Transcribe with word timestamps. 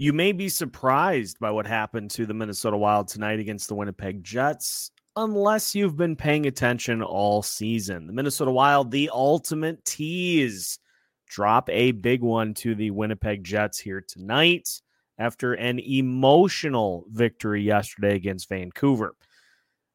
You 0.00 0.14
may 0.14 0.32
be 0.32 0.48
surprised 0.48 1.38
by 1.40 1.50
what 1.50 1.66
happened 1.66 2.10
to 2.12 2.24
the 2.24 2.32
Minnesota 2.32 2.78
Wild 2.78 3.06
tonight 3.06 3.38
against 3.38 3.68
the 3.68 3.74
Winnipeg 3.74 4.24
Jets, 4.24 4.90
unless 5.14 5.74
you've 5.74 5.98
been 5.98 6.16
paying 6.16 6.46
attention 6.46 7.02
all 7.02 7.42
season. 7.42 8.06
The 8.06 8.14
Minnesota 8.14 8.50
Wild, 8.50 8.90
the 8.90 9.10
ultimate 9.12 9.84
tease, 9.84 10.78
drop 11.28 11.68
a 11.68 11.92
big 11.92 12.22
one 12.22 12.54
to 12.54 12.74
the 12.74 12.90
Winnipeg 12.92 13.44
Jets 13.44 13.78
here 13.78 14.00
tonight 14.00 14.70
after 15.18 15.52
an 15.52 15.78
emotional 15.80 17.04
victory 17.10 17.60
yesterday 17.62 18.16
against 18.16 18.48
Vancouver. 18.48 19.14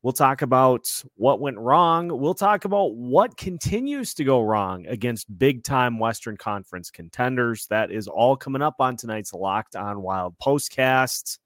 We'll 0.06 0.14
talk 0.14 0.44
about 0.44 0.88
what 1.16 1.40
went 1.40 1.58
wrong. 1.58 2.10
We'll 2.10 2.36
talk 2.36 2.66
about 2.66 2.94
what 2.94 3.38
continues 3.38 4.14
to 4.14 4.24
go 4.24 4.44
wrong 4.44 4.86
against 4.86 5.36
big 5.40 5.64
time 5.64 5.98
Western 5.98 6.38
Conference 6.38 6.92
contenders. 6.92 7.66
That 7.72 7.90
is 7.90 8.08
all 8.08 8.38
coming 8.38 8.62
up 8.62 8.76
on 8.78 8.98
tonight's 8.98 9.34
Locked 9.34 9.76
On 9.76 10.04
Wild 10.04 10.36
postcast. 10.38 11.40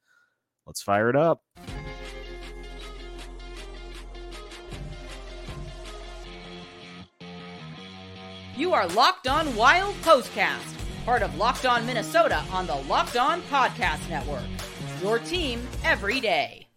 Let's 0.67 0.81
fire 0.81 1.09
it 1.09 1.15
up. 1.15 1.41
You 8.57 8.73
are 8.73 8.87
Locked 8.89 9.29
On 9.29 9.55
Wild 9.55 9.95
Postcast, 10.01 11.05
part 11.05 11.21
of 11.21 11.33
Locked 11.37 11.65
On 11.65 11.85
Minnesota 11.85 12.43
on 12.51 12.67
the 12.67 12.75
Locked 12.75 13.15
On 13.15 13.41
Podcast 13.43 14.09
Network. 14.09 14.43
Your 15.01 15.19
team 15.19 15.65
every 15.85 16.19
day. 16.19 16.68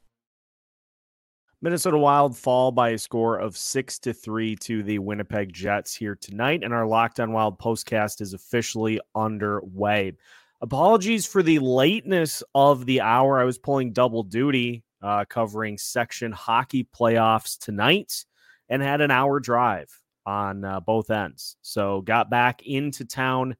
Minnesota 1.64 1.96
Wild 1.96 2.36
fall 2.36 2.72
by 2.72 2.88
a 2.88 2.98
score 2.98 3.38
of 3.38 3.56
six 3.56 4.00
to 4.00 4.12
three 4.12 4.56
to 4.56 4.82
the 4.82 4.98
Winnipeg 4.98 5.52
Jets 5.52 5.94
here 5.94 6.16
tonight, 6.16 6.64
and 6.64 6.74
our 6.74 6.84
Locked 6.84 7.20
On 7.20 7.30
Wild 7.30 7.56
postcast 7.60 8.20
is 8.20 8.34
officially 8.34 9.00
underway. 9.14 10.12
Apologies 10.60 11.24
for 11.24 11.40
the 11.40 11.60
lateness 11.60 12.42
of 12.56 12.84
the 12.84 13.00
hour. 13.00 13.40
I 13.40 13.44
was 13.44 13.58
pulling 13.58 13.92
double 13.92 14.24
duty, 14.24 14.82
uh, 15.02 15.24
covering 15.28 15.78
section 15.78 16.32
hockey 16.32 16.88
playoffs 16.92 17.56
tonight, 17.56 18.24
and 18.68 18.82
had 18.82 19.00
an 19.00 19.12
hour 19.12 19.38
drive 19.38 19.88
on 20.26 20.64
uh, 20.64 20.80
both 20.80 21.12
ends. 21.12 21.56
So 21.62 22.00
got 22.00 22.28
back 22.28 22.62
into 22.66 23.04
town 23.04 23.56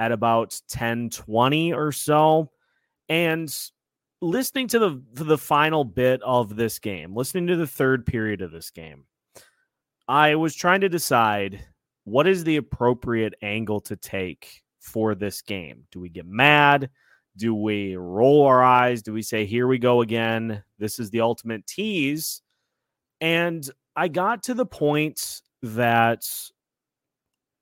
at 0.00 0.10
about 0.10 0.60
ten 0.68 1.08
twenty 1.08 1.72
or 1.72 1.92
so, 1.92 2.50
and 3.08 3.48
listening 4.24 4.68
to 4.68 4.78
the 4.78 5.02
the 5.12 5.38
final 5.38 5.84
bit 5.84 6.22
of 6.22 6.56
this 6.56 6.78
game, 6.78 7.14
listening 7.14 7.46
to 7.48 7.56
the 7.56 7.66
third 7.66 8.06
period 8.06 8.42
of 8.42 8.50
this 8.50 8.70
game, 8.70 9.04
I 10.08 10.34
was 10.34 10.54
trying 10.54 10.80
to 10.80 10.88
decide 10.88 11.64
what 12.04 12.26
is 12.26 12.44
the 12.44 12.56
appropriate 12.56 13.34
angle 13.42 13.80
to 13.82 13.96
take 13.96 14.62
for 14.80 15.14
this 15.14 15.42
game. 15.42 15.84
Do 15.90 16.00
we 16.00 16.08
get 16.08 16.26
mad? 16.26 16.90
Do 17.36 17.54
we 17.54 17.96
roll 17.96 18.46
our 18.46 18.62
eyes? 18.62 19.02
Do 19.02 19.12
we 19.12 19.22
say, 19.22 19.46
here 19.46 19.66
we 19.66 19.78
go 19.78 20.02
again? 20.02 20.62
This 20.78 20.98
is 20.98 21.10
the 21.10 21.20
ultimate 21.20 21.66
tease. 21.66 22.42
And 23.20 23.68
I 23.96 24.08
got 24.08 24.42
to 24.44 24.54
the 24.54 24.66
point 24.66 25.40
that 25.62 26.24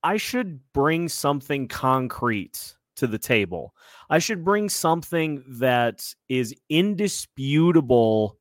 I 0.03 0.17
should 0.17 0.61
bring 0.73 1.09
something 1.09 1.69
concrete 1.69 2.75
to 3.03 3.08
the 3.08 3.19
table. 3.19 3.75
I 4.08 4.20
should 4.20 4.45
bring 4.45 4.69
something 4.69 5.42
that 5.58 6.14
is 6.28 6.55
indisputable 6.69 8.39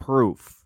proof 0.00 0.64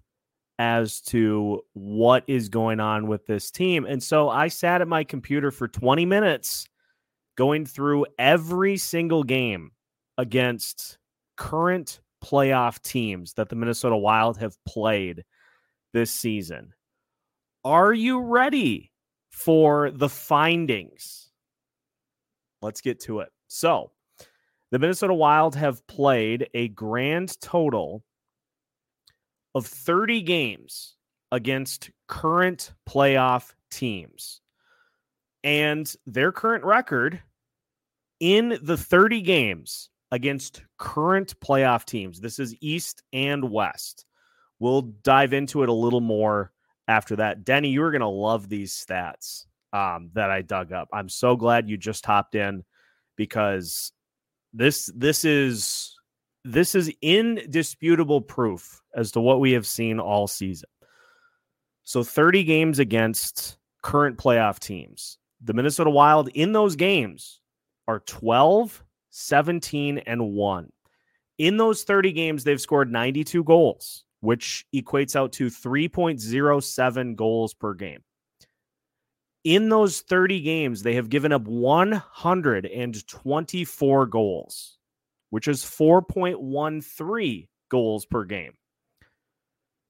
as 0.58 1.02
to 1.02 1.60
what 1.74 2.24
is 2.26 2.48
going 2.48 2.80
on 2.80 3.08
with 3.08 3.26
this 3.26 3.50
team. 3.50 3.84
And 3.84 4.02
so 4.02 4.30
I 4.30 4.48
sat 4.48 4.80
at 4.80 4.88
my 4.88 5.04
computer 5.04 5.50
for 5.50 5.68
20 5.68 6.06
minutes 6.06 6.66
going 7.36 7.66
through 7.66 8.06
every 8.18 8.78
single 8.78 9.22
game 9.22 9.72
against 10.16 10.96
current 11.36 12.00
playoff 12.24 12.80
teams 12.80 13.34
that 13.34 13.50
the 13.50 13.56
Minnesota 13.56 13.98
Wild 13.98 14.38
have 14.38 14.56
played 14.64 15.24
this 15.92 16.10
season. 16.10 16.72
Are 17.66 17.92
you 17.92 18.22
ready 18.22 18.92
for 19.28 19.90
the 19.90 20.08
findings? 20.08 21.25
Let's 22.62 22.80
get 22.80 23.00
to 23.00 23.20
it. 23.20 23.28
So, 23.48 23.90
the 24.70 24.78
Minnesota 24.78 25.14
Wild 25.14 25.54
have 25.54 25.86
played 25.86 26.48
a 26.54 26.68
grand 26.68 27.40
total 27.40 28.02
of 29.54 29.66
30 29.66 30.22
games 30.22 30.96
against 31.32 31.90
current 32.08 32.72
playoff 32.88 33.52
teams. 33.70 34.40
And 35.44 35.92
their 36.06 36.32
current 36.32 36.64
record 36.64 37.22
in 38.20 38.58
the 38.62 38.76
30 38.76 39.22
games 39.22 39.90
against 40.10 40.62
current 40.78 41.38
playoff 41.40 41.84
teams, 41.84 42.20
this 42.20 42.38
is 42.38 42.54
East 42.60 43.02
and 43.12 43.50
West. 43.50 44.04
We'll 44.58 44.82
dive 44.82 45.32
into 45.32 45.62
it 45.62 45.68
a 45.68 45.74
little 45.74 46.00
more 46.00 46.52
after 46.88 47.16
that. 47.16 47.44
Denny, 47.44 47.68
you're 47.68 47.90
going 47.90 48.00
to 48.00 48.08
love 48.08 48.48
these 48.48 48.72
stats 48.74 49.46
um, 49.72 50.10
that 50.14 50.30
I 50.30 50.42
dug 50.42 50.72
up. 50.72 50.88
I'm 50.92 51.08
so 51.08 51.36
glad 51.36 51.68
you 51.68 51.76
just 51.76 52.04
hopped 52.06 52.34
in 52.34 52.64
because 53.16 53.92
this 54.52 54.90
this 54.94 55.24
is 55.24 55.94
this 56.44 56.74
is 56.74 56.92
indisputable 57.02 58.20
proof 58.20 58.80
as 58.94 59.10
to 59.12 59.20
what 59.20 59.40
we 59.40 59.52
have 59.52 59.66
seen 59.66 59.98
all 59.98 60.26
season. 60.26 60.68
So 61.84 62.02
30 62.02 62.44
games 62.44 62.78
against 62.78 63.58
current 63.82 64.16
playoff 64.16 64.58
teams. 64.58 65.18
The 65.42 65.54
Minnesota 65.54 65.90
Wild 65.90 66.28
in 66.28 66.52
those 66.52 66.76
games 66.76 67.40
are 67.88 68.00
12, 68.00 68.82
17 69.10 69.98
and 69.98 70.32
1. 70.32 70.72
In 71.38 71.56
those 71.56 71.82
30 71.82 72.12
games 72.12 72.44
they've 72.44 72.60
scored 72.60 72.90
92 72.90 73.44
goals, 73.44 74.04
which 74.20 74.66
equates 74.74 75.14
out 75.14 75.32
to 75.32 75.46
3.07 75.46 77.16
goals 77.16 77.54
per 77.54 77.74
game 77.74 78.02
in 79.46 79.68
those 79.68 80.00
30 80.00 80.40
games, 80.40 80.82
they 80.82 80.96
have 80.96 81.08
given 81.08 81.30
up 81.30 81.42
124 81.42 84.06
goals, 84.06 84.78
which 85.30 85.46
is 85.46 85.62
4.13 85.62 87.48
goals 87.70 88.06
per 88.06 88.24
game. 88.24 88.54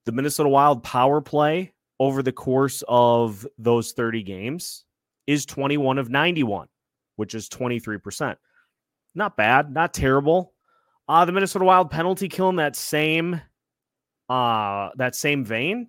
The 0.04 0.12
Minnesota 0.12 0.50
Wild 0.50 0.82
power 0.82 1.22
play 1.22 1.72
over 1.98 2.22
the 2.22 2.32
course 2.32 2.84
of 2.86 3.46
those 3.56 3.92
30 3.92 4.22
games 4.24 4.84
is 5.26 5.46
21 5.46 5.96
of 5.96 6.10
91, 6.10 6.68
which 7.16 7.34
is 7.34 7.48
23%. 7.48 8.36
Not 9.14 9.38
bad, 9.38 9.72
not 9.72 9.94
terrible. 9.94 10.52
Uh, 11.08 11.24
the 11.24 11.32
Minnesota 11.32 11.64
Wild 11.64 11.90
penalty 11.90 12.28
kill 12.28 12.50
in 12.50 12.56
that 12.56 12.76
same 12.76 13.40
uh 14.28 14.90
that 14.96 15.14
same 15.14 15.44
vein 15.44 15.88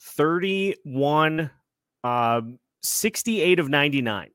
31 0.00 1.48
um, 2.04 2.60
68 2.82 3.58
of 3.58 3.68
99. 3.68 4.30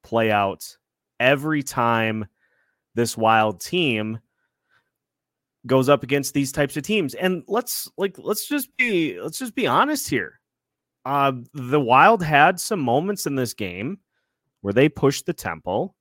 play 0.03 0.31
out 0.31 0.77
every 1.19 1.63
time 1.63 2.25
this 2.93 3.17
wild 3.17 3.59
team 3.59 4.19
goes 5.65 5.89
up 5.89 6.03
against 6.03 6.33
these 6.33 6.51
types 6.51 6.77
of 6.77 6.83
teams 6.83 7.15
and 7.15 7.43
let's 7.47 7.89
like 7.97 8.15
let's 8.19 8.47
just 8.47 8.69
be 8.77 9.19
let's 9.19 9.39
just 9.39 9.55
be 9.55 9.67
honest 9.67 10.09
here 10.09 10.39
uh, 11.05 11.33
the 11.53 11.79
Wild 11.79 12.23
had 12.23 12.59
some 12.59 12.79
moments 12.79 13.25
in 13.25 13.35
this 13.35 13.53
game 13.53 13.99
where 14.61 14.73
they 14.73 14.89
pushed 14.89 15.25
the 15.25 15.33
tempo. 15.33 15.93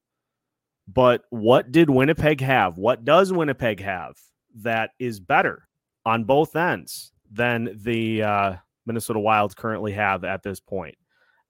But 0.88 1.22
what 1.30 1.72
did 1.72 1.88
Winnipeg 1.88 2.40
have? 2.40 2.78
What 2.78 3.04
does 3.04 3.32
Winnipeg 3.32 3.80
have 3.80 4.16
that 4.56 4.90
is 4.98 5.20
better 5.20 5.68
on 6.04 6.24
both 6.24 6.56
ends 6.56 7.12
than 7.30 7.78
the 7.82 8.22
uh, 8.22 8.56
Minnesota 8.86 9.18
Wild 9.18 9.56
currently 9.56 9.92
have 9.92 10.24
at 10.24 10.42
this 10.42 10.60
point? 10.60 10.96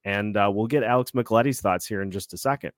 And 0.04 0.36
uh, 0.36 0.50
we'll 0.52 0.66
get 0.66 0.82
Alex 0.82 1.12
Micheletti 1.12 1.58
thoughts 1.58 1.86
here 1.86 2.02
in 2.02 2.10
just 2.10 2.34
a 2.34 2.36
second. 2.36 2.72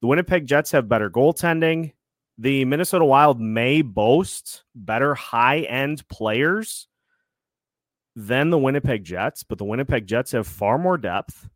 The 0.00 0.06
Winnipeg 0.06 0.46
Jets 0.46 0.70
have 0.70 0.88
better 0.88 1.10
goaltending. 1.10 1.92
The 2.38 2.64
Minnesota 2.64 3.04
Wild 3.04 3.40
may 3.40 3.82
boast 3.82 4.64
better 4.74 5.14
high 5.14 5.60
end 5.62 6.06
players 6.08 6.86
than 8.20 8.50
the 8.50 8.58
Winnipeg 8.58 9.04
Jets, 9.04 9.44
but 9.44 9.58
the 9.58 9.64
Winnipeg 9.64 10.08
Jets 10.08 10.32
have 10.32 10.48
far 10.48 10.76
more 10.76 10.98
depth. 10.98 11.48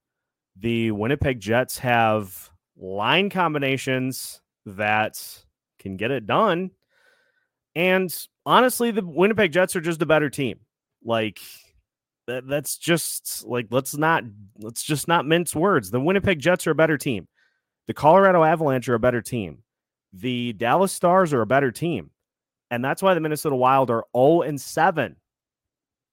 The 0.57 0.93
Winnipeg 0.93 1.41
Jets 1.41 1.77
have 1.79 2.51
line 2.77 3.31
combinations 3.31 4.41
that 4.65 5.19
can 5.81 5.97
get 5.97 6.13
it 6.13 6.25
done. 6.25 6.71
And 7.75 8.15
honestly, 8.47 8.93
the 8.93 9.05
Winnipeg 9.05 9.51
Jets 9.51 9.75
are 9.75 9.81
just 9.81 10.03
a 10.03 10.07
better 10.07 10.31
team. 10.31 10.61
Like 11.05 11.41
that, 12.29 12.47
that's 12.47 12.79
just 12.79 13.45
like 13.45 13.67
let's 13.71 13.97
not 13.97 14.23
let's 14.61 14.85
just 14.85 15.09
not 15.09 15.27
mince 15.27 15.57
words. 15.57 15.91
The 15.91 16.01
Winnipeg 16.01 16.39
Jets 16.39 16.69
are 16.69 16.73
a 16.73 16.77
better 16.77 16.97
team. 16.97 17.27
The 17.89 17.95
Colorado 17.95 18.45
Avalanche 18.45 18.89
are 18.89 18.95
a 18.95 19.01
better 19.01 19.21
team. 19.21 19.65
the 20.13 20.53
Dallas 20.53 20.93
Stars 20.93 21.33
are 21.33 21.43
a 21.43 21.47
better 21.47 21.73
team. 21.73 22.11
And 22.71 22.85
that's 22.85 23.03
why 23.03 23.15
the 23.15 23.21
Minnesota 23.21 23.57
Wild 23.57 23.91
are 23.91 24.05
0 24.17 24.43
and 24.43 24.61
7 24.61 25.17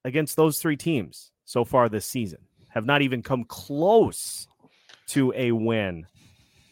against 0.06 0.36
those 0.36 0.60
three 0.60 0.78
teams 0.78 1.32
so 1.46 1.66
far 1.66 1.90
this 1.90 2.06
season. 2.06 2.40
Have 2.70 2.86
not 2.86 3.02
even 3.02 3.24
come 3.24 3.44
close 3.46 4.48
to 5.08 5.34
a 5.36 5.52
win 5.52 6.06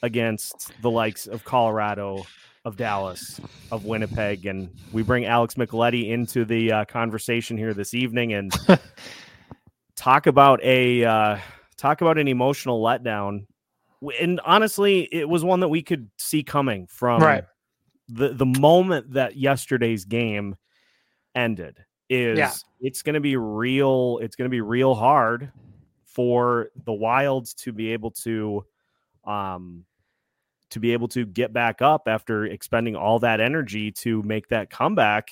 against 0.04 0.72
the 0.82 0.92
likes 0.92 1.26
of 1.28 1.44
Colorado, 1.44 2.26
of 2.66 2.78
Dallas, 2.78 3.42
of 3.72 3.86
Winnipeg. 3.86 4.46
And 4.46 4.70
we 4.92 5.02
bring 5.02 5.26
Alex 5.26 5.56
Micheletti 5.56 6.10
into 6.10 6.46
the 6.46 6.72
uh, 6.72 6.86
conversation 6.86 7.58
here 7.58 7.74
this 7.74 7.94
evening 7.94 8.34
and 8.34 8.54
talk 9.96 10.28
about 10.28 10.64
a 10.64 11.04
uh, 11.04 11.38
talk 11.78 12.02
about 12.02 12.18
an 12.18 12.28
emotional 12.28 12.82
letdown. 12.84 13.48
And 14.22 14.40
honestly, 14.46 15.08
it 15.12 15.28
was 15.28 15.44
one 15.44 15.62
that 15.62 15.70
we 15.70 15.82
could 15.82 16.10
see 16.18 16.44
coming 16.44 16.88
from 16.88 17.22
right. 17.22 17.46
the 18.08 18.30
the 18.30 18.46
moment 18.46 19.14
that 19.14 19.36
yesterday's 19.38 20.06
game 20.06 20.56
ended. 21.34 21.84
Is 22.10 22.38
Yeah. 22.38 22.52
it's 22.80 23.02
going 23.02 23.16
to 23.16 23.20
be 23.20 23.36
real? 23.36 24.20
It's 24.22 24.36
going 24.36 24.46
to 24.50 24.54
be 24.54 24.62
real 24.62 24.96
hard 24.96 25.52
for 26.06 26.70
the 26.86 26.94
Wilds 26.94 27.54
to 27.56 27.72
be 27.74 27.92
able 27.94 28.12
to, 28.12 28.66
um, 29.26 29.86
to 30.70 30.80
be 30.80 30.94
able 30.94 31.08
to 31.10 31.26
get 31.26 31.54
back 31.54 31.82
up 31.82 32.08
after 32.08 32.46
expending 32.46 32.96
all 32.96 33.20
that 33.20 33.40
energy 33.40 33.92
to 33.92 34.22
make 34.24 34.48
that 34.50 34.70
comeback. 34.70 35.30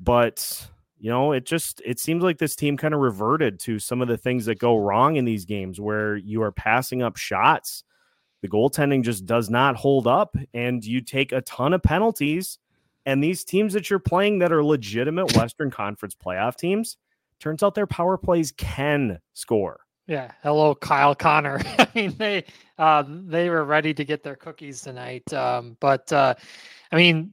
But 0.00 0.68
you 0.98 1.10
know, 1.10 1.32
it 1.32 1.44
just 1.44 1.82
it 1.84 1.98
seems 2.00 2.22
like 2.22 2.38
this 2.38 2.56
team 2.56 2.76
kind 2.76 2.94
of 2.94 3.00
reverted 3.00 3.60
to 3.60 3.78
some 3.78 4.00
of 4.00 4.08
the 4.08 4.16
things 4.16 4.46
that 4.46 4.58
go 4.58 4.76
wrong 4.76 5.16
in 5.16 5.24
these 5.24 5.44
games 5.44 5.80
where 5.80 6.16
you 6.16 6.42
are 6.42 6.52
passing 6.52 7.02
up 7.02 7.16
shots. 7.16 7.84
The 8.40 8.48
goaltending 8.48 9.02
just 9.02 9.26
does 9.26 9.50
not 9.50 9.76
hold 9.76 10.06
up, 10.06 10.34
and 10.54 10.84
you 10.84 11.00
take 11.00 11.32
a 11.32 11.42
ton 11.42 11.74
of 11.74 11.82
penalties. 11.82 12.58
And 13.06 13.22
these 13.22 13.44
teams 13.44 13.72
that 13.74 13.90
you're 13.90 13.98
playing 13.98 14.38
that 14.38 14.52
are 14.52 14.64
legitimate 14.64 15.32
Western 15.36 15.70
Conference 15.70 16.14
playoff 16.14 16.56
teams, 16.56 16.96
turns 17.40 17.62
out 17.62 17.74
their 17.74 17.86
power 17.86 18.16
plays 18.16 18.52
can 18.52 19.18
score. 19.32 19.80
Yeah. 20.06 20.32
Hello, 20.42 20.74
Kyle 20.74 21.14
Connor. 21.14 21.60
I 21.78 21.88
mean, 21.94 22.14
they 22.18 22.44
uh, 22.78 23.04
they 23.08 23.48
were 23.48 23.64
ready 23.64 23.94
to 23.94 24.04
get 24.04 24.22
their 24.22 24.36
cookies 24.36 24.82
tonight. 24.82 25.30
Um, 25.32 25.76
but 25.80 26.12
uh, 26.12 26.34
I 26.92 26.96
mean, 26.96 27.32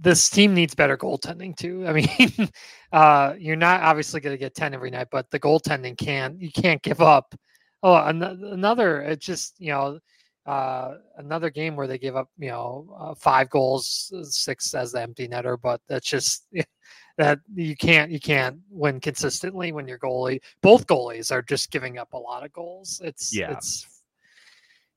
this 0.00 0.28
team 0.28 0.54
needs 0.54 0.74
better 0.74 0.96
goaltending 0.96 1.56
too. 1.56 1.86
I 1.86 1.92
mean, 2.38 2.50
uh, 2.92 3.34
you're 3.38 3.56
not 3.56 3.82
obviously 3.82 4.20
going 4.20 4.34
to 4.34 4.38
get 4.38 4.54
ten 4.54 4.74
every 4.74 4.90
night, 4.90 5.08
but 5.12 5.30
the 5.30 5.38
goaltending 5.38 5.96
can't. 5.96 6.40
You 6.40 6.50
can't 6.50 6.82
give 6.82 7.00
up. 7.00 7.34
Oh, 7.84 7.94
an- 7.94 8.22
another. 8.22 9.00
It's 9.02 9.24
just 9.24 9.54
you 9.60 9.70
know. 9.70 9.98
Uh, 10.48 10.96
another 11.18 11.50
game 11.50 11.76
where 11.76 11.86
they 11.86 11.98
give 11.98 12.16
up, 12.16 12.30
you 12.38 12.48
know, 12.48 12.88
uh, 12.98 13.14
five 13.14 13.50
goals, 13.50 14.10
uh, 14.16 14.24
six 14.24 14.72
as 14.72 14.92
the 14.92 15.02
empty 15.02 15.28
netter, 15.28 15.58
but 15.60 15.78
that's 15.88 16.08
just 16.08 16.46
that 17.18 17.38
you 17.54 17.76
can't 17.76 18.10
you 18.10 18.18
can't 18.18 18.56
win 18.70 18.98
consistently 18.98 19.72
when 19.72 19.86
your 19.86 19.98
goalie 19.98 20.40
both 20.62 20.86
goalies 20.86 21.30
are 21.30 21.42
just 21.42 21.70
giving 21.70 21.98
up 21.98 22.14
a 22.14 22.16
lot 22.16 22.46
of 22.46 22.52
goals. 22.54 22.98
It's 23.04 23.36
Yeah. 23.36 23.52
it's 23.52 23.86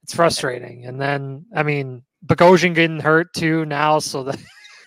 it's 0.03 0.13
frustrating. 0.15 0.85
And 0.85 1.01
then 1.01 1.45
I 1.53 1.63
mean 1.63 2.03
Bogosian 2.25 2.73
getting 2.73 3.01
hurt 3.01 3.33
too 3.33 3.65
now, 3.65 3.99
so 3.99 4.23
that 4.23 4.39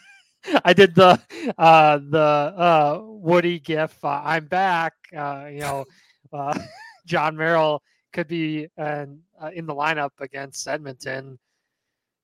I 0.64 0.72
did 0.72 0.94
the 0.94 1.20
uh 1.58 1.98
the 2.08 2.18
uh 2.56 3.00
Woody 3.02 3.58
gif 3.58 4.02
uh, 4.02 4.22
I'm 4.24 4.46
back 4.46 4.94
uh 5.14 5.46
you 5.52 5.60
know 5.60 5.84
uh 6.32 6.58
Jon 7.06 7.36
Merrill 7.36 7.82
could 8.14 8.28
be 8.28 8.68
uh, 8.78 9.04
in 9.52 9.66
the 9.66 9.74
lineup 9.74 10.10
against 10.20 10.66
Edmonton 10.66 11.38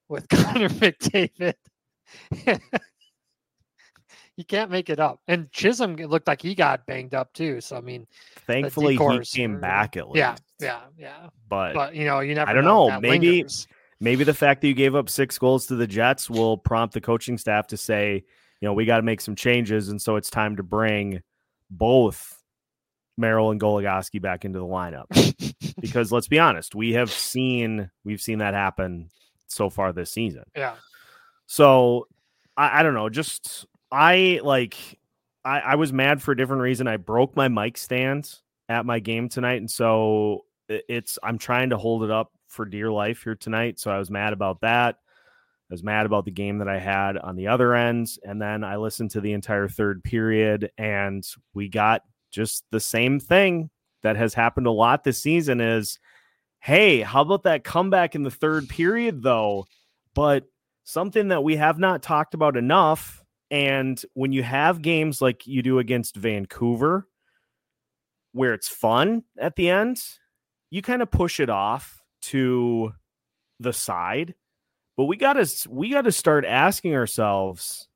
with 0.08 0.26
Connor 0.30 0.70
McDavid. 0.70 1.54
you 4.36 4.44
can't 4.44 4.70
make 4.70 4.88
it 4.88 4.98
up. 4.98 5.20
And 5.28 5.50
Chisholm 5.52 5.96
looked 5.96 6.26
like 6.26 6.40
he 6.40 6.54
got 6.54 6.86
banged 6.86 7.14
up 7.14 7.32
too. 7.34 7.60
So 7.60 7.76
I 7.76 7.80
mean, 7.80 8.06
Thankfully, 8.46 8.96
he 8.96 9.18
came 9.24 9.60
back 9.60 9.96
at 9.96 10.08
least. 10.08 10.16
yeah, 10.18 10.36
yeah, 10.60 10.80
yeah. 10.96 11.28
But, 11.48 11.74
But 11.74 11.94
you 11.94 12.06
know, 12.06 12.20
you 12.20 12.34
never. 12.34 12.50
I 12.50 12.54
don't 12.54 12.64
know, 12.64 12.88
That 12.88 13.02
maybe- 13.02 13.30
lingers. 13.42 13.66
maybe 14.00 14.24
the 14.24 14.34
fact 14.34 14.62
that 14.62 14.68
you 14.68 14.74
gave 14.74 14.94
up 14.94 15.08
six 15.10 15.38
goals 15.38 15.66
to 15.66 15.76
the 15.76 15.86
Jets 15.86 16.30
will 16.30 16.56
prompt 16.56 16.94
the 16.94 17.00
coaching 17.00 17.36
staff 17.38 17.66
to 17.68 17.76
say, 17.76 18.24
you 18.60 18.66
know, 18.68 18.72
we 18.72 18.84
got 18.86 18.96
to 18.98 19.02
make 19.02 19.20
some 19.20 19.34
changes, 19.36 19.88
and 19.88 20.00
so 20.00 20.16
it's 20.16 20.30
time 20.30 20.56
to 20.56 20.62
bring 20.62 21.22
both 21.70 22.39
Merrill 23.20 23.50
and 23.50 23.60
Goligoski 23.60 24.20
back 24.20 24.44
into 24.44 24.58
the 24.58 24.64
lineup. 24.64 25.06
because 25.80 26.10
let's 26.10 26.28
be 26.28 26.38
honest, 26.38 26.74
we 26.74 26.92
have 26.94 27.10
seen 27.10 27.90
we've 28.04 28.20
seen 28.20 28.38
that 28.38 28.54
happen 28.54 29.10
so 29.46 29.70
far 29.70 29.92
this 29.92 30.10
season. 30.10 30.44
yeah, 30.56 30.74
So 31.46 32.08
I, 32.56 32.80
I 32.80 32.82
don't 32.82 32.94
know. 32.94 33.08
Just 33.08 33.66
I 33.90 34.40
like 34.42 34.76
I, 35.44 35.60
I 35.60 35.74
was 35.76 35.92
mad 35.92 36.22
for 36.22 36.32
a 36.32 36.36
different 36.36 36.62
reason. 36.62 36.86
I 36.86 36.96
broke 36.96 37.36
my 37.36 37.48
mic 37.48 37.78
stand 37.78 38.32
at 38.68 38.86
my 38.86 39.00
game 39.00 39.28
tonight, 39.28 39.56
and 39.56 39.70
so 39.70 40.44
it's 40.68 41.18
I'm 41.22 41.38
trying 41.38 41.70
to 41.70 41.76
hold 41.76 42.04
it 42.04 42.10
up 42.10 42.32
for 42.48 42.64
dear 42.64 42.90
life 42.90 43.22
here 43.24 43.34
tonight. 43.34 43.80
So 43.80 43.90
I 43.90 43.98
was 43.98 44.10
mad 44.10 44.32
about 44.32 44.60
that. 44.60 44.96
I 45.70 45.74
was 45.74 45.84
mad 45.84 46.06
about 46.06 46.24
the 46.24 46.32
game 46.32 46.58
that 46.58 46.68
I 46.68 46.78
had 46.78 47.16
on 47.16 47.36
the 47.36 47.48
other 47.48 47.74
ends, 47.74 48.18
and 48.24 48.42
then 48.42 48.64
I 48.64 48.76
listened 48.76 49.12
to 49.12 49.20
the 49.20 49.32
entire 49.32 49.68
third 49.68 50.02
period, 50.02 50.70
and 50.76 51.24
we 51.54 51.68
got 51.68 52.02
just 52.30 52.64
the 52.70 52.80
same 52.80 53.20
thing 53.20 53.70
that 54.02 54.16
has 54.16 54.34
happened 54.34 54.66
a 54.66 54.70
lot 54.70 55.04
this 55.04 55.22
season. 55.22 55.60
Is 55.60 55.98
hey, 56.60 57.00
how 57.00 57.22
about 57.22 57.44
that 57.44 57.64
comeback 57.64 58.14
in 58.14 58.22
the 58.22 58.30
third 58.30 58.68
period 58.68 59.22
though? 59.22 59.66
But 60.14 60.44
something 60.84 61.28
that 61.28 61.44
we 61.44 61.56
have 61.56 61.78
not 61.78 62.02
talked 62.02 62.34
about 62.34 62.56
enough. 62.56 63.22
And 63.50 64.00
when 64.14 64.32
you 64.32 64.42
have 64.42 64.82
games 64.82 65.20
like 65.20 65.46
you 65.46 65.62
do 65.62 65.78
against 65.78 66.16
Vancouver, 66.16 67.08
where 68.32 68.54
it's 68.54 68.68
fun 68.68 69.24
at 69.38 69.56
the 69.56 69.70
end, 69.70 70.00
you 70.70 70.82
kind 70.82 71.02
of 71.02 71.10
push 71.10 71.40
it 71.40 71.50
off 71.50 72.00
to 72.22 72.92
the 73.58 73.72
side. 73.72 74.34
But 74.96 75.04
we 75.04 75.16
got 75.16 75.32
to 75.34 75.68
we 75.68 75.90
got 75.90 76.02
to 76.02 76.12
start 76.12 76.44
asking 76.44 76.94
ourselves 76.94 77.88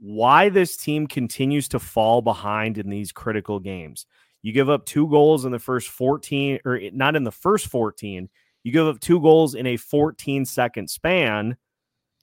why 0.00 0.48
this 0.48 0.76
team 0.76 1.06
continues 1.06 1.68
to 1.68 1.78
fall 1.78 2.22
behind 2.22 2.78
in 2.78 2.88
these 2.88 3.12
critical 3.12 3.60
games. 3.60 4.06
You 4.42 4.52
give 4.52 4.70
up 4.70 4.86
two 4.86 5.06
goals 5.08 5.44
in 5.44 5.52
the 5.52 5.58
first 5.58 5.88
14 5.88 6.60
or 6.64 6.80
not 6.92 7.16
in 7.16 7.24
the 7.24 7.30
first 7.30 7.66
14. 7.66 8.28
You 8.62 8.72
give 8.72 8.86
up 8.86 9.00
two 9.00 9.20
goals 9.20 9.54
in 9.54 9.66
a 9.66 9.76
14 9.76 10.44
second 10.46 10.88
span 10.88 11.56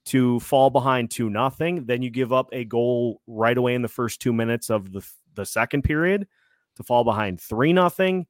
to 0.05 0.39
fall 0.39 0.69
behind 0.69 1.11
2 1.11 1.29
nothing. 1.29 1.85
Then 1.85 2.01
you 2.01 2.09
give 2.09 2.33
up 2.33 2.49
a 2.51 2.65
goal 2.65 3.21
right 3.27 3.57
away 3.57 3.75
in 3.75 3.81
the 3.83 3.87
first 3.87 4.21
2 4.21 4.33
minutes 4.33 4.69
of 4.69 4.91
the 4.91 5.07
the 5.35 5.45
second 5.45 5.83
period 5.83 6.27
to 6.77 6.83
fall 6.83 7.03
behind 7.03 7.39
3 7.39 7.73
nothing. 7.73 8.25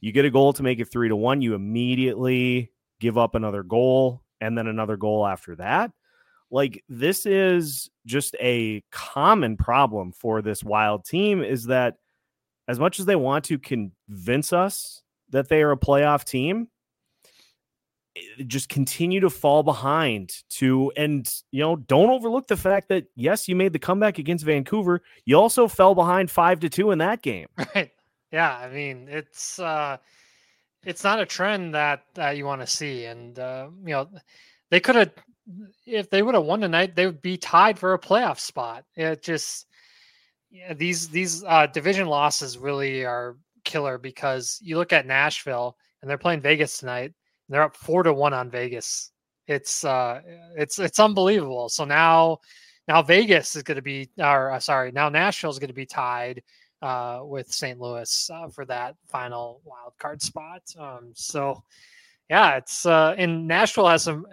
You 0.00 0.12
get 0.12 0.24
a 0.24 0.30
goal 0.30 0.52
to 0.54 0.62
make 0.62 0.80
it 0.80 0.90
3 0.90 1.08
to 1.08 1.16
1, 1.16 1.42
you 1.42 1.54
immediately 1.54 2.72
give 3.00 3.18
up 3.18 3.34
another 3.34 3.62
goal 3.62 4.22
and 4.40 4.56
then 4.56 4.66
another 4.66 4.96
goal 4.96 5.26
after 5.26 5.56
that. 5.56 5.90
Like 6.50 6.84
this 6.88 7.26
is 7.26 7.90
just 8.06 8.36
a 8.40 8.82
common 8.92 9.56
problem 9.56 10.12
for 10.12 10.42
this 10.42 10.62
wild 10.62 11.04
team 11.04 11.42
is 11.42 11.66
that 11.66 11.96
as 12.68 12.78
much 12.78 13.00
as 13.00 13.06
they 13.06 13.16
want 13.16 13.44
to 13.46 13.58
convince 13.58 14.52
us 14.52 15.02
that 15.30 15.48
they 15.48 15.62
are 15.62 15.72
a 15.72 15.76
playoff 15.76 16.24
team, 16.24 16.68
eh, 18.16 18.44
just 18.46 18.68
continue 18.68 19.20
to 19.20 19.30
fall 19.30 19.62
behind 19.62 20.32
to 20.50 20.92
and 20.96 21.28
you 21.50 21.60
know 21.60 21.76
don't 21.76 22.10
overlook 22.10 22.46
the 22.46 22.56
fact 22.56 22.88
that 22.88 23.06
yes 23.16 23.48
you 23.48 23.56
made 23.56 23.72
the 23.72 23.78
comeback 23.78 24.18
against 24.18 24.44
vancouver 24.44 25.02
you 25.24 25.36
also 25.36 25.66
fell 25.66 25.94
behind 25.94 26.30
five 26.30 26.60
to 26.60 26.68
two 26.68 26.92
in 26.92 26.98
that 26.98 27.22
game 27.22 27.46
right. 27.74 27.90
Yeah, 28.32 28.56
I 28.56 28.68
mean, 28.68 29.08
it's 29.08 29.58
uh, 29.58 29.98
it's 30.84 31.04
not 31.04 31.20
a 31.20 31.26
trend 31.26 31.74
that 31.74 32.04
that 32.14 32.36
you 32.36 32.44
want 32.44 32.60
to 32.60 32.66
see, 32.66 33.04
and 33.04 33.38
uh, 33.38 33.68
you 33.84 33.92
know, 33.92 34.08
they 34.70 34.80
could 34.80 34.96
have 34.96 35.12
if 35.86 36.10
they 36.10 36.22
would 36.22 36.34
have 36.34 36.44
won 36.44 36.60
tonight, 36.60 36.96
they 36.96 37.06
would 37.06 37.22
be 37.22 37.36
tied 37.36 37.78
for 37.78 37.94
a 37.94 37.98
playoff 37.98 38.38
spot. 38.38 38.84
It 38.94 39.22
just 39.22 39.66
yeah, 40.50 40.74
these 40.74 41.08
these 41.08 41.44
uh, 41.44 41.66
division 41.66 42.06
losses 42.06 42.58
really 42.58 43.04
are 43.04 43.36
killer 43.64 43.98
because 43.98 44.58
you 44.62 44.76
look 44.76 44.92
at 44.92 45.06
Nashville 45.06 45.76
and 46.00 46.10
they're 46.10 46.18
playing 46.18 46.40
Vegas 46.40 46.78
tonight. 46.78 47.12
And 47.48 47.54
they're 47.54 47.62
up 47.62 47.76
four 47.76 48.02
to 48.02 48.12
one 48.12 48.32
on 48.34 48.50
Vegas. 48.50 49.12
It's 49.46 49.84
uh, 49.84 50.20
it's 50.56 50.78
it's 50.78 50.98
unbelievable. 50.98 51.68
So 51.68 51.84
now 51.84 52.38
now 52.88 53.02
Vegas 53.02 53.56
is 53.56 53.62
going 53.62 53.76
to 53.76 53.82
be, 53.82 54.08
or 54.18 54.52
uh, 54.52 54.60
sorry, 54.60 54.92
now 54.92 55.08
Nashville 55.08 55.50
is 55.50 55.58
going 55.58 55.68
to 55.68 55.74
be 55.74 55.86
tied 55.86 56.42
uh, 56.82 57.20
with 57.22 57.52
St. 57.52 57.80
Louis 57.80 58.30
uh, 58.32 58.48
for 58.48 58.64
that 58.66 58.94
final 59.06 59.60
wild 59.64 59.92
card 59.98 60.22
spot. 60.22 60.62
Um, 60.78 61.12
so 61.14 61.62
yeah, 62.28 62.56
it's 62.56 62.86
uh, 62.86 63.14
and 63.18 63.46
Nashville 63.46 63.88
has 63.88 64.04
some. 64.04 64.26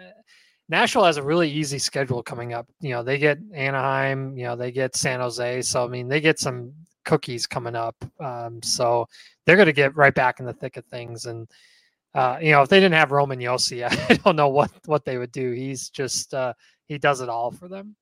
Nashville 0.74 1.04
has 1.04 1.18
a 1.18 1.22
really 1.22 1.48
easy 1.48 1.78
schedule 1.78 2.20
coming 2.20 2.52
up. 2.52 2.66
You 2.80 2.90
know, 2.90 3.04
they 3.04 3.16
get 3.16 3.38
Anaheim. 3.52 4.36
You 4.36 4.46
know, 4.46 4.56
they 4.56 4.72
get 4.72 4.96
San 4.96 5.20
Jose. 5.20 5.62
So 5.62 5.84
I 5.84 5.88
mean, 5.88 6.08
they 6.08 6.20
get 6.20 6.40
some 6.40 6.72
cookies 7.04 7.46
coming 7.46 7.76
up. 7.76 7.94
Um, 8.18 8.60
so 8.60 9.06
they're 9.46 9.54
going 9.54 9.66
to 9.66 9.72
get 9.72 9.94
right 9.94 10.12
back 10.14 10.40
in 10.40 10.46
the 10.46 10.52
thick 10.52 10.76
of 10.76 10.84
things. 10.86 11.26
And 11.26 11.48
uh, 12.12 12.38
you 12.42 12.50
know, 12.50 12.62
if 12.62 12.68
they 12.68 12.80
didn't 12.80 12.96
have 12.96 13.12
Roman 13.12 13.38
Josi, 13.38 13.84
I 14.10 14.14
don't 14.14 14.34
know 14.34 14.48
what 14.48 14.72
what 14.86 15.04
they 15.04 15.16
would 15.16 15.30
do. 15.30 15.52
He's 15.52 15.90
just 15.90 16.34
uh, 16.34 16.54
he 16.86 16.98
does 16.98 17.20
it 17.20 17.28
all 17.28 17.52
for 17.52 17.68
them. 17.68 17.94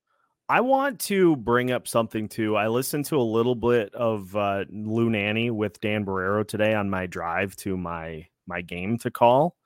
I 0.48 0.62
want 0.62 0.98
to 1.00 1.36
bring 1.36 1.72
up 1.72 1.86
something 1.86 2.26
too. 2.26 2.56
I 2.56 2.68
listened 2.68 3.04
to 3.06 3.18
a 3.18 3.22
little 3.36 3.54
bit 3.54 3.94
of 3.94 4.34
uh, 4.34 4.64
Lou 4.70 5.10
Nanne 5.10 5.50
with 5.50 5.78
Dan 5.82 6.06
Barreiro 6.06 6.48
today 6.48 6.72
on 6.72 6.88
my 6.88 7.04
drive 7.04 7.54
to 7.56 7.76
my 7.76 8.26
my 8.46 8.62
game 8.62 8.96
to 8.98 9.10
call. 9.10 9.56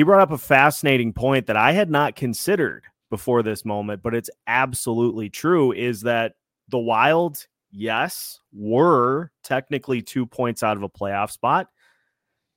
He 0.00 0.04
brought 0.04 0.22
up 0.22 0.32
a 0.32 0.38
fascinating 0.38 1.12
point 1.12 1.46
that 1.48 1.58
I 1.58 1.72
had 1.72 1.90
not 1.90 2.16
considered 2.16 2.84
before 3.10 3.42
this 3.42 3.66
moment, 3.66 4.02
but 4.02 4.14
it's 4.14 4.30
absolutely 4.46 5.28
true. 5.28 5.72
Is 5.72 6.00
that 6.00 6.36
the 6.70 6.78
Wild? 6.78 7.46
Yes, 7.70 8.40
were 8.50 9.30
technically 9.44 10.00
two 10.00 10.24
points 10.24 10.62
out 10.62 10.78
of 10.78 10.82
a 10.82 10.88
playoff 10.88 11.30
spot. 11.30 11.68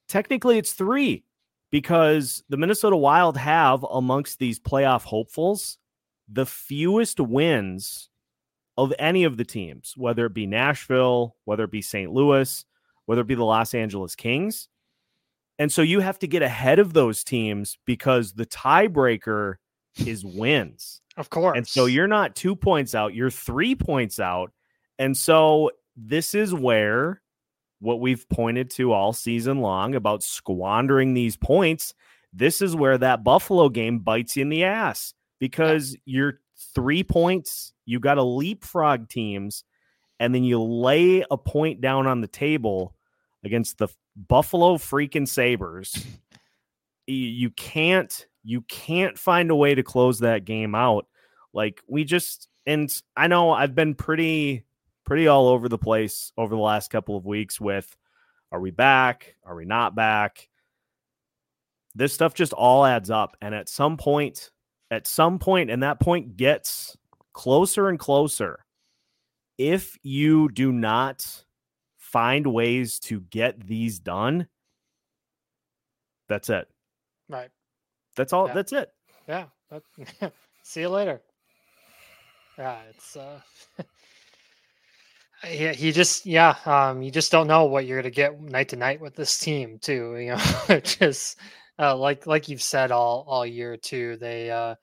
Technically, 0.07 0.57
it's 0.57 0.71
three 0.71 1.25
because 1.69 2.45
the 2.47 2.55
Minnesota 2.55 2.95
Wild 2.95 3.35
have 3.35 3.85
amongst 3.91 4.39
these 4.39 4.57
playoff 4.57 5.03
hopefuls 5.03 5.79
the 6.29 6.45
fewest 6.45 7.19
wins 7.19 8.09
of 8.77 8.93
any 8.97 9.25
of 9.25 9.35
the 9.35 9.43
teams, 9.43 9.95
whether 9.97 10.27
it 10.27 10.33
be 10.33 10.47
Nashville, 10.47 11.35
whether 11.43 11.65
it 11.65 11.71
be 11.71 11.81
St. 11.81 12.09
Louis, 12.09 12.63
whether 13.05 13.19
it 13.19 13.27
be 13.27 13.35
the 13.35 13.43
Los 13.43 13.73
Angeles 13.73 14.15
Kings. 14.15 14.69
And 15.63 15.71
so 15.71 15.81
you 15.81 16.01
have 16.01 16.19
to 16.19 16.27
get 16.27 16.41
ahead 16.41 16.77
of 16.77 16.91
those 16.91 17.23
teams 17.23 17.77
because 17.85 18.33
the 18.33 18.45
tiebreaker 18.45 19.55
is 20.05 20.25
wins. 20.25 20.99
Of 21.15 21.29
course. 21.29 21.55
And 21.55 21.65
so 21.65 21.85
you're 21.85 22.05
not 22.05 22.35
two 22.35 22.53
points 22.53 22.93
out, 22.93 23.13
you're 23.13 23.29
three 23.29 23.73
points 23.73 24.19
out. 24.19 24.51
And 24.99 25.15
so 25.15 25.71
this 25.95 26.35
is 26.35 26.53
where 26.53 27.21
what 27.79 28.01
we've 28.01 28.27
pointed 28.27 28.71
to 28.71 28.91
all 28.91 29.13
season 29.13 29.61
long 29.61 29.95
about 29.95 30.21
squandering 30.21 31.13
these 31.13 31.37
points. 31.37 31.93
This 32.33 32.61
is 32.61 32.75
where 32.75 32.97
that 32.97 33.23
Buffalo 33.23 33.69
game 33.69 33.99
bites 33.99 34.35
you 34.35 34.41
in 34.41 34.49
the 34.49 34.65
ass 34.65 35.13
because 35.39 35.95
you're 36.03 36.41
three 36.75 37.05
points, 37.05 37.71
you 37.85 38.01
got 38.01 38.15
to 38.15 38.23
leapfrog 38.23 39.07
teams, 39.07 39.63
and 40.19 40.35
then 40.35 40.43
you 40.43 40.61
lay 40.61 41.23
a 41.31 41.37
point 41.37 41.79
down 41.79 42.05
on 42.05 42.19
the 42.19 42.27
table 42.27 42.97
against 43.45 43.77
the 43.77 43.87
Buffalo 44.15 44.77
freaking 44.77 45.27
Sabres. 45.27 46.05
You 47.05 47.49
can't 47.51 48.25
you 48.43 48.61
can't 48.61 49.17
find 49.17 49.51
a 49.51 49.55
way 49.55 49.75
to 49.75 49.83
close 49.83 50.19
that 50.19 50.45
game 50.45 50.75
out. 50.75 51.05
Like 51.53 51.81
we 51.87 52.03
just 52.03 52.47
and 52.65 52.89
I 53.17 53.27
know 53.27 53.51
I've 53.51 53.75
been 53.75 53.95
pretty 53.95 54.63
pretty 55.05 55.27
all 55.27 55.47
over 55.47 55.67
the 55.67 55.77
place 55.77 56.31
over 56.37 56.55
the 56.55 56.61
last 56.61 56.91
couple 56.91 57.17
of 57.17 57.25
weeks 57.25 57.59
with 57.59 57.95
are 58.51 58.61
we 58.61 58.71
back? 58.71 59.35
Are 59.43 59.55
we 59.55 59.65
not 59.65 59.95
back? 59.95 60.47
This 61.95 62.13
stuff 62.13 62.33
just 62.33 62.53
all 62.53 62.85
adds 62.85 63.09
up 63.09 63.35
and 63.41 63.53
at 63.53 63.67
some 63.67 63.97
point 63.97 64.51
at 64.93 65.07
some 65.07 65.39
point, 65.39 65.71
and 65.71 65.83
that 65.83 65.99
point 65.99 66.37
gets 66.37 66.95
closer 67.33 67.89
and 67.89 67.99
closer. 67.99 68.63
If 69.57 69.97
you 70.03 70.49
do 70.49 70.71
not 70.71 71.43
find 72.13 72.47
ways 72.47 72.99
to 72.99 73.19
get 73.19 73.59
these 73.67 73.99
done, 73.99 74.47
that's 76.29 76.49
it. 76.49 76.67
Right. 77.27 77.49
That's 78.15 78.31
all. 78.31 78.47
Yeah. 78.47 78.53
That's 78.53 78.71
it. 78.71 78.89
Yeah. 79.27 79.45
That, 79.71 80.33
see 80.63 80.81
you 80.81 80.89
later. 80.89 81.21
Yeah, 82.57 82.77
it's 82.89 83.17
uh 83.17 83.39
yeah, 85.49 85.73
he 85.73 85.91
just 85.91 86.25
yeah, 86.25 86.55
um 86.65 87.01
you 87.01 87.09
just 87.09 87.31
don't 87.31 87.47
know 87.47 87.65
what 87.65 87.87
you're 87.87 87.99
gonna 87.99 88.11
get 88.11 88.39
night 88.39 88.69
to 88.69 88.75
night 88.75 89.01
with 89.01 89.15
this 89.15 89.39
team 89.39 89.79
too. 89.79 90.15
You 90.19 90.35
know, 90.35 90.79
just 90.81 91.39
uh 91.79 91.97
like 91.97 92.27
like 92.27 92.47
you've 92.47 92.61
said 92.61 92.91
all 92.91 93.25
all 93.27 93.45
year 93.45 93.75
too, 93.75 94.17
they 94.17 94.51
uh 94.51 94.75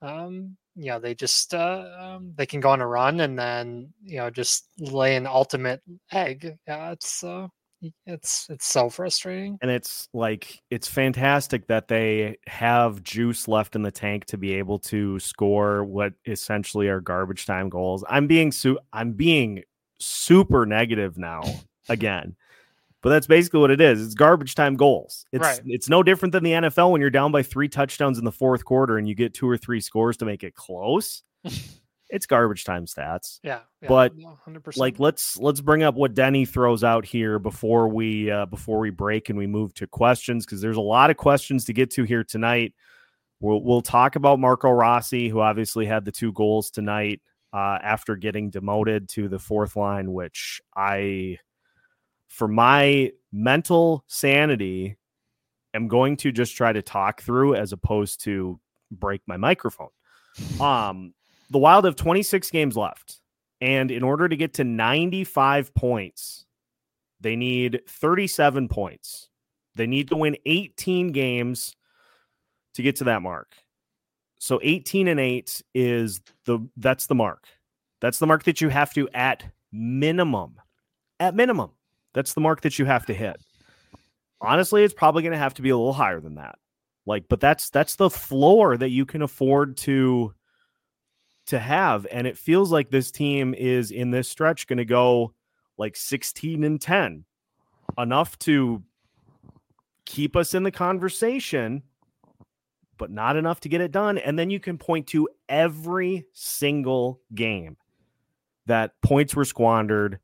um 0.00 0.56
you 0.80 0.86
know 0.86 0.98
they 0.98 1.14
just 1.14 1.54
uh 1.54 1.84
um, 2.00 2.32
they 2.36 2.46
can 2.46 2.60
go 2.60 2.70
on 2.70 2.80
a 2.80 2.86
run 2.86 3.20
and 3.20 3.38
then 3.38 3.92
you 4.02 4.16
know 4.16 4.30
just 4.30 4.68
lay 4.78 5.14
an 5.14 5.26
ultimate 5.26 5.82
egg. 6.10 6.56
Yeah, 6.66 6.92
it's 6.92 7.22
uh 7.22 7.48
it's 8.06 8.46
it's 8.48 8.66
so 8.66 8.88
frustrating. 8.88 9.58
And 9.62 9.70
it's 9.70 10.08
like 10.12 10.60
it's 10.70 10.88
fantastic 10.88 11.66
that 11.66 11.88
they 11.88 12.38
have 12.46 13.02
juice 13.02 13.46
left 13.46 13.76
in 13.76 13.82
the 13.82 13.90
tank 13.90 14.24
to 14.26 14.38
be 14.38 14.54
able 14.54 14.78
to 14.80 15.18
score 15.18 15.84
what 15.84 16.12
essentially 16.26 16.88
are 16.88 17.00
garbage 17.00 17.46
time 17.46 17.68
goals. 17.68 18.04
I'm 18.08 18.26
being 18.26 18.52
su- 18.52 18.78
I'm 18.92 19.12
being 19.12 19.62
super 19.98 20.66
negative 20.66 21.18
now 21.18 21.42
again. 21.88 22.36
But 23.02 23.10
that's 23.10 23.26
basically 23.26 23.60
what 23.60 23.70
it 23.70 23.80
is. 23.80 24.04
It's 24.04 24.14
garbage 24.14 24.54
time 24.54 24.76
goals. 24.76 25.24
It's 25.32 25.42
Right. 25.42 25.60
it's 25.64 25.88
no 25.88 26.02
different 26.02 26.32
than 26.32 26.44
the 26.44 26.52
NFL 26.52 26.92
when 26.92 27.00
you're 27.00 27.08
down 27.10 27.32
by 27.32 27.42
3 27.42 27.68
touchdowns 27.68 28.18
in 28.18 28.24
the 28.24 28.32
fourth 28.32 28.64
quarter 28.64 28.98
and 28.98 29.08
you 29.08 29.14
get 29.14 29.32
two 29.32 29.48
or 29.48 29.56
three 29.56 29.80
scores 29.80 30.16
to 30.18 30.24
make 30.26 30.44
it 30.44 30.54
close. 30.54 31.22
it's 32.10 32.26
garbage 32.26 32.64
time 32.64 32.84
stats. 32.86 33.38
Yeah, 33.42 33.60
yeah 33.80 33.88
But, 33.88 34.16
100%. 34.16 34.76
like 34.76 34.98
let's 34.98 35.38
let's 35.38 35.60
bring 35.60 35.82
up 35.82 35.94
what 35.94 36.12
Denny 36.14 36.44
throws 36.44 36.84
out 36.84 37.06
here 37.06 37.38
before 37.38 37.88
we 37.88 38.30
uh, 38.30 38.46
before 38.46 38.78
we 38.80 38.90
break 38.90 39.30
and 39.30 39.38
we 39.38 39.46
move 39.46 39.72
to 39.74 39.86
questions 39.86 40.44
because 40.44 40.60
there's 40.60 40.76
a 40.76 40.80
lot 40.82 41.10
of 41.10 41.16
questions 41.16 41.64
to 41.66 41.72
get 41.72 41.90
to 41.92 42.02
here 42.04 42.24
tonight. 42.24 42.74
We'll 43.40 43.62
we'll 43.62 43.80
talk 43.80 44.16
about 44.16 44.38
Marco 44.38 44.70
Rossi, 44.70 45.28
who 45.30 45.40
obviously 45.40 45.86
had 45.86 46.04
the 46.04 46.12
two 46.12 46.32
goals 46.32 46.70
tonight 46.70 47.22
uh, 47.54 47.78
after 47.82 48.14
getting 48.16 48.50
demoted 48.50 49.08
to 49.10 49.28
the 49.28 49.38
fourth 49.38 49.76
line, 49.76 50.12
which 50.12 50.60
I, 50.76 51.38
for 52.30 52.48
my 52.48 53.12
mental 53.32 54.04
sanity, 54.06 54.96
am 55.74 55.88
going 55.88 56.16
to 56.16 56.32
just 56.32 56.56
try 56.56 56.72
to 56.72 56.80
talk 56.80 57.20
through 57.20 57.56
as 57.56 57.72
opposed 57.72 58.22
to 58.24 58.58
break 58.90 59.20
my 59.26 59.36
microphone. 59.36 59.90
Um, 60.60 61.12
the 61.50 61.58
Wild 61.58 61.84
have 61.84 61.96
26 61.96 62.50
games 62.50 62.76
left. 62.76 63.20
And 63.60 63.90
in 63.90 64.04
order 64.04 64.28
to 64.28 64.36
get 64.36 64.54
to 64.54 64.64
95 64.64 65.74
points, 65.74 66.46
they 67.20 67.34
need 67.34 67.82
37 67.88 68.68
points. 68.68 69.28
They 69.74 69.88
need 69.88 70.08
to 70.08 70.16
win 70.16 70.36
18 70.46 71.10
games 71.12 71.74
to 72.74 72.82
get 72.82 72.96
to 72.96 73.04
that 73.04 73.22
mark. 73.22 73.54
So 74.38 74.60
18 74.62 75.08
and 75.08 75.20
8 75.20 75.62
is 75.74 76.20
the 76.46 76.60
that's 76.76 77.06
the 77.06 77.14
mark. 77.16 77.44
That's 78.00 78.18
the 78.18 78.26
mark 78.26 78.44
that 78.44 78.60
you 78.60 78.68
have 78.68 78.94
to 78.94 79.08
at 79.12 79.44
minimum. 79.72 80.60
At 81.18 81.34
minimum. 81.34 81.72
That's 82.14 82.34
the 82.34 82.40
mark 82.40 82.62
that 82.62 82.78
you 82.78 82.84
have 82.84 83.06
to 83.06 83.14
hit. 83.14 83.40
Honestly, 84.40 84.82
it's 84.82 84.94
probably 84.94 85.22
going 85.22 85.32
to 85.32 85.38
have 85.38 85.54
to 85.54 85.62
be 85.62 85.70
a 85.70 85.76
little 85.76 85.92
higher 85.92 86.20
than 86.20 86.36
that. 86.36 86.56
Like 87.06 87.28
but 87.28 87.40
that's 87.40 87.70
that's 87.70 87.96
the 87.96 88.10
floor 88.10 88.76
that 88.76 88.90
you 88.90 89.06
can 89.06 89.22
afford 89.22 89.76
to 89.78 90.34
to 91.46 91.58
have 91.58 92.06
and 92.12 92.26
it 92.26 92.38
feels 92.38 92.70
like 92.70 92.90
this 92.90 93.10
team 93.10 93.54
is 93.54 93.90
in 93.90 94.10
this 94.10 94.28
stretch 94.28 94.66
going 94.68 94.76
to 94.76 94.84
go 94.84 95.34
like 95.78 95.96
16 95.96 96.62
and 96.62 96.80
10 96.80 97.24
enough 97.98 98.38
to 98.38 98.82
keep 100.04 100.36
us 100.36 100.54
in 100.54 100.62
the 100.62 100.70
conversation 100.70 101.82
but 102.98 103.10
not 103.10 103.36
enough 103.36 103.58
to 103.58 103.68
get 103.68 103.80
it 103.80 103.90
done 103.90 104.16
and 104.18 104.38
then 104.38 104.50
you 104.50 104.60
can 104.60 104.78
point 104.78 105.08
to 105.08 105.28
every 105.48 106.24
single 106.32 107.20
game 107.34 107.76
that 108.66 108.92
points 109.02 109.34
were 109.34 109.44
squandered 109.44 110.20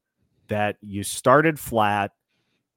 that 0.48 0.76
you 0.80 1.02
started 1.02 1.58
flat 1.58 2.12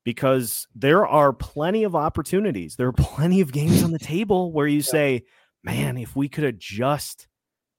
because 0.03 0.67
there 0.73 1.05
are 1.05 1.33
plenty 1.33 1.83
of 1.83 1.95
opportunities 1.95 2.75
there 2.75 2.88
are 2.88 2.93
plenty 2.97 3.41
of 3.41 3.51
games 3.51 3.83
on 3.83 3.91
the 3.91 3.99
table 3.99 4.51
where 4.51 4.67
you 4.67 4.81
say 4.81 5.23
man 5.63 5.97
if 5.97 6.15
we 6.15 6.29
could 6.29 6.43
have 6.43 6.57
just 6.57 7.27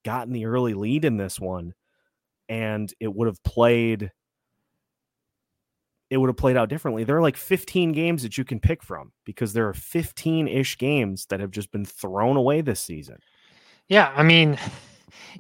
gotten 0.05 0.33
the 0.33 0.47
early 0.47 0.75
lead 0.75 1.05
in 1.05 1.17
this 1.17 1.39
one 1.39 1.75
and 2.49 2.93
it 3.01 3.15
would 3.15 3.27
have 3.27 3.43
played 3.43 4.11
it 6.11 6.17
would 6.17 6.29
have 6.29 6.37
played 6.37 6.57
out 6.57 6.69
differently. 6.69 7.05
There 7.05 7.17
are 7.17 7.23
like 7.23 7.37
15 7.37 7.93
games 7.93 8.25
that 8.25 8.37
you 8.37 8.45
can 8.45 8.59
pick 8.59 8.83
from 8.83 9.13
because 9.25 9.53
there 9.53 9.69
are 9.69 9.73
15-ish 9.73 10.77
games 10.77 11.27
that 11.27 11.39
have 11.39 11.53
just 11.53 11.71
been 11.71 11.85
thrown 11.85 12.37
away 12.37 12.61
this 12.61 12.81
season. 12.81 13.19
Yeah, 13.89 14.13
I 14.17 14.25
mean, 14.25 14.59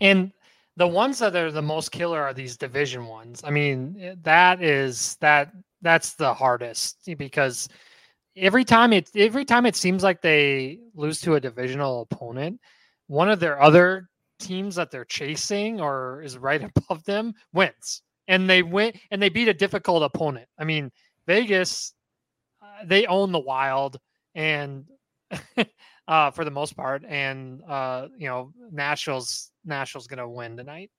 and 0.00 0.33
the 0.81 0.89
ones 0.89 1.19
that 1.19 1.37
are 1.37 1.53
the 1.53 1.61
most 1.61 1.93
killer 1.93 2.23
are 2.23 2.33
these 2.33 2.57
division 2.57 3.05
ones. 3.05 3.43
I 3.45 3.51
mean, 3.51 3.99
eh, 4.01 4.15
that 4.23 4.63
is 4.63 5.17
that 5.17 5.53
that's 5.83 6.15
the 6.15 6.33
hardest 6.33 7.07
because 7.19 7.69
every 8.35 8.65
time 8.65 8.95
it 8.95 9.11
every 9.15 9.45
time 9.45 9.67
it 9.67 9.77
seems 9.77 10.03
like 10.03 10.23
they 10.23 10.79
lose 10.95 11.21
to 11.21 11.35
a 11.35 11.41
divisional 11.41 12.09
opponent, 12.11 12.59
one 13.09 13.29
of 13.29 13.41
their 13.41 13.61
other 13.61 14.09
teams 14.39 14.75
that 14.77 14.91
they're 14.91 15.05
chasing 15.05 15.83
or 15.83 16.23
is 16.23 16.39
right 16.39 16.65
above 16.77 17.05
them 17.05 17.35
wins. 17.53 18.01
And 18.29 18.49
they 18.49 18.63
win 18.63 18.95
and 19.11 19.21
they 19.21 19.29
beat 19.29 19.49
a 19.49 19.53
difficult 19.55 20.03
opponent. 20.03 20.49
I 20.59 20.65
mean, 20.65 20.91
Vegas 21.27 21.93
uh, 22.63 22.87
they 22.87 23.05
own 23.05 23.33
the 23.33 23.39
Wild 23.39 23.99
and 24.35 24.87
uh, 26.09 26.31
for 26.31 26.47
the 26.47 26.51
most 26.51 26.75
part. 26.75 27.05
And 27.07 27.63
uh, 27.69 28.09
you 28.17 28.29
know, 28.29 28.55
Nashville's 28.73 29.51
Nashville's 29.71 30.07
going 30.07 30.19
to 30.19 30.29
win 30.29 30.57
tonight 30.57 30.91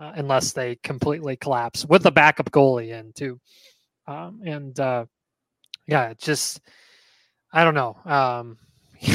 uh, 0.00 0.12
unless 0.16 0.52
they 0.52 0.76
completely 0.76 1.36
collapse 1.36 1.86
with 1.86 2.04
a 2.06 2.10
backup 2.10 2.50
goalie 2.50 2.90
in 2.90 3.12
too. 3.12 3.40
Um, 4.06 4.40
and 4.44 4.78
uh, 4.78 5.06
yeah, 5.86 6.14
just 6.14 6.60
I 7.52 7.64
don't 7.64 7.74
know. 7.74 7.96
Um, 8.04 8.58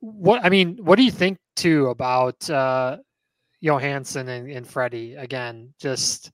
what 0.00 0.44
I 0.44 0.48
mean, 0.48 0.78
what 0.82 0.96
do 0.96 1.02
you 1.02 1.10
think 1.10 1.38
too 1.56 1.88
about 1.88 2.48
uh, 2.48 2.98
Johansson 3.60 4.28
and, 4.28 4.50
and 4.50 4.66
Freddie 4.66 5.14
again? 5.14 5.74
Just 5.80 6.30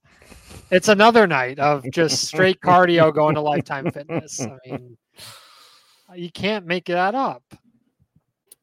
it's 0.71 0.87
another 0.87 1.27
night 1.27 1.59
of 1.59 1.83
just 1.91 2.25
straight 2.25 2.61
cardio 2.61 3.13
going 3.13 3.35
to 3.35 3.41
Lifetime 3.41 3.91
Fitness. 3.91 4.39
I 4.41 4.57
mean, 4.65 4.97
you 6.15 6.31
can't 6.31 6.65
make 6.65 6.85
that 6.85 7.15
up. 7.15 7.43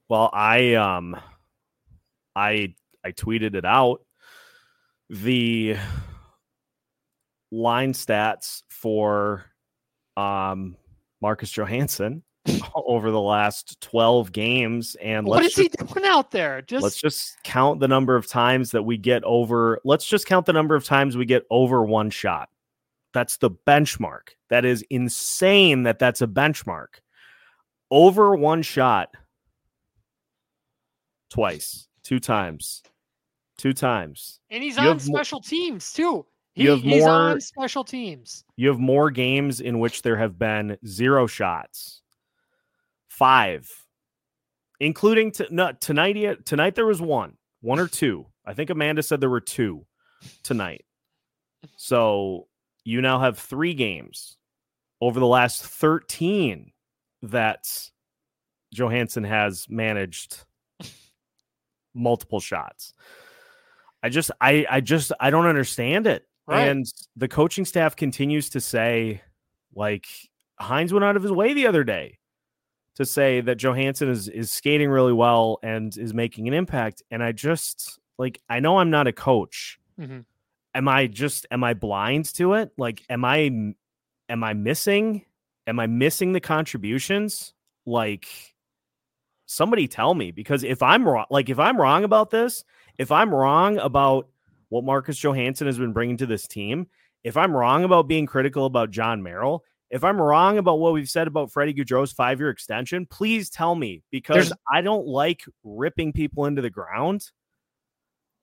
Well, 0.08 0.30
I 0.32 0.74
um, 0.74 1.16
I 2.36 2.74
I 3.02 3.12
tweeted 3.12 3.54
it 3.54 3.64
out. 3.64 4.02
The 5.08 5.76
line 7.50 7.92
stats 7.92 8.62
for 8.68 9.46
um 10.16 10.76
Marcus 11.22 11.50
Johansson 11.50 12.22
over 12.74 13.10
the 13.10 13.20
last 13.20 13.80
12 13.80 14.32
games 14.32 14.96
and 15.00 15.26
what 15.26 15.44
is 15.44 15.54
just, 15.54 15.76
he 15.78 15.86
doing 15.86 16.06
out 16.06 16.30
there? 16.30 16.62
Just 16.62 16.82
let's 16.82 17.00
just 17.00 17.42
count 17.42 17.80
the 17.80 17.88
number 17.88 18.14
of 18.14 18.26
times 18.26 18.70
that 18.72 18.82
we 18.82 18.98
get 18.98 19.24
over 19.24 19.80
let's 19.84 20.06
just 20.06 20.26
count 20.26 20.46
the 20.46 20.52
number 20.52 20.74
of 20.74 20.84
times 20.84 21.16
we 21.16 21.24
get 21.24 21.44
over 21.50 21.82
one 21.82 22.10
shot. 22.10 22.50
That's 23.14 23.38
the 23.38 23.50
benchmark. 23.50 24.34
That 24.50 24.66
is 24.66 24.84
insane 24.90 25.84
that 25.84 25.98
that's 25.98 26.20
a 26.20 26.26
benchmark. 26.26 27.00
Over 27.90 28.34
one 28.34 28.62
shot 28.62 29.14
twice, 31.30 31.88
two 32.06 32.20
times. 32.20 32.82
Two 33.58 33.72
times. 33.72 34.38
and 34.50 34.62
he's 34.62 34.76
you 34.76 34.82
on 34.82 34.86
have 34.98 35.08
mo- 35.08 35.14
special 35.16 35.40
teams 35.40 35.92
too. 35.92 36.24
He, 36.54 36.64
You 36.64 36.70
have 36.70 36.80
he's 36.82 37.00
more- 37.02 37.10
on 37.10 37.40
special 37.40 37.84
teams. 37.84 38.44
You 38.56 38.68
have 38.68 38.78
more 38.78 39.10
games 39.10 39.60
in 39.60 39.78
which 39.78 40.02
there 40.02 40.16
have 40.16 40.38
been 40.38 40.76
zero 40.86 41.26
shots. 41.26 42.02
Five. 43.08 43.70
Including 44.78 45.32
to, 45.32 45.46
no, 45.50 45.72
tonight 45.72 46.44
tonight 46.44 46.74
there 46.74 46.86
was 46.86 47.00
one. 47.00 47.36
One 47.62 47.78
or 47.78 47.88
two. 47.88 48.26
I 48.44 48.52
think 48.54 48.68
Amanda 48.70 49.02
said 49.02 49.20
there 49.20 49.30
were 49.30 49.40
two 49.40 49.86
tonight. 50.42 50.84
So 51.76 52.46
you 52.84 53.00
now 53.00 53.18
have 53.18 53.38
three 53.38 53.72
games 53.74 54.36
over 55.00 55.18
the 55.18 55.26
last 55.26 55.64
13 55.64 56.72
that 57.22 57.66
Johansson 58.72 59.24
has 59.24 59.66
managed 59.68 60.44
multiple 61.96 62.40
shots. 62.40 62.92
I 64.02 64.08
just 64.08 64.30
I 64.40 64.66
I 64.70 64.80
just 64.80 65.10
I 65.18 65.30
don't 65.30 65.46
understand 65.46 66.06
it. 66.06 66.26
Right. 66.46 66.68
And 66.68 66.86
the 67.16 67.26
coaching 67.26 67.64
staff 67.64 67.96
continues 67.96 68.50
to 68.50 68.60
say 68.60 69.22
like 69.74 70.06
Hynes 70.60 70.92
went 70.92 71.04
out 71.04 71.16
of 71.16 71.22
his 71.22 71.32
way 71.32 71.54
the 71.54 71.66
other 71.66 71.82
day 71.82 72.18
to 72.94 73.04
say 73.04 73.40
that 73.40 73.56
Johansson 73.56 74.08
is 74.08 74.28
is 74.28 74.52
skating 74.52 74.90
really 74.90 75.12
well 75.12 75.58
and 75.62 75.96
is 75.96 76.14
making 76.14 76.46
an 76.46 76.54
impact 76.54 77.02
and 77.10 77.22
I 77.22 77.32
just 77.32 77.98
like 78.18 78.40
I 78.48 78.60
know 78.60 78.78
I'm 78.78 78.90
not 78.90 79.06
a 79.06 79.12
coach. 79.12 79.78
Mhm. 79.98 80.24
Am 80.74 80.88
I 80.88 81.06
just 81.06 81.46
am 81.50 81.64
I 81.64 81.74
blind 81.74 82.32
to 82.34 82.54
it? 82.54 82.70
Like 82.78 83.02
am 83.10 83.24
I 83.24 83.38
am 84.28 84.44
I 84.44 84.52
missing 84.54 85.24
am 85.66 85.80
I 85.80 85.86
missing 85.88 86.32
the 86.32 86.40
contributions? 86.40 87.54
Like 87.86 88.28
somebody 89.46 89.88
tell 89.88 90.12
me 90.14 90.30
because 90.32 90.64
if 90.64 90.82
I'm 90.82 91.08
wrong 91.08 91.26
like 91.30 91.48
if 91.48 91.58
I'm 91.58 91.80
wrong 91.80 92.04
about 92.04 92.30
this, 92.30 92.64
if 92.98 93.10
I'm 93.12 93.34
wrong 93.34 93.78
about 93.78 94.28
what 94.68 94.84
Marcus 94.84 95.18
Johansson 95.18 95.66
has 95.68 95.78
been 95.78 95.92
bringing 95.92 96.16
to 96.18 96.26
this 96.26 96.46
team, 96.46 96.88
if 97.24 97.36
I'm 97.36 97.56
wrong 97.56 97.84
about 97.84 98.08
being 98.08 98.26
critical 98.26 98.66
about 98.66 98.90
Jon 98.90 99.22
Merrill, 99.22 99.62
if 99.90 100.02
I'm 100.02 100.20
wrong 100.20 100.58
about 100.58 100.80
what 100.80 100.92
we've 100.92 101.08
said 101.08 101.28
about 101.28 101.52
Freddie 101.52 101.74
Gaudreau's 101.74 102.10
five 102.12 102.40
year 102.40 102.50
extension, 102.50 103.06
please 103.06 103.48
tell 103.48 103.74
me 103.76 104.02
because 104.10 104.48
There's- 104.48 104.52
I 104.72 104.80
don't 104.80 105.06
like 105.06 105.44
ripping 105.62 106.12
people 106.12 106.46
into 106.46 106.60
the 106.62 106.70
ground. 106.70 107.30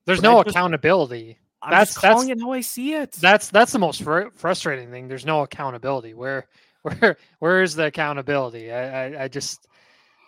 There's 0.05 0.21
no 0.21 0.41
just- 0.43 0.55
accountability. 0.55 1.37
I'm 1.61 1.71
That's- 1.71 1.89
just 1.89 2.01
that's- 2.01 2.13
calling 2.13 2.29
it 2.29 2.41
how 2.41 2.51
I 2.51 2.61
see 2.61 2.93
it. 2.93 3.13
That's 3.13 3.49
that's 3.49 3.71
the 3.71 3.79
most 3.79 4.03
fr- 4.03 4.29
frustrating 4.35 4.91
thing. 4.91 5.07
There's 5.07 5.25
no 5.25 5.41
accountability. 5.43 6.13
Where 6.13 6.47
where 6.83 7.17
where 7.39 7.63
is 7.63 7.75
the 7.75 7.85
accountability? 7.85 8.71
I, 8.71 9.05
I 9.05 9.23
I 9.23 9.27
just 9.29 9.65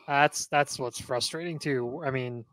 that's 0.08 0.48
that's 0.48 0.80
what's 0.80 1.00
frustrating 1.00 1.60
too. 1.60 2.02
I 2.06 2.12
mean, 2.12 2.46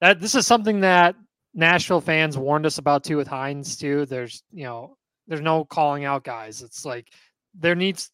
that 0.00 0.20
this 0.20 0.34
is 0.34 0.46
something 0.46 0.80
that 0.80 1.14
Nashville 1.54 2.00
fans 2.00 2.36
warned 2.38 2.66
us 2.66 2.78
about 2.78 3.04
too 3.04 3.16
with 3.16 3.28
Hynes 3.28 3.78
too. 3.78 4.06
There's 4.06 4.42
you 4.52 4.64
know 4.64 4.96
there's 5.28 5.40
no 5.40 5.64
calling 5.64 6.04
out 6.04 6.24
guys. 6.24 6.62
It's 6.62 6.84
like 6.84 7.08
there 7.54 7.74
needs 7.74 8.10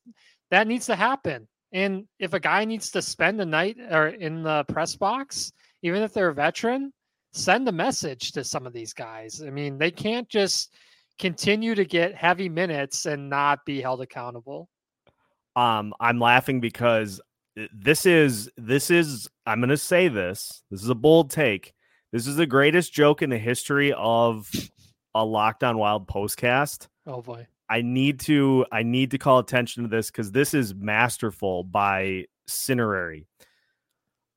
that 0.50 0.66
needs 0.66 0.86
to 0.86 0.96
happen. 0.96 1.48
And 1.72 2.06
if 2.18 2.34
a 2.34 2.40
guy 2.40 2.64
needs 2.66 2.90
to 2.90 3.02
spend 3.02 3.40
a 3.40 3.46
night 3.46 3.78
or 3.90 4.08
in 4.08 4.42
the 4.42 4.64
press 4.68 4.94
box, 4.94 5.52
even 5.82 6.02
if 6.02 6.12
they're 6.12 6.28
a 6.28 6.34
veteran, 6.34 6.92
send 7.32 7.66
a 7.68 7.72
message 7.72 8.32
to 8.32 8.44
some 8.44 8.66
of 8.66 8.74
these 8.74 8.92
guys. 8.92 9.42
I 9.46 9.50
mean, 9.50 9.78
they 9.78 9.90
can't 9.90 10.28
just 10.28 10.74
continue 11.18 11.74
to 11.74 11.84
get 11.84 12.14
heavy 12.14 12.48
minutes 12.48 13.06
and 13.06 13.30
not 13.30 13.64
be 13.64 13.80
held 13.80 14.00
accountable. 14.02 14.68
um 15.56 15.92
i'm 16.00 16.18
laughing 16.18 16.60
because 16.60 17.20
this 17.72 18.06
is 18.06 18.50
this 18.56 18.90
is 18.90 19.28
i'm 19.46 19.60
going 19.60 19.68
to 19.68 19.76
say 19.76 20.08
this 20.08 20.62
this 20.70 20.82
is 20.82 20.88
a 20.88 20.94
bold 20.94 21.30
take 21.30 21.74
this 22.12 22.26
is 22.26 22.36
the 22.36 22.46
greatest 22.46 22.92
joke 22.92 23.22
in 23.22 23.30
the 23.30 23.38
history 23.38 23.92
of 23.96 24.50
a 25.14 25.24
locked 25.24 25.62
on 25.62 25.76
wild 25.78 26.06
postcast 26.08 26.88
Oh 27.06 27.20
boy. 27.20 27.46
i 27.68 27.82
need 27.82 28.20
to 28.20 28.64
i 28.72 28.82
need 28.82 29.10
to 29.10 29.18
call 29.18 29.38
attention 29.38 29.82
to 29.82 29.88
this 29.88 30.10
because 30.10 30.32
this 30.32 30.54
is 30.54 30.74
masterful 30.74 31.64
by 31.64 32.24
cinerary 32.46 33.26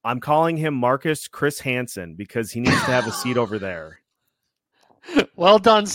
i'm 0.04 0.19
calling 0.19 0.58
him 0.58 0.73
marcus 0.73 1.28
chris 1.28 1.60
hansen 1.60 2.15
because 2.15 2.51
he 2.51 2.60
needs 2.60 2.75
to 2.75 2.91
have 2.91 3.08
a 3.08 3.12
seat 3.12 3.38
over 3.38 3.58
there 3.60 3.99
Well 5.36 5.60
done. 5.60 5.86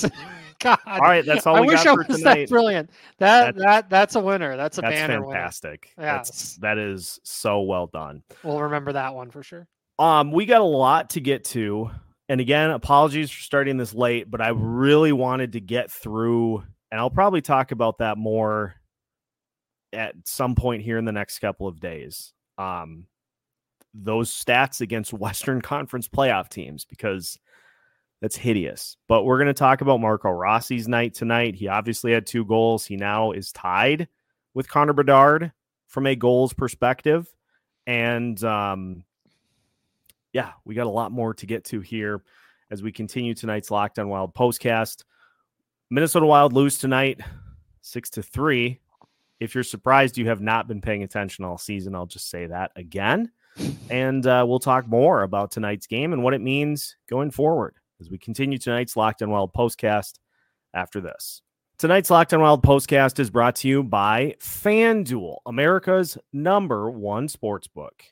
God. 0.61 0.79
all 0.87 0.99
right 1.01 1.25
that's 1.27 1.46
all 1.46 1.57
I 1.57 1.61
we 1.62 1.66
wish 1.68 1.83
got 1.85 1.87
I 1.99 2.03
for 2.05 2.12
was 2.12 2.23
that 2.23 2.33
tonight 2.35 2.49
brilliant. 2.49 2.90
That 3.18 3.57
That's- 3.57 3.62
that 3.64 3.90
that's 3.90 4.14
a 4.16 4.20
winner. 4.20 4.57
That's 4.57 4.79
a 4.79 4.83
that's 4.83 4.94
banner 4.94 5.20
winner. 5.23 5.33
fantastic 5.35 5.92
that's 5.96 6.31
Yes. 6.31 6.59
that 6.61 6.79
is 6.79 7.18
so 7.25 7.62
well 7.62 7.87
done 7.87 8.23
We'll 8.44 8.61
remember 8.61 8.92
that 8.92 9.14
one 9.14 9.31
for 9.31 9.42
sure. 9.42 9.66
Um, 9.99 10.33
we 10.33 10.46
got 10.46 10.61
a 10.62 10.64
lot 10.64 11.11
to 11.11 11.20
get 11.20 11.44
to. 11.46 11.90
And 12.31 12.40
again, 12.40 12.70
apologies 12.70 13.31
for 13.31 13.42
starting 13.42 13.77
this 13.77 13.92
late, 13.92 14.31
but 14.31 14.40
I 14.40 14.51
really 14.51 15.12
wanted 15.12 15.53
to 15.55 15.61
get 15.61 15.90
through, 15.90 16.62
and 16.90 17.01
I'll 17.01 17.11
probably 17.11 17.40
talk 17.42 17.73
about 17.73 17.99
that 17.99 18.16
more 18.16 18.77
at 19.92 20.14
some 20.25 20.55
point 20.55 20.83
here 20.83 20.96
in 20.96 21.05
the 21.05 21.12
next 21.12 21.40
couple 21.40 21.66
of 21.66 21.81
days. 21.81 22.33
Um, 22.57 23.07
those 23.92 24.31
stats 24.33 24.81
against 24.81 25.12
Western 25.12 25.61
Conference 25.61 26.09
playoff 26.09 26.49
teams, 26.49 26.85
because 26.85 27.37
that's 28.21 28.37
hideous. 28.37 28.97
But 29.09 29.25
we're 29.25 29.39
going 29.39 29.49
to 29.49 29.55
talk 29.55 29.81
about 29.81 30.01
Marco 30.01 30.31
Rossi's 30.31 30.89
night 30.89 31.15
tonight. 31.15 31.55
He 31.55 31.69
obviously 31.69 32.13
had 32.13 32.27
two 32.27 32.45
goals. 32.45 32.85
He 32.85 32.97
now 32.97 33.33
is 33.33 33.53
tied 33.53 34.09
with 34.55 34.69
Connor 34.69 34.93
Bedard 34.93 35.53
from 35.89 36.07
a 36.07 36.15
goals 36.15 36.53
perspective. 36.53 37.29
And 37.87 38.43
um, 38.45 39.05
yeah, 40.33 40.53
we 40.65 40.75
got 40.75 40.87
a 40.87 40.91
lot 40.91 41.13
more 41.13 41.35
to 41.35 41.47
get 41.47 41.65
to 41.67 41.81
here 41.81 42.23
as 42.71 42.83
we 42.83 42.93
continue 42.93 43.35
tonight's 43.35 43.71
Locked 43.71 43.99
On 43.99 44.09
Wild 44.09 44.35
postcast. 44.35 45.05
Minnesota 45.91 46.27
Wild 46.27 46.53
lose 46.53 46.79
tonight, 46.79 47.21
six 47.81 48.11
to 48.11 48.23
three. 48.23 48.81
If 49.41 49.55
you're 49.55 49.65
surprised 49.65 50.19
you 50.19 50.29
have 50.29 50.43
not 50.43 50.69
been 50.69 50.83
paying 50.83 51.03
attention 51.03 51.45
all 51.45 51.59
season, 51.59 51.95
I'll 51.95 52.07
just 52.07 52.29
say 52.29 52.47
that 52.47 52.73
again. 52.77 53.33
And 53.89 54.25
uh, 54.27 54.45
we'll 54.47 54.61
talk 54.61 54.87
more 54.87 55.23
about 55.23 55.51
tonight's 55.51 55.87
game 55.87 56.13
and 56.13 56.23
what 56.23 56.35
it 56.35 56.41
means 56.41 56.97
going 57.09 57.31
forward 57.31 57.75
as 58.01 58.11
we 58.11 58.19
continue 58.19 58.59
tonight's 58.59 58.97
Locked 58.97 59.23
On 59.23 59.31
Wild 59.31 59.53
postcast 59.53 60.19
after 60.75 61.01
this. 61.01 61.43
Tonight's 61.79 62.11
Locked 62.11 62.35
On 62.35 62.41
Wild 62.41 62.63
postcast 62.63 63.19
is 63.19 63.31
brought 63.31 63.57
to 63.57 63.69
you 63.69 63.83
by 63.83 64.37
FanDuel, 64.41 65.39
America's 65.47 66.19
number 66.33 66.91
one 66.91 67.29
sports 67.29 67.67
book. 67.67 68.05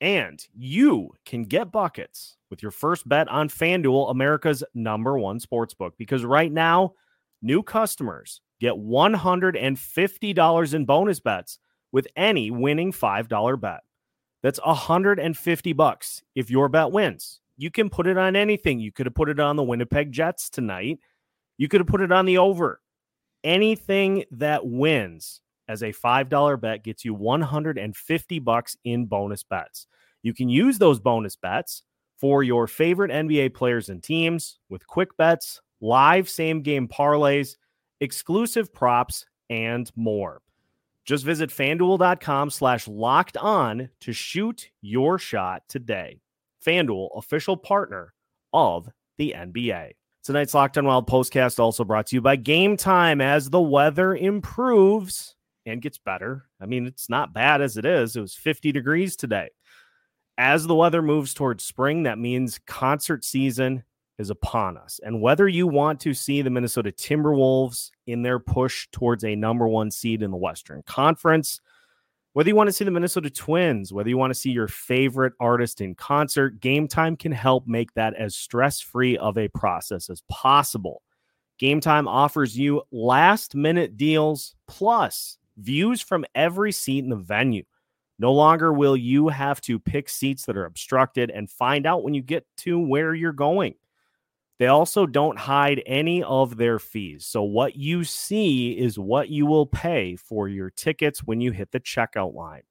And 0.00 0.44
you 0.56 1.10
can 1.26 1.44
get 1.44 1.70
buckets 1.70 2.36
with 2.50 2.62
your 2.62 2.72
first 2.72 3.08
bet 3.08 3.28
on 3.28 3.48
FanDuel, 3.48 4.10
America's 4.10 4.64
number 4.74 5.18
one 5.18 5.38
sports 5.40 5.74
book. 5.74 5.94
Because 5.98 6.24
right 6.24 6.50
now, 6.50 6.94
new 7.42 7.62
customers 7.62 8.40
get 8.60 8.74
$150 8.74 10.74
in 10.74 10.84
bonus 10.86 11.20
bets 11.20 11.58
with 11.92 12.08
any 12.16 12.50
winning 12.50 12.92
$5 12.92 13.60
bet. 13.60 13.80
That's 14.42 14.58
150 14.64 15.72
bucks 15.74 16.22
if 16.34 16.50
your 16.50 16.70
bet 16.70 16.90
wins. 16.90 17.41
You 17.56 17.70
can 17.70 17.90
put 17.90 18.06
it 18.06 18.18
on 18.18 18.36
anything. 18.36 18.80
You 18.80 18.92
could 18.92 19.06
have 19.06 19.14
put 19.14 19.28
it 19.28 19.40
on 19.40 19.56
the 19.56 19.62
Winnipeg 19.62 20.12
Jets 20.12 20.50
tonight. 20.50 20.98
You 21.58 21.68
could 21.68 21.80
have 21.80 21.88
put 21.88 22.00
it 22.00 22.12
on 22.12 22.26
the 22.26 22.38
over. 22.38 22.80
Anything 23.44 24.24
that 24.32 24.66
wins 24.66 25.40
as 25.68 25.82
a 25.82 25.92
$5 25.92 26.60
bet 26.60 26.84
gets 26.84 27.04
you 27.04 27.14
150 27.14 28.38
bucks 28.40 28.76
in 28.84 29.06
bonus 29.06 29.42
bets. 29.42 29.86
You 30.22 30.32
can 30.34 30.48
use 30.48 30.78
those 30.78 31.00
bonus 31.00 31.36
bets 31.36 31.82
for 32.18 32.42
your 32.42 32.66
favorite 32.66 33.10
NBA 33.10 33.54
players 33.54 33.88
and 33.88 34.02
teams 34.02 34.58
with 34.68 34.86
quick 34.86 35.16
bets, 35.16 35.60
live 35.80 36.28
same 36.28 36.62
game 36.62 36.86
parlays, 36.86 37.56
exclusive 38.00 38.72
props, 38.72 39.26
and 39.50 39.90
more. 39.96 40.40
Just 41.04 41.24
visit 41.24 41.50
fanduel.com 41.50 42.50
slash 42.50 42.86
locked 42.86 43.36
on 43.36 43.88
to 44.00 44.12
shoot 44.12 44.70
your 44.80 45.18
shot 45.18 45.62
today. 45.68 46.21
FanDuel, 46.66 47.10
official 47.16 47.56
partner 47.56 48.14
of 48.52 48.88
the 49.18 49.34
NBA. 49.36 49.92
Tonight's 50.24 50.54
Locked 50.54 50.78
on 50.78 50.84
Wild 50.84 51.08
postcast 51.08 51.58
also 51.58 51.84
brought 51.84 52.06
to 52.06 52.16
you 52.16 52.20
by 52.20 52.36
Game 52.36 52.76
Time 52.76 53.20
as 53.20 53.50
the 53.50 53.60
weather 53.60 54.14
improves 54.14 55.34
and 55.66 55.82
gets 55.82 55.98
better. 55.98 56.46
I 56.60 56.66
mean, 56.66 56.86
it's 56.86 57.08
not 57.08 57.32
bad 57.32 57.60
as 57.60 57.76
it 57.76 57.84
is. 57.84 58.14
It 58.14 58.20
was 58.20 58.34
50 58.34 58.72
degrees 58.72 59.16
today. 59.16 59.50
As 60.38 60.66
the 60.66 60.74
weather 60.74 61.02
moves 61.02 61.34
towards 61.34 61.64
spring, 61.64 62.04
that 62.04 62.18
means 62.18 62.60
concert 62.66 63.24
season 63.24 63.82
is 64.18 64.30
upon 64.30 64.76
us. 64.76 65.00
And 65.02 65.20
whether 65.20 65.48
you 65.48 65.66
want 65.66 66.00
to 66.00 66.14
see 66.14 66.42
the 66.42 66.50
Minnesota 66.50 66.92
Timberwolves 66.92 67.90
in 68.06 68.22
their 68.22 68.38
push 68.38 68.88
towards 68.92 69.24
a 69.24 69.36
number 69.36 69.66
one 69.68 69.90
seed 69.90 70.22
in 70.22 70.30
the 70.30 70.36
Western 70.36 70.82
Conference, 70.82 71.60
whether 72.34 72.48
you 72.48 72.56
want 72.56 72.68
to 72.68 72.72
see 72.72 72.84
the 72.84 72.90
Minnesota 72.90 73.28
Twins, 73.28 73.92
whether 73.92 74.08
you 74.08 74.16
want 74.16 74.30
to 74.32 74.38
see 74.38 74.50
your 74.50 74.68
favorite 74.68 75.34
artist 75.38 75.80
in 75.80 75.94
concert, 75.94 76.60
Game 76.60 76.88
Time 76.88 77.16
can 77.16 77.32
help 77.32 77.66
make 77.66 77.92
that 77.94 78.14
as 78.14 78.34
stress 78.34 78.80
free 78.80 79.18
of 79.18 79.36
a 79.36 79.48
process 79.48 80.08
as 80.08 80.22
possible. 80.28 81.02
Game 81.58 81.80
Time 81.80 82.08
offers 82.08 82.58
you 82.58 82.82
last 82.90 83.54
minute 83.54 83.96
deals 83.96 84.54
plus 84.66 85.38
views 85.58 86.00
from 86.00 86.24
every 86.34 86.72
seat 86.72 87.04
in 87.04 87.10
the 87.10 87.16
venue. 87.16 87.64
No 88.18 88.32
longer 88.32 88.72
will 88.72 88.96
you 88.96 89.28
have 89.28 89.60
to 89.62 89.78
pick 89.78 90.08
seats 90.08 90.46
that 90.46 90.56
are 90.56 90.64
obstructed 90.64 91.30
and 91.30 91.50
find 91.50 91.86
out 91.86 92.02
when 92.02 92.14
you 92.14 92.22
get 92.22 92.46
to 92.58 92.78
where 92.78 93.14
you're 93.14 93.32
going. 93.32 93.74
They 94.62 94.68
also 94.68 95.06
don't 95.06 95.40
hide 95.40 95.82
any 95.86 96.22
of 96.22 96.56
their 96.56 96.78
fees. 96.78 97.26
So, 97.26 97.42
what 97.42 97.74
you 97.74 98.04
see 98.04 98.70
is 98.70 98.96
what 98.96 99.28
you 99.28 99.44
will 99.44 99.66
pay 99.66 100.14
for 100.14 100.48
your 100.48 100.70
tickets 100.70 101.24
when 101.24 101.40
you 101.40 101.50
hit 101.50 101.72
the 101.72 101.80
checkout 101.80 102.32
line. 102.32 102.62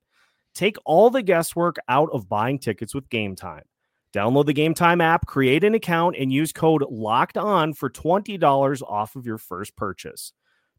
Take 0.56 0.77
all 0.86 1.10
the 1.10 1.21
guesswork 1.21 1.75
out 1.89 2.08
of 2.13 2.30
buying 2.30 2.60
tickets 2.60 2.95
with 2.95 3.10
Game 3.10 3.36
Time. 3.36 3.65
Download 4.13 4.45
the 4.45 4.54
Game 4.54 4.73
Time 4.73 5.01
app, 5.01 5.25
create 5.25 5.65
an 5.65 5.75
account, 5.75 6.15
and 6.17 6.32
use 6.32 6.54
code 6.54 6.86
LOCKED 6.89 7.36
ON 7.36 7.73
for 7.73 7.89
$20 7.89 8.82
off 8.84 9.17
of 9.17 9.25
your 9.25 9.38
first 9.38 9.75
purchase. 9.75 10.32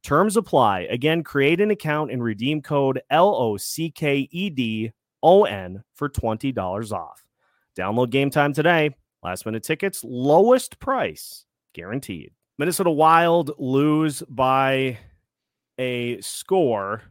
Terms 0.03 0.38
apply. 0.38 0.87
Again, 0.88 1.22
create 1.22 1.61
an 1.61 1.70
account 1.70 2.11
and 2.11 2.25
redeem 2.25 2.62
code 2.62 3.03
L 3.11 3.35
O 3.35 3.59
C 3.59 3.90
K 3.90 4.31
E 4.31 4.48
D 4.48 4.92
O 5.22 5.44
N 5.44 5.85
for 5.92 6.09
$20 6.09 6.90
off. 6.90 7.22
Download 7.77 8.09
Game 8.09 8.31
Time 8.31 8.55
today 8.55 8.94
Last 9.22 9.46
minute 9.46 9.62
tickets, 9.62 10.02
lowest 10.04 10.78
price 10.78 11.44
guaranteed. 11.74 12.32
Minnesota 12.58 12.90
Wild 12.90 13.52
lose 13.58 14.22
by 14.28 14.98
a 15.78 16.20
score 16.20 17.02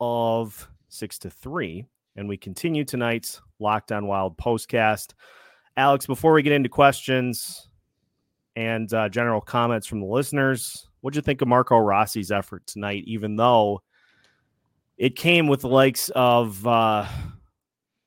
of 0.00 0.68
six 0.88 1.18
to 1.20 1.30
three. 1.30 1.84
And 2.16 2.28
we 2.28 2.36
continue 2.36 2.84
tonight's 2.84 3.40
Locked 3.60 3.92
On 3.92 4.06
Wild 4.06 4.36
postcast. 4.36 5.14
Alex, 5.76 6.06
before 6.06 6.32
we 6.32 6.42
get 6.42 6.52
into 6.52 6.68
questions 6.68 7.68
and 8.56 8.92
uh, 8.92 9.08
general 9.08 9.40
comments 9.40 9.86
from 9.86 10.00
the 10.00 10.06
listeners, 10.06 10.88
what'd 11.00 11.14
you 11.14 11.22
think 11.22 11.42
of 11.42 11.48
Marco 11.48 11.76
Rossi's 11.78 12.32
effort 12.32 12.66
tonight, 12.66 13.04
even 13.06 13.36
though 13.36 13.82
it 14.96 15.14
came 15.14 15.46
with 15.46 15.60
the 15.60 15.68
likes 15.68 16.08
of 16.10 16.66
uh, 16.66 17.06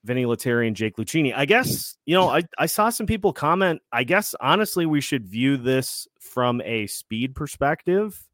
Vinny 0.04 0.26
Lettieri 0.26 0.68
and 0.68 0.76
Jake 0.76 0.98
Lucchini. 0.98 1.34
I 1.36 1.46
guess, 1.46 1.96
you 2.06 2.16
know, 2.16 2.30
I, 2.30 2.44
I 2.58 2.66
saw 2.66 2.90
some 2.90 3.06
people 3.06 3.34
comment. 3.34 3.82
I 3.92 4.04
guess 4.04 4.36
honestly, 4.40 4.86
we 4.86 5.02
should 5.02 5.28
view 5.28 5.58
this 5.58 6.08
from 6.20 6.62
a 6.62 6.88
speed 6.88 7.36
perspective 7.36 8.28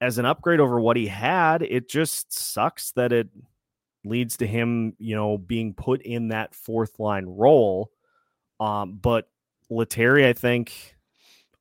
as 0.00 0.18
an 0.18 0.26
upgrade 0.26 0.60
over 0.60 0.78
what 0.80 0.96
he 0.96 1.06
had. 1.06 1.62
It 1.62 1.88
just 1.88 2.32
sucks 2.32 2.92
that 2.92 3.12
it 3.12 3.28
leads 4.04 4.36
to 4.38 4.46
him, 4.46 4.94
you 4.98 5.16
know, 5.16 5.38
being 5.38 5.74
put 5.74 6.02
in 6.02 6.28
that 6.28 6.54
fourth 6.54 6.98
line 6.98 7.26
role. 7.26 7.90
Um, 8.60 8.98
but 9.00 9.28
Lettieri, 9.70 10.26
I 10.26 10.32
think, 10.34 10.96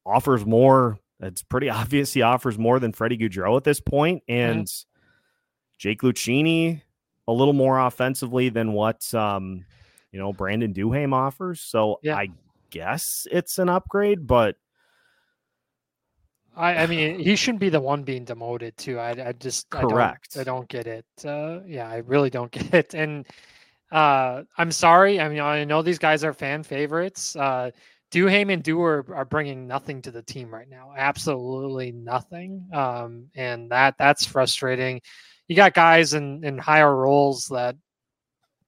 offers 0.06 0.46
more. 0.46 1.00
It's 1.20 1.44
pretty 1.44 1.70
obvious 1.72 2.14
he 2.14 2.22
offers 2.22 2.58
more 2.58 2.80
than 2.80 2.94
Freddie 2.94 3.18
Gaudreau 3.18 3.58
at 3.58 3.64
this 3.64 3.80
point. 3.80 4.24
And 4.28 4.66
mm-hmm. 4.66 4.98
Jake 5.78 6.02
Lucchini, 6.02 6.82
a 7.28 7.34
little 7.34 7.54
more 7.54 7.80
offensively 7.80 8.50
than 8.50 8.74
what 8.74 9.14
um, 9.14 9.66
you 10.12 10.20
know 10.20 10.34
Brandon 10.34 10.74
Duhaime 10.74 11.14
offers. 11.14 11.62
So 11.62 12.00
yeah. 12.02 12.16
I 12.16 12.30
guess 12.70 13.28
it's 13.32 13.60
an 13.60 13.70
upgrade, 13.70 14.28
but 14.28 14.56
I, 16.56 16.76
I 16.76 16.88
mean 16.88 17.20
he 17.20 17.36
shouldn't 17.36 17.60
be 17.60 17.70
the 17.70 17.82
one 17.82 18.04
being 18.04 18.26
demoted 18.26 18.78
too. 18.78 19.00
I, 19.00 19.30
I 19.30 19.32
just 19.34 19.70
correct. 19.70 20.36
I 20.36 20.44
don't, 20.44 20.56
I 20.56 20.58
don't 20.58 20.70
get 20.70 20.88
it. 20.88 21.06
Uh, 21.26 21.60
yeah, 21.66 21.90
I 21.90 21.98
really 21.98 22.30
don't 22.30 22.52
get 22.52 22.74
it. 22.74 22.94
And 22.94 23.26
uh, 23.92 24.44
I'm 24.58 24.72
sorry. 24.72 25.20
I 25.20 25.30
mean, 25.30 25.40
I 25.40 25.64
know 25.64 25.82
these 25.82 26.00
guys 26.00 26.24
are 26.24 26.34
fan 26.34 26.64
favorites. 26.64 27.36
Uh, 27.36 27.72
Duhaime 28.12 28.54
and 28.54 28.64
Dewar 28.64 29.06
are 29.14 29.26
bringing 29.26 29.68
nothing 29.68 30.02
to 30.04 30.12
the 30.12 30.22
team 30.22 30.54
right 30.54 30.70
now. 30.70 30.94
Absolutely 30.96 31.92
nothing. 31.92 32.66
Um, 32.74 33.28
and 33.36 33.70
that 33.72 33.96
that's 34.00 34.26
frustrating 34.26 35.02
you 35.48 35.56
got 35.56 35.74
guys 35.74 36.14
in 36.14 36.44
in 36.44 36.58
higher 36.58 36.94
roles 36.96 37.46
that 37.46 37.76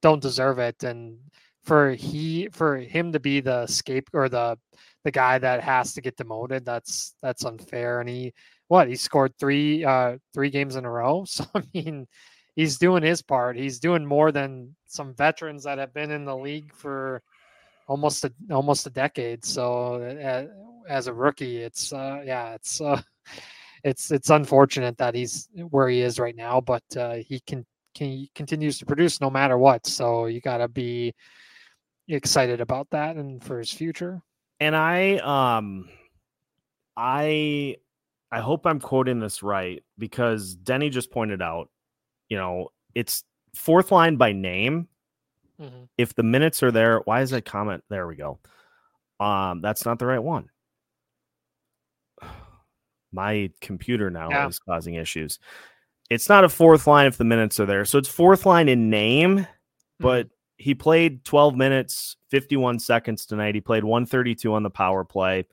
don't 0.02 0.22
deserve 0.22 0.58
it, 0.58 0.82
and 0.82 1.18
for 1.64 1.92
he 1.92 2.48
for 2.52 2.76
him 2.78 3.12
to 3.12 3.20
be 3.20 3.40
the 3.40 3.66
scape 3.66 4.08
or 4.12 4.28
the 4.28 4.58
the 5.04 5.10
guy 5.10 5.38
that 5.38 5.62
has 5.62 5.94
to 5.94 6.00
get 6.00 6.16
demoted, 6.16 6.64
that's 6.64 7.14
that's 7.22 7.44
unfair. 7.44 8.00
And 8.00 8.08
he 8.08 8.32
what 8.68 8.88
he 8.88 8.96
scored 8.96 9.34
three 9.38 9.84
uh 9.84 10.18
three 10.34 10.50
games 10.50 10.76
in 10.76 10.84
a 10.84 10.90
row. 10.90 11.24
So 11.26 11.44
I 11.54 11.62
mean, 11.74 12.06
he's 12.56 12.78
doing 12.78 13.02
his 13.02 13.22
part. 13.22 13.56
He's 13.56 13.80
doing 13.80 14.04
more 14.06 14.32
than 14.32 14.76
some 14.86 15.14
veterans 15.14 15.64
that 15.64 15.78
have 15.78 15.94
been 15.94 16.10
in 16.10 16.24
the 16.24 16.36
league 16.36 16.72
for 16.74 17.22
almost 17.88 18.24
a 18.24 18.32
almost 18.50 18.86
a 18.86 18.90
decade. 18.90 19.44
So 19.44 19.94
uh, 19.94 20.46
as 20.88 21.06
a 21.06 21.14
rookie, 21.14 21.58
it's 21.58 21.92
uh, 21.92 22.22
yeah, 22.24 22.54
it's 22.54 22.80
uh, 22.80 23.00
it's 23.84 24.10
it's 24.10 24.30
unfortunate 24.30 24.98
that 24.98 25.14
he's 25.14 25.48
where 25.70 25.88
he 25.88 26.00
is 26.00 26.18
right 26.18 26.36
now, 26.36 26.60
but 26.60 26.82
uh, 26.96 27.14
he 27.14 27.40
can, 27.40 27.64
can 27.94 28.08
he 28.08 28.30
continues 28.34 28.78
to 28.78 28.86
produce 28.86 29.20
no 29.20 29.30
matter 29.30 29.58
what. 29.58 29.86
So 29.86 30.26
you 30.26 30.40
got 30.40 30.58
to 30.58 30.68
be 30.68 31.14
excited 32.08 32.60
about 32.60 32.88
that 32.90 33.16
and 33.16 33.42
for 33.42 33.58
his 33.58 33.72
future. 33.72 34.20
And 34.58 34.76
I 34.76 35.16
um 35.16 35.88
I 36.96 37.76
I 38.30 38.40
hope 38.40 38.66
I'm 38.66 38.80
quoting 38.80 39.20
this 39.20 39.42
right 39.42 39.82
because 39.98 40.54
Denny 40.54 40.90
just 40.90 41.10
pointed 41.10 41.42
out, 41.42 41.70
you 42.28 42.36
know, 42.36 42.68
it's 42.94 43.24
fourth 43.54 43.90
line 43.90 44.16
by 44.16 44.32
name. 44.32 44.88
Mm-hmm. 45.60 45.84
If 45.98 46.14
the 46.14 46.22
minutes 46.22 46.62
are 46.62 46.70
there, 46.70 47.00
why 47.04 47.22
is 47.22 47.30
that 47.30 47.44
comment? 47.44 47.84
There 47.90 48.06
we 48.06 48.16
go. 48.16 48.38
Um, 49.18 49.60
that's 49.60 49.84
not 49.84 49.98
the 49.98 50.06
right 50.06 50.22
one 50.22 50.48
my 53.12 53.50
computer 53.60 54.10
now 54.10 54.30
yeah. 54.30 54.48
is 54.48 54.58
causing 54.58 54.94
issues. 54.94 55.38
It's 56.10 56.28
not 56.28 56.44
a 56.44 56.48
fourth 56.48 56.86
line 56.86 57.06
if 57.06 57.16
the 57.16 57.24
minutes 57.24 57.60
are 57.60 57.66
there. 57.66 57.84
So 57.84 57.98
it's 57.98 58.08
fourth 58.08 58.46
line 58.46 58.68
in 58.68 58.90
name, 58.90 59.46
but 59.98 60.26
mm-hmm. 60.26 60.34
he 60.56 60.74
played 60.74 61.24
12 61.24 61.54
minutes, 61.54 62.16
51 62.30 62.80
seconds 62.80 63.26
tonight. 63.26 63.54
He 63.54 63.60
played 63.60 63.84
132 63.84 64.52
on 64.52 64.62
the 64.62 64.70
power 64.70 65.04
play. 65.04 65.46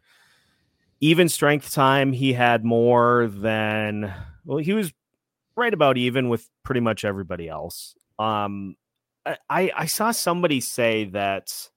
Even 1.00 1.30
strength 1.30 1.72
time, 1.72 2.12
he 2.12 2.34
had 2.34 2.66
more 2.66 3.28
than 3.28 4.12
well, 4.46 4.58
he 4.58 4.74
was 4.74 4.92
right 5.56 5.74
about 5.74 5.98
even 5.98 6.30
with 6.30 6.50
pretty 6.64 6.82
much 6.82 7.06
everybody 7.06 7.48
else. 7.48 7.96
Um 8.18 8.76
I 9.50 9.72
I 9.76 9.86
saw 9.86 10.12
somebody 10.12 10.60
say 10.60 11.06
that 11.06 11.70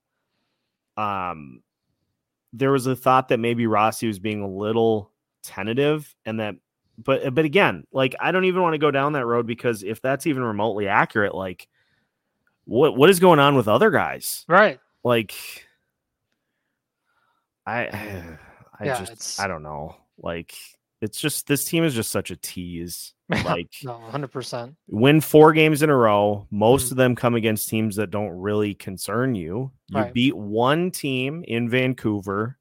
um 0.96 1.62
there 2.52 2.72
was 2.72 2.86
a 2.86 2.96
thought 2.96 3.28
that 3.28 3.38
maybe 3.38 3.66
Rossi 3.66 4.06
was 4.06 4.18
being 4.18 4.42
a 4.42 4.48
little 4.48 5.12
tentative 5.42 6.14
and 6.24 6.40
that 6.40 6.54
but 6.98 7.34
but 7.34 7.44
again 7.44 7.84
like 7.92 8.14
i 8.20 8.30
don't 8.30 8.44
even 8.44 8.62
want 8.62 8.74
to 8.74 8.78
go 8.78 8.90
down 8.90 9.14
that 9.14 9.24
road 9.24 9.46
because 9.46 9.82
if 9.82 10.02
that's 10.02 10.26
even 10.26 10.42
remotely 10.42 10.86
accurate 10.86 11.34
like 11.34 11.68
what 12.70 12.96
what 12.96 13.10
is 13.10 13.18
going 13.18 13.40
on 13.40 13.56
with 13.56 13.66
other 13.66 13.90
guys? 13.90 14.44
Right. 14.48 14.78
Like 15.02 15.34
i 17.66 17.86
i 18.78 18.84
yeah, 18.84 19.04
just 19.04 19.40
i 19.40 19.48
don't 19.48 19.64
know. 19.64 19.96
Like 20.18 20.54
it's 21.00 21.20
just 21.20 21.46
this 21.48 21.64
team 21.64 21.82
is 21.82 21.94
just 21.94 22.10
such 22.10 22.30
a 22.30 22.36
tease. 22.36 23.14
Like 23.44 23.68
no 23.84 24.00
100% 24.10 24.74
win 24.88 25.20
four 25.20 25.52
games 25.52 25.82
in 25.82 25.90
a 25.90 25.96
row 25.96 26.48
most 26.50 26.86
mm-hmm. 26.86 26.94
of 26.94 26.96
them 26.96 27.14
come 27.14 27.36
against 27.36 27.68
teams 27.68 27.94
that 27.94 28.10
don't 28.10 28.30
really 28.30 28.74
concern 28.74 29.36
you. 29.36 29.70
You 29.86 29.98
right. 29.98 30.12
beat 30.12 30.36
one 30.36 30.90
team 30.90 31.44
in 31.46 31.70
vancouver 31.70 32.58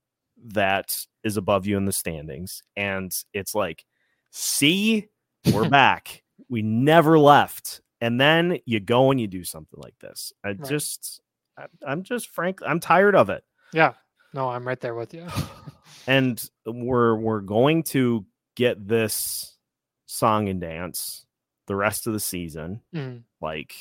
that 0.48 1.06
is 1.24 1.38
above 1.38 1.66
you 1.66 1.78
in 1.78 1.86
the 1.86 1.92
standings. 1.92 2.62
And 2.76 3.16
it's 3.34 3.56
like, 3.56 3.86
see, 4.32 5.08
we're 5.54 5.70
back. 5.70 6.24
We 6.50 6.62
never 6.62 7.20
left. 7.20 7.82
And 8.02 8.20
then 8.20 8.60
you 8.66 8.80
go 8.80 9.12
and 9.12 9.20
you 9.20 9.28
do 9.28 9.44
something 9.44 9.80
like 9.82 9.98
this. 10.00 10.32
I 10.44 10.50
right. 10.50 10.64
just, 10.66 11.22
I, 11.58 11.66
I'm 11.86 12.04
just 12.04 12.30
frank, 12.30 12.60
I'm 12.66 12.80
tired 12.80 13.16
of 13.16 13.30
it. 13.30 13.44
Yeah. 13.74 13.94
No, 14.34 14.50
I'm 14.50 14.68
right 14.68 14.80
there 14.80 14.96
with 14.96 15.14
you. 15.14 15.28
and 16.08 16.42
we're 16.66 17.16
we're 17.16 17.42
going 17.42 17.84
to 17.84 18.26
get 18.56 18.88
this 18.88 19.58
song 20.06 20.50
and 20.50 20.62
dance 20.62 21.26
the 21.68 21.76
rest 21.76 22.08
of 22.08 22.14
the 22.14 22.20
season. 22.20 22.82
Mhm. 22.94 23.24
Like 23.42 23.76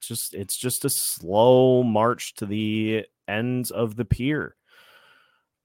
just 0.00 0.34
it's 0.34 0.56
just 0.56 0.84
a 0.84 0.90
slow 0.90 1.82
march 1.82 2.34
to 2.34 2.46
the 2.46 3.06
ends 3.26 3.70
of 3.70 3.96
the 3.96 4.04
pier. 4.04 4.56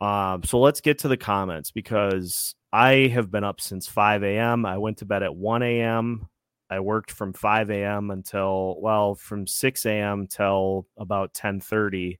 Um, 0.01 0.43
so 0.43 0.59
let's 0.59 0.81
get 0.81 0.97
to 0.99 1.07
the 1.07 1.15
comments 1.15 1.69
because 1.69 2.55
I 2.73 3.11
have 3.13 3.29
been 3.29 3.43
up 3.43 3.61
since 3.61 3.87
5 3.87 4.23
a.m. 4.23 4.65
I 4.65 4.79
went 4.79 4.97
to 4.97 5.05
bed 5.05 5.21
at 5.21 5.35
1 5.35 5.61
a.m. 5.61 6.27
I 6.71 6.79
worked 6.79 7.11
from 7.11 7.33
5 7.33 7.69
a.m. 7.69 8.09
until 8.09 8.77
well, 8.81 9.13
from 9.13 9.45
6 9.45 9.85
a.m. 9.85 10.25
till 10.27 10.87
about 10.97 11.33
10:30. 11.33 12.17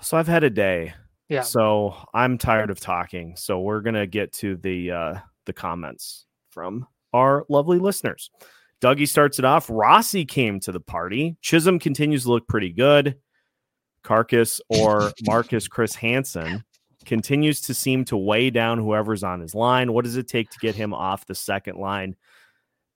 So 0.00 0.16
I've 0.16 0.28
had 0.28 0.42
a 0.42 0.50
day. 0.50 0.94
Yeah. 1.28 1.42
So 1.42 1.96
I'm 2.14 2.38
tired 2.38 2.70
of 2.70 2.80
talking. 2.80 3.36
So 3.36 3.60
we're 3.60 3.80
gonna 3.80 4.06
get 4.06 4.32
to 4.34 4.56
the 4.56 4.90
uh 4.90 5.14
the 5.44 5.52
comments 5.52 6.26
from 6.50 6.86
our 7.12 7.44
lovely 7.48 7.78
listeners. 7.78 8.30
Dougie 8.80 9.08
starts 9.08 9.38
it 9.38 9.44
off. 9.44 9.68
Rossi 9.70 10.24
came 10.24 10.60
to 10.60 10.72
the 10.72 10.80
party. 10.80 11.36
Chisholm 11.40 11.78
continues 11.78 12.24
to 12.24 12.30
look 12.30 12.48
pretty 12.48 12.72
good. 12.72 13.16
Carcass 14.02 14.60
or 14.68 15.12
Marcus 15.26 15.68
Chris 15.68 15.94
Hansen 15.94 16.64
continues 17.04 17.60
to 17.62 17.74
seem 17.74 18.04
to 18.06 18.16
weigh 18.16 18.50
down 18.50 18.78
whoever's 18.78 19.22
on 19.22 19.40
his 19.40 19.54
line. 19.54 19.92
What 19.92 20.04
does 20.04 20.16
it 20.16 20.28
take 20.28 20.50
to 20.50 20.58
get 20.58 20.74
him 20.74 20.94
off 20.94 21.26
the 21.26 21.34
second 21.34 21.78
line? 21.78 22.16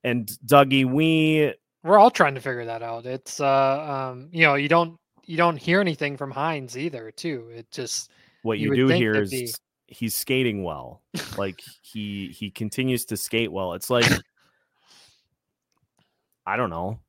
And 0.04 0.26
Dougie, 0.46 0.84
we 0.84 1.54
We're 1.82 1.98
all 1.98 2.10
trying 2.10 2.34
to 2.34 2.40
figure 2.40 2.64
that 2.66 2.82
out. 2.82 3.06
It's 3.06 3.40
uh 3.40 4.10
um 4.10 4.28
you 4.32 4.42
know, 4.42 4.54
you 4.54 4.68
don't 4.68 4.98
you 5.24 5.36
don't 5.36 5.56
hear 5.56 5.80
anything 5.80 6.16
from 6.16 6.32
Hynes 6.32 6.76
either, 6.76 7.10
too. 7.10 7.50
It 7.52 7.70
just 7.70 8.10
what 8.42 8.58
You 8.58 8.70
you, 8.70 8.76
do 8.76 8.88
think 8.88 9.16
is 9.16 9.30
be- 9.30 9.54
he's 9.88 10.14
skating 10.14 10.62
well. 10.62 11.02
like 11.38 11.60
he 11.82 12.28
he 12.28 12.50
continues 12.50 13.06
to 13.06 13.16
skate 13.16 13.50
well. 13.50 13.74
It's 13.74 13.90
like 13.90 14.06
I 16.46 16.56
don't 16.56 16.70
know. 16.70 17.00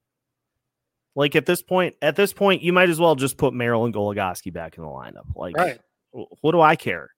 Like 1.18 1.36
at 1.36 1.48
this 1.48 1.64
point, 1.64 1.96
at 2.04 2.16
this 2.16 2.32
point, 2.32 2.62
you 2.62 2.72
might 2.72 2.90
as 2.90 3.00
well 3.00 3.16
just 3.16 3.38
put 3.38 3.52
Merrill 3.52 3.86
and 3.86 3.94
Goligoski 3.94 4.54
back 4.54 4.78
in 4.78 4.84
the 4.84 4.90
lineup. 4.90 5.26
Like, 5.36 5.58
right. 5.58 5.80
what 6.12 6.52
do 6.52 6.62
I 6.62 6.76
care? 6.76 7.10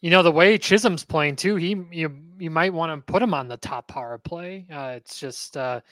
You 0.00 0.10
know 0.10 0.24
the 0.24 0.32
way 0.32 0.58
Chisholm's 0.58 1.04
playing 1.04 1.36
too. 1.36 1.54
He 1.54 1.80
you 1.92 2.14
you 2.36 2.50
might 2.50 2.74
want 2.74 2.90
to 2.90 3.12
put 3.12 3.22
him 3.22 3.32
on 3.32 3.46
the 3.46 3.56
top 3.56 3.86
power 3.86 4.18
play. 4.18 4.66
Uh, 4.70 4.94
it's 4.96 5.20
just 5.20 5.56
uh, 5.56 5.82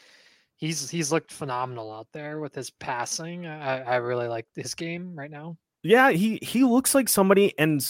he's 0.57 0.90
he's 0.90 1.12
looked 1.12 1.31
phenomenal 1.31 1.92
out 1.92 2.09
there 2.12 2.40
with 2.40 2.53
his 2.53 2.71
passing. 2.71 3.47
I, 3.47 3.83
I 3.83 3.95
really 3.97 4.27
like 4.27 4.47
his 4.57 4.75
game 4.75 5.14
right 5.14 5.31
now. 5.31 5.57
Yeah, 5.85 6.11
he 6.11 6.40
he 6.42 6.64
looks 6.64 6.97
like 6.97 7.09
somebody. 7.09 7.57
And 7.61 7.81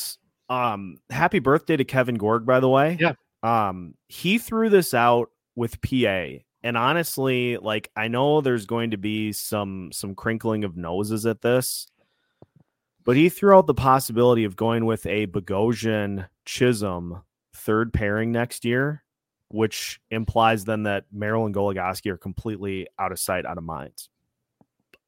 um, 0.51 0.99
happy 1.09 1.39
birthday 1.39 1.79
to 1.79 1.85
Kevin 1.85 2.17
Gorg, 2.17 2.45
by 2.45 2.61
the 2.61 2.69
way. 2.69 2.99
Yeah. 3.01 3.15
Um, 3.43 3.95
he 4.09 4.37
threw 4.37 4.69
this 4.69 4.93
out 4.93 5.31
with 5.57 5.81
PA, 5.81 6.27
and 6.65 6.77
honestly, 6.77 7.57
like 7.59 7.91
I 7.97 8.09
know 8.09 8.41
there's 8.41 8.67
going 8.67 8.93
to 8.93 8.97
be 8.97 9.33
some 9.33 9.91
some 9.93 10.15
crinkling 10.15 10.65
of 10.65 10.77
noses 10.77 11.27
at 11.27 11.43
this, 11.43 11.87
but 13.05 13.17
he 13.17 13.29
threw 13.29 13.57
out 13.57 13.67
the 13.67 13.75
possibility 13.75 14.45
of 14.45 14.57
going 14.57 14.85
with 14.87 15.05
a 15.07 15.27
Bogosian 15.27 16.29
Chisholm 16.45 17.23
third 17.55 17.93
pairing 17.93 18.33
next 18.33 18.65
year, 18.65 19.03
which 19.49 20.01
implies 20.11 20.65
then 20.65 20.85
that 20.85 21.05
Merrill 21.13 21.47
and 21.47 21.55
Goligoski 21.55 22.11
are 22.11 22.19
completely 22.19 22.87
out 22.99 23.13
of 23.13 23.19
sight, 23.19 23.45
out 23.45 23.59
of 23.59 23.65
minds. 23.65 24.09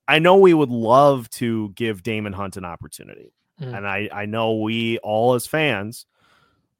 I 0.06 0.18
know 0.18 0.36
we 0.36 0.54
would 0.54 0.70
love 0.70 1.30
to 1.30 1.70
give 1.70 2.02
Daemon 2.02 2.34
Hunt 2.34 2.56
an 2.56 2.64
opportunity. 2.64 3.32
Mhm. 3.60 3.76
And 3.76 3.86
I, 3.88 4.08
I 4.12 4.26
know 4.26 4.56
we 4.58 4.98
all 4.98 5.34
as 5.34 5.46
fans 5.46 6.06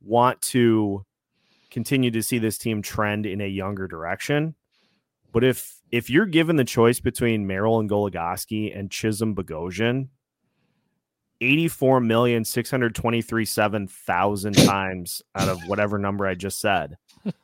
want 0.02 0.42
to 0.42 1.06
continue 1.70 2.10
to 2.10 2.22
see 2.22 2.38
this 2.38 2.58
team 2.58 2.82
trend 2.82 3.24
in 3.24 3.40
a 3.40 3.46
younger 3.46 3.88
direction. 3.88 4.54
But 5.34 5.42
if 5.44 5.76
if 5.90 6.08
you're 6.08 6.26
given 6.26 6.56
the 6.56 6.64
choice 6.64 7.00
between 7.00 7.46
Merrill 7.46 7.80
and 7.80 7.90
Goligoski 7.90 8.76
and 8.76 8.90
Chisholm 8.90 9.34
Bogosian, 9.34 10.08
84 11.40 12.00
million 12.00 12.44
623 12.44 13.44
7,000 13.44 14.52
times 14.54 15.22
out 15.34 15.48
of 15.48 15.60
whatever 15.66 15.98
number 15.98 16.24
I 16.26 16.34
just 16.34 16.60
said, 16.60 16.96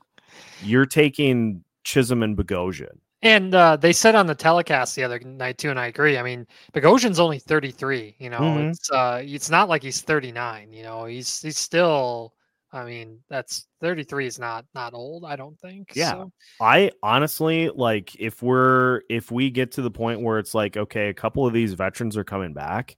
you're 0.63 0.87
taking 0.87 1.65
Chisholm 1.85 2.23
and 2.23 2.37
Bogosian. 2.37 2.99
And 3.23 3.55
uh, 3.55 3.77
they 3.77 3.93
said 3.93 4.15
on 4.15 4.27
the 4.27 4.35
telecast 4.35 4.95
the 4.97 5.03
other 5.05 5.19
night 5.19 5.59
too, 5.59 5.69
and 5.71 5.79
I 5.79 5.89
agree. 5.89 6.17
I 6.17 6.23
mean, 6.23 6.47
Bogosian's 6.73 7.21
only 7.21 7.39
33. 7.41 8.15
You 8.19 8.31
know, 8.31 8.39
Mhm. 8.39 8.71
it's 8.71 8.91
uh, 8.91 9.21
it's 9.23 9.51
not 9.51 9.69
like 9.69 9.83
he's 9.83 10.01
39. 10.01 10.73
You 10.73 10.85
know, 10.85 11.05
he's 11.07 11.43
he's 11.43 11.59
still. 11.59 12.35
I 12.73 12.85
mean, 12.85 13.19
that's 13.29 13.67
33 13.81 14.27
is 14.27 14.39
not 14.39 14.65
not 14.75 14.95
old. 14.95 15.25
I 15.25 15.37
don't 15.37 15.59
think. 15.61 15.93
Yeah. 15.95 16.13
So, 16.13 16.33
I 16.61 16.93
honestly 17.03 17.69
like 17.69 18.15
if 18.17 18.43
we're 18.43 19.03
if 19.09 19.31
we 19.31 19.51
get 19.51 19.73
to 19.73 19.83
the 19.83 19.91
point 19.91 20.21
where 20.21 20.39
it's 20.39 20.55
like 20.55 20.77
okay, 20.77 21.09
a 21.09 21.15
couple 21.15 21.47
of 21.47 21.53
these 21.53 21.75
veterans 21.75 22.17
are 22.17 22.25
coming 22.25 22.53
back. 22.53 22.97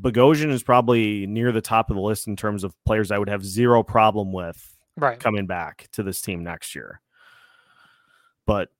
Bogosian 0.00 0.50
is 0.50 0.64
probably 0.64 1.24
near 1.26 1.52
the 1.52 1.60
top 1.60 1.88
of 1.88 1.94
the 1.94 2.02
list 2.02 2.26
in 2.26 2.34
terms 2.34 2.64
of 2.64 2.74
players 2.84 3.12
I 3.12 3.18
would 3.18 3.28
have 3.28 3.44
zero 3.44 3.84
problem 3.84 4.32
with 4.32 4.76
right. 4.96 5.20
coming 5.20 5.46
back 5.46 5.88
to 5.92 6.02
this 6.02 6.20
team 6.20 6.42
next 6.42 6.74
year. 6.74 7.00
But 8.44 8.70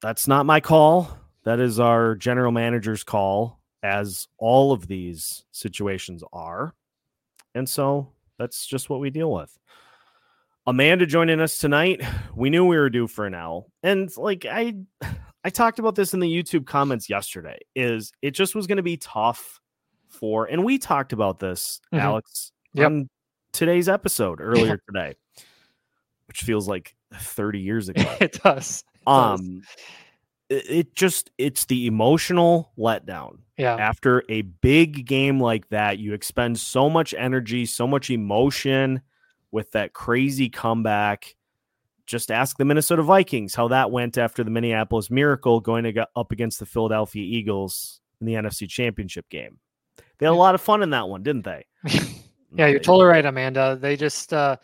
that's 0.00 0.26
not 0.26 0.46
my 0.46 0.60
call. 0.60 1.18
That 1.44 1.60
is 1.60 1.78
our 1.78 2.14
general 2.14 2.50
manager's 2.50 3.04
call, 3.04 3.60
as 3.82 4.26
all 4.38 4.72
of 4.72 4.86
these 4.86 5.44
situations 5.52 6.24
are. 6.32 6.74
And 7.54 7.68
so 7.68 8.08
that's 8.38 8.66
just 8.66 8.88
what 8.90 9.00
we 9.00 9.10
deal 9.10 9.32
with. 9.32 9.56
Amanda 10.66 11.04
joining 11.06 11.40
us 11.40 11.58
tonight. 11.58 12.02
We 12.34 12.48
knew 12.50 12.64
we 12.64 12.76
were 12.76 12.88
due 12.90 13.06
for 13.06 13.26
an 13.26 13.34
L. 13.34 13.70
And 13.82 14.14
like 14.16 14.46
I 14.50 14.74
I 15.44 15.50
talked 15.50 15.78
about 15.78 15.94
this 15.94 16.14
in 16.14 16.20
the 16.20 16.26
YouTube 16.42 16.64
comments 16.66 17.10
yesterday, 17.10 17.58
is 17.74 18.12
it 18.22 18.30
just 18.30 18.54
was 18.54 18.66
going 18.66 18.78
to 18.78 18.82
be 18.82 18.96
tough 18.96 19.60
for 20.08 20.46
and 20.46 20.64
we 20.64 20.78
talked 20.78 21.12
about 21.12 21.38
this, 21.38 21.80
Mhm. 21.92 22.00
Alex, 22.00 22.52
Yep. 22.72 22.86
on 22.86 23.08
today's 23.52 23.88
episode 23.88 24.40
earlier 24.40 24.80
today, 24.88 25.14
which 26.28 26.40
feels 26.42 26.66
like 26.66 26.94
30 27.12 27.60
years 27.60 27.88
ago. 27.90 28.02
it 28.20 28.40
does. 28.42 28.82
It 28.94 29.08
um 29.08 29.62
it, 29.62 29.68
it 30.48 30.94
just 30.94 31.30
it's 31.38 31.64
the 31.66 31.86
emotional 31.86 32.72
letdown. 32.78 33.38
Yeah. 33.56 33.76
after 33.76 34.24
a 34.28 34.42
big 34.42 35.06
game 35.06 35.38
like 35.38 35.68
that 35.68 36.00
you 36.00 36.12
expend 36.12 36.58
so 36.58 36.90
much 36.90 37.14
energy 37.16 37.66
so 37.66 37.86
much 37.86 38.10
emotion 38.10 39.00
with 39.52 39.70
that 39.70 39.92
crazy 39.92 40.48
comeback. 40.48 41.36
Just 42.04 42.32
ask 42.32 42.56
the 42.56 42.64
minnesota 42.64 43.04
vikings 43.04 43.54
how 43.54 43.68
that 43.68 43.92
went 43.92 44.18
after 44.18 44.42
the 44.42 44.50
minneapolis 44.50 45.08
miracle 45.08 45.60
going 45.60 45.84
to 45.84 45.92
go 45.92 46.04
up 46.16 46.32
against 46.32 46.58
the 46.58 46.66
philadelphia 46.66 47.22
eagles 47.22 48.00
in 48.20 48.26
the 48.26 48.34
nfc 48.34 48.68
championship 48.68 49.28
game. 49.28 49.58
They 50.18 50.26
had 50.26 50.32
a 50.32 50.34
lot 50.34 50.56
of 50.56 50.60
fun 50.60 50.82
in 50.82 50.90
that 50.90 51.08
one 51.08 51.22
didn't 51.22 51.44
they? 51.44 51.64
Yeah, 52.56 52.68
you're 52.68 52.78
totally 52.80 53.06
right, 53.06 53.24
Amanda. 53.24 53.76
They 53.80 53.96
just, 53.96 54.32
uh, 54.32 54.56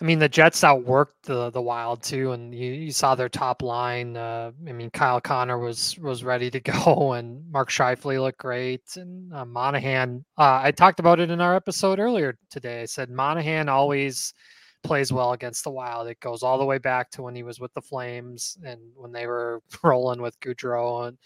I 0.00 0.04
mean, 0.04 0.18
the 0.18 0.28
Jets 0.28 0.60
outworked 0.60 1.22
the 1.22 1.50
the 1.50 1.62
Wild 1.62 2.02
too, 2.02 2.32
and 2.32 2.54
you, 2.54 2.72
you 2.72 2.92
saw 2.92 3.14
their 3.14 3.30
top 3.30 3.62
line. 3.62 4.16
Uh, 4.16 4.52
I 4.68 4.72
mean, 4.72 4.90
Kyle 4.90 5.20
Connor 5.22 5.58
was 5.58 5.98
was 5.98 6.22
ready 6.22 6.50
to 6.50 6.60
go, 6.84 7.12
and 7.14 7.50
Mark 7.50 7.70
Scheifele 7.70 8.20
looked 8.20 8.38
great, 8.38 8.82
and 8.96 9.32
uh, 9.32 9.46
Monahan. 9.46 10.24
Uh, 10.36 10.60
I 10.62 10.70
talked 10.72 11.00
about 11.00 11.20
it 11.20 11.30
in 11.30 11.40
our 11.40 11.56
episode 11.56 11.98
earlier 11.98 12.36
today. 12.50 12.82
I 12.82 12.84
said 12.86 13.08
Monahan 13.10 13.70
always 13.70 14.34
plays 14.82 15.12
well 15.12 15.32
against 15.32 15.64
the 15.64 15.70
Wild. 15.70 16.08
It 16.08 16.20
goes 16.20 16.42
all 16.42 16.58
the 16.58 16.64
way 16.64 16.78
back 16.78 17.10
to 17.12 17.22
when 17.22 17.34
he 17.34 17.42
was 17.42 17.58
with 17.58 17.72
the 17.74 17.80
Flames 17.80 18.58
and 18.64 18.80
when 18.94 19.12
they 19.12 19.26
were 19.26 19.62
rolling 19.82 20.20
with 20.20 20.38
Gaudreau 20.40 21.08
and 21.08 21.18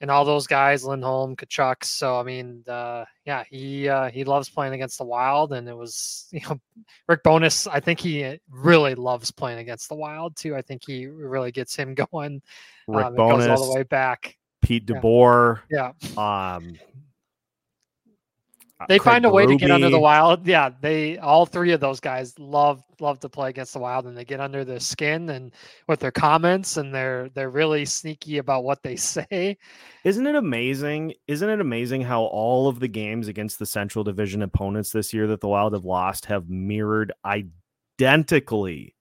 and 0.00 0.10
all 0.10 0.24
those 0.24 0.46
guys, 0.46 0.84
Lindholm, 0.84 1.36
Tkachuk. 1.36 1.84
So 1.84 2.18
I 2.18 2.22
mean, 2.22 2.62
uh, 2.68 3.04
yeah, 3.24 3.44
he 3.48 3.88
uh, 3.88 4.10
he 4.10 4.24
loves 4.24 4.48
playing 4.48 4.74
against 4.74 4.98
the 4.98 5.04
Wild, 5.04 5.52
and 5.52 5.68
it 5.68 5.76
was 5.76 6.28
you 6.32 6.40
know 6.48 6.60
Rick 7.08 7.22
Bowness. 7.22 7.66
I 7.66 7.80
think 7.80 8.00
he 8.00 8.24
uh, 8.24 8.36
really 8.50 8.94
loves 8.94 9.30
playing 9.30 9.58
against 9.58 9.88
the 9.88 9.94
Wild 9.94 10.36
too. 10.36 10.54
I 10.54 10.62
think 10.62 10.82
he 10.86 11.06
really 11.06 11.52
gets 11.52 11.74
him 11.74 11.94
going. 12.12 12.42
rick 12.86 13.06
Um, 13.06 13.16
goes 13.16 13.46
all 13.46 13.72
the 13.72 13.74
way 13.74 13.82
back. 13.84 14.36
pete 14.62 14.86
deboer 14.86 15.60
Yeah, 15.70 15.92
um 16.16 16.16
uh, 16.16 16.60
Uh, 18.78 18.84
they 18.88 18.98
Craig 18.98 19.14
find 19.14 19.24
a 19.24 19.30
way 19.30 19.46
to 19.46 19.56
get 19.56 19.70
under 19.70 19.88
the 19.88 19.98
Wild. 19.98 20.46
Yeah, 20.46 20.70
they 20.82 21.16
all 21.16 21.46
three 21.46 21.72
of 21.72 21.80
those 21.80 21.98
guys 21.98 22.38
love 22.38 22.82
love 23.00 23.18
to 23.20 23.28
play 23.28 23.48
against 23.48 23.72
the 23.72 23.78
Wild, 23.78 24.06
and 24.06 24.16
they 24.16 24.24
get 24.24 24.38
under 24.38 24.64
their 24.64 24.80
skin 24.80 25.30
and 25.30 25.52
with 25.88 26.00
their 26.00 26.10
comments, 26.10 26.76
and 26.76 26.94
they're 26.94 27.30
they're 27.30 27.48
really 27.48 27.86
sneaky 27.86 28.36
about 28.36 28.64
what 28.64 28.82
they 28.82 28.96
say. 28.96 29.56
Isn't 30.04 30.26
it 30.26 30.34
amazing? 30.34 31.14
Isn't 31.26 31.48
it 31.48 31.60
amazing 31.60 32.02
how 32.02 32.24
all 32.24 32.68
of 32.68 32.78
the 32.78 32.88
games 32.88 33.28
against 33.28 33.58
the 33.58 33.66
Central 33.66 34.04
Division 34.04 34.42
opponents 34.42 34.90
this 34.90 35.14
year 35.14 35.26
that 35.28 35.40
the 35.40 35.48
Wild 35.48 35.72
have 35.72 35.86
lost 35.86 36.26
have 36.26 36.50
mirrored 36.50 37.12
identically 37.24 38.94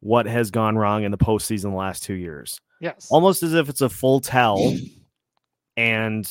what 0.00 0.24
has 0.24 0.50
gone 0.50 0.78
wrong 0.78 1.04
in 1.04 1.10
the 1.10 1.18
postseason 1.18 1.70
the 1.70 1.76
last 1.76 2.02
two 2.02 2.14
years? 2.14 2.60
Yes. 2.80 3.08
Almost 3.10 3.42
as 3.42 3.52
if 3.52 3.68
it's 3.68 3.82
a 3.82 3.88
full 3.88 4.20
tell. 4.20 4.74
And 5.78 6.26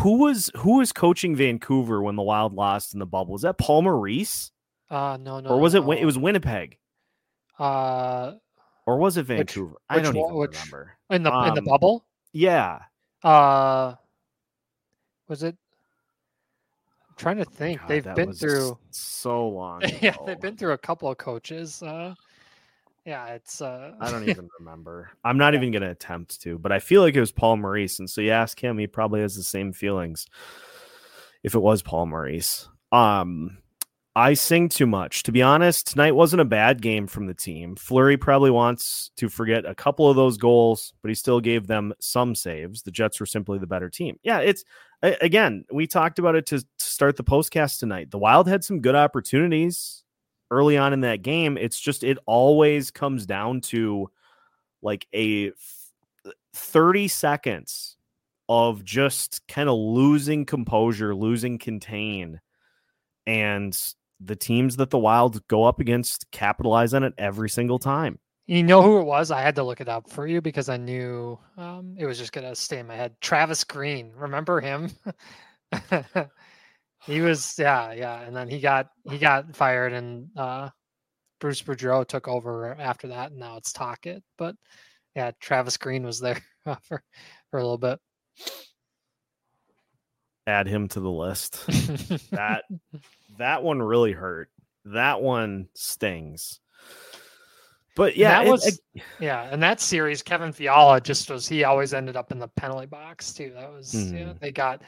who 0.00 0.18
was 0.18 0.50
who 0.56 0.78
was 0.78 0.92
coaching 0.92 1.34
Vancouver 1.36 2.02
when 2.02 2.16
the 2.16 2.22
Wild 2.22 2.54
lost 2.54 2.94
in 2.94 3.00
the 3.00 3.06
bubble? 3.06 3.32
Was 3.32 3.42
that 3.42 3.58
Paul 3.58 3.82
Maurice? 3.82 4.50
Uh, 4.90 5.16
no, 5.20 5.40
no. 5.40 5.50
or 5.50 5.58
was 5.60 5.74
it? 5.74 5.84
no. 5.84 5.92
It 5.92 6.04
was 6.04 6.18
Winnipeg, 6.18 6.78
uh 7.58 8.32
or 8.86 8.98
was 8.98 9.16
it 9.16 9.24
Vancouver? 9.24 9.76
I 9.88 9.96
which 9.96 10.04
don't 10.04 10.14
one- 10.16 10.24
even 10.30 10.36
which- 10.38 10.50
remember. 10.58 10.92
in 11.10 11.22
the 11.22 11.30
in 11.30 11.54
the 11.54 11.60
Um, 11.60 11.64
bubble. 11.66 12.04
Yeah, 12.32 12.80
Uh, 13.22 13.94
was 15.28 15.42
it? 15.42 15.56
I'm 17.08 17.14
trying 17.16 17.36
to 17.38 17.44
think. 17.44 17.80
God, 17.80 17.88
they've 17.88 18.14
been 18.14 18.32
through. 18.32 18.78
so 18.90 19.48
long. 19.48 19.82
yeah, 20.00 20.16
they've 20.26 20.40
been 20.40 20.56
through 20.56 20.72
a 20.72 20.78
couple 20.78 21.10
of 21.10 21.18
coaches. 21.18 21.82
Uh, 21.82 22.14
yeah, 23.04 23.26
it's. 23.26 23.60
Uh, 23.60 23.92
I 24.00 24.10
don't 24.10 24.22
even 24.28 24.48
remember. 24.58 25.10
I'm 25.24 25.38
not 25.38 25.54
even 25.54 25.72
going 25.72 25.82
to 25.82 25.90
attempt 25.90 26.40
to, 26.42 26.58
but 26.58 26.72
I 26.72 26.78
feel 26.78 27.02
like 27.02 27.14
it 27.14 27.20
was 27.20 27.32
Paul 27.32 27.56
Maurice. 27.56 27.98
And 27.98 28.08
so 28.08 28.20
you 28.20 28.30
ask 28.30 28.62
him, 28.62 28.78
he 28.78 28.86
probably 28.86 29.20
has 29.20 29.36
the 29.36 29.42
same 29.42 29.72
feelings 29.72 30.26
if 31.42 31.54
it 31.54 31.60
was 31.60 31.82
Paul 31.82 32.06
Maurice. 32.06 32.68
Um, 32.92 33.58
I 34.14 34.34
sing 34.34 34.68
too 34.68 34.86
much. 34.86 35.22
To 35.22 35.32
be 35.32 35.40
honest, 35.40 35.86
tonight 35.86 36.14
wasn't 36.14 36.42
a 36.42 36.46
bad 36.46 36.82
game 36.82 37.06
from 37.06 37.26
the 37.26 37.34
team. 37.34 37.76
Fleury 37.76 38.18
probably 38.18 38.50
wants 38.50 39.10
to 39.16 39.30
forget 39.30 39.64
a 39.64 39.74
couple 39.74 40.08
of 40.08 40.16
those 40.16 40.36
goals, 40.36 40.92
but 41.00 41.08
he 41.08 41.14
still 41.14 41.40
gave 41.40 41.66
them 41.66 41.94
some 41.98 42.34
saves. 42.34 42.82
The 42.82 42.90
Jets 42.90 43.18
were 43.18 43.26
simply 43.26 43.58
the 43.58 43.66
better 43.66 43.88
team. 43.88 44.18
Yeah, 44.22 44.40
it's 44.40 44.64
again, 45.02 45.64
we 45.72 45.86
talked 45.86 46.18
about 46.18 46.36
it 46.36 46.46
to, 46.46 46.60
to 46.60 46.66
start 46.78 47.16
the 47.16 47.24
postcast 47.24 47.78
tonight. 47.78 48.10
The 48.10 48.18
Wild 48.18 48.48
had 48.48 48.62
some 48.62 48.80
good 48.80 48.94
opportunities 48.94 50.04
early 50.52 50.76
on 50.76 50.92
in 50.92 51.00
that 51.00 51.22
game. 51.22 51.56
It's 51.56 51.80
just 51.80 52.04
it 52.04 52.18
always 52.26 52.90
comes 52.90 53.26
down 53.26 53.62
to 53.62 54.10
like 54.82 55.06
a 55.14 55.52
30 56.54 57.08
seconds 57.08 57.96
of 58.48 58.84
just 58.84 59.40
kind 59.48 59.68
of 59.68 59.76
losing 59.76 60.44
composure, 60.44 61.14
losing 61.14 61.58
contain. 61.58 62.40
And 63.26 63.76
the 64.20 64.36
teams 64.36 64.76
that 64.76 64.90
the 64.90 64.98
Wild 64.98 65.46
go 65.48 65.64
up 65.64 65.80
against 65.80 66.30
capitalize 66.30 66.92
on 66.92 67.02
it 67.02 67.14
every 67.16 67.48
single 67.48 67.78
time. 67.78 68.18
you 68.46 68.62
know 68.62 68.82
who 68.82 69.00
it 69.00 69.04
was? 69.04 69.30
I 69.30 69.40
had 69.40 69.54
to 69.56 69.62
look 69.62 69.80
it 69.80 69.88
up 69.88 70.10
for 70.10 70.26
you 70.26 70.40
because 70.40 70.68
I 70.68 70.76
knew 70.76 71.38
um, 71.56 71.94
it 71.96 72.04
was 72.06 72.18
just 72.18 72.32
gonna 72.32 72.54
stay 72.54 72.78
in 72.78 72.86
my 72.86 72.96
head. 72.96 73.14
Travis 73.20 73.64
Green, 73.64 74.12
remember 74.14 74.60
him? 74.60 74.90
he 77.06 77.20
was, 77.20 77.54
yeah, 77.58 77.92
yeah, 77.92 78.20
and 78.20 78.34
then 78.36 78.48
he 78.48 78.60
got 78.60 78.88
he 79.10 79.18
got 79.18 79.54
fired, 79.56 79.92
and 79.92 80.28
uh, 80.36 80.70
Bruce 81.40 81.62
Boudreau 81.62 82.06
took 82.06 82.28
over 82.28 82.74
after 82.78 83.08
that, 83.08 83.30
and 83.30 83.40
now 83.40 83.56
it's 83.56 83.72
Tocchet. 83.72 84.22
But 84.38 84.54
yeah, 85.16 85.32
Travis 85.40 85.76
Green 85.76 86.04
was 86.04 86.20
there 86.20 86.40
for 86.64 87.02
for 87.50 87.58
a 87.58 87.62
little 87.62 87.78
bit. 87.78 87.98
Add 90.46 90.66
him 90.66 90.88
to 90.88 91.00
the 91.00 91.10
list. 91.10 91.64
that 92.32 92.64
that 93.38 93.62
one 93.62 93.80
really 93.80 94.12
hurt. 94.12 94.48
That 94.86 95.20
one 95.22 95.68
stings. 95.74 96.58
But 97.94 98.16
yeah, 98.16 98.38
that 98.38 98.46
it- 98.46 98.50
was 98.50 98.66
it- 98.66 99.02
yeah, 99.20 99.48
and 99.50 99.62
that 99.62 99.80
series, 99.80 100.22
Kevin 100.22 100.52
Fiala 100.52 101.00
just 101.00 101.30
was 101.30 101.46
he 101.46 101.62
always 101.64 101.94
ended 101.94 102.16
up 102.16 102.32
in 102.32 102.38
the 102.38 102.48
penalty 102.48 102.86
box 102.86 103.32
too. 103.32 103.52
That 103.54 103.72
was 103.72 103.94
yeah, 103.94 104.24
Mhm. 104.24 104.40
they 104.40 104.50
got 104.50 104.82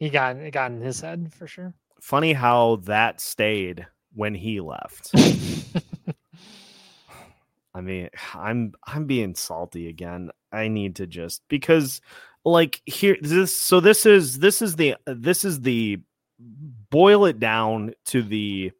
he 0.00 0.10
got 0.10 0.36
it 0.36 0.50
got 0.50 0.72
in 0.72 0.80
his 0.80 1.00
head 1.00 1.32
for 1.32 1.46
sure. 1.46 1.72
funny 2.00 2.32
how 2.32 2.76
that 2.84 3.20
stayed 3.20 3.86
when 4.14 4.34
he 4.34 4.60
left. 4.60 5.12
I 7.74 7.80
mean, 7.82 8.08
I'm 8.34 8.72
I'm 8.84 9.06
being 9.06 9.36
salty 9.36 9.88
again. 9.88 10.30
I 10.50 10.66
need 10.66 10.96
to 10.96 11.06
just 11.06 11.42
because 11.48 12.00
like 12.44 12.82
here 12.86 13.16
this 13.20 13.54
so 13.56 13.78
this 13.78 14.06
is 14.06 14.38
this 14.40 14.62
is 14.62 14.74
the 14.74 14.96
this 15.06 15.44
is 15.44 15.60
the 15.60 15.98
boil 16.90 17.26
it 17.26 17.38
down 17.38 17.92
to 18.06 18.22
the 18.22 18.72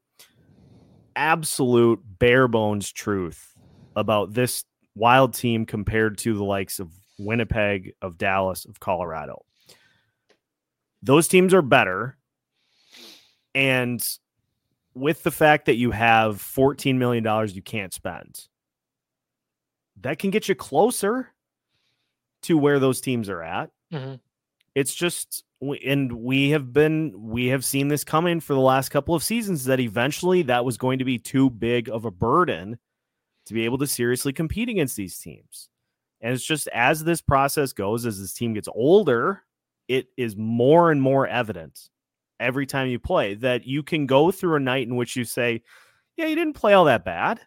absolute 1.15 2.01
bare 2.19 2.49
bones 2.49 2.91
truth 2.91 3.55
about 3.95 4.33
this 4.33 4.65
wild 4.95 5.35
team 5.35 5.67
compared 5.67 6.17
to 6.19 6.35
the 6.35 6.45
likes 6.45 6.81
of 6.81 6.91
Winnipeg, 7.19 7.93
of 8.01 8.17
Dallas, 8.17 8.65
of 8.65 8.81
Colorado. 8.81 9.45
Those 11.03 11.29
teams 11.29 11.55
are 11.55 11.63
better. 11.63 12.17
And 13.55 14.05
with 14.95 15.23
the 15.23 15.31
fact 15.31 15.67
that 15.67 15.77
you 15.77 15.91
have 15.93 16.37
$14 16.37 16.97
million 16.97 17.25
you 17.49 17.63
can't 17.63 17.93
spend, 17.93 18.49
that 20.01 20.19
can 20.19 20.31
get 20.31 20.49
you 20.49 20.55
closer 20.55 21.29
to 22.43 22.57
where 22.57 22.79
those 22.79 23.01
teams 23.01 23.29
are 23.29 23.43
at. 23.43 23.71
Mhm. 23.93 24.21
It's 24.75 24.95
just, 24.95 25.45
and 25.85 26.13
we 26.13 26.51
have 26.51 26.73
been, 26.73 27.13
we 27.17 27.47
have 27.47 27.65
seen 27.65 27.89
this 27.89 28.05
coming 28.05 28.41
for 28.41 28.55
the 28.55 28.61
last 28.61 28.89
couple 28.91 29.15
of 29.15 29.23
seasons 29.23 29.65
that 29.65 29.81
eventually 29.81 30.43
that 30.43 30.65
was 30.65 30.79
going 30.79 30.99
to 31.01 31.05
be 31.05 31.19
too 31.19 31.51
big 31.51 31.89
of 31.89 32.05
a 32.05 32.11
burden 32.11 32.79
to 33.47 33.55
be 33.55 33.65
able 33.65 33.79
to 33.79 33.87
seriously 33.87 34.33
compete 34.33 34.69
against 34.69 34.97
these 34.97 35.19
teams. 35.19 35.69
And 36.21 36.33
it's 36.33 36.45
just 36.45 36.69
as 36.69 37.03
this 37.05 37.21
process 37.21 37.73
goes, 37.73 38.07
as 38.07 38.21
this 38.21 38.33
team 38.33 38.55
gets 38.55 38.69
older, 38.75 39.43
it 39.90 40.07
is 40.16 40.37
more 40.37 40.90
and 40.92 41.03
more 41.03 41.26
evident 41.26 41.90
every 42.38 42.64
time 42.64 42.88
you 42.88 42.98
play 42.98 43.35
that 43.35 43.66
you 43.66 43.83
can 43.83 44.07
go 44.07 44.31
through 44.31 44.55
a 44.55 44.61
night 44.61 44.87
in 44.87 44.94
which 44.96 45.16
you 45.16 45.24
say, 45.24 45.62
Yeah, 46.16 46.26
you 46.26 46.37
didn't 46.37 46.55
play 46.55 46.72
all 46.74 46.85
that 46.87 47.05
bad, 47.05 47.40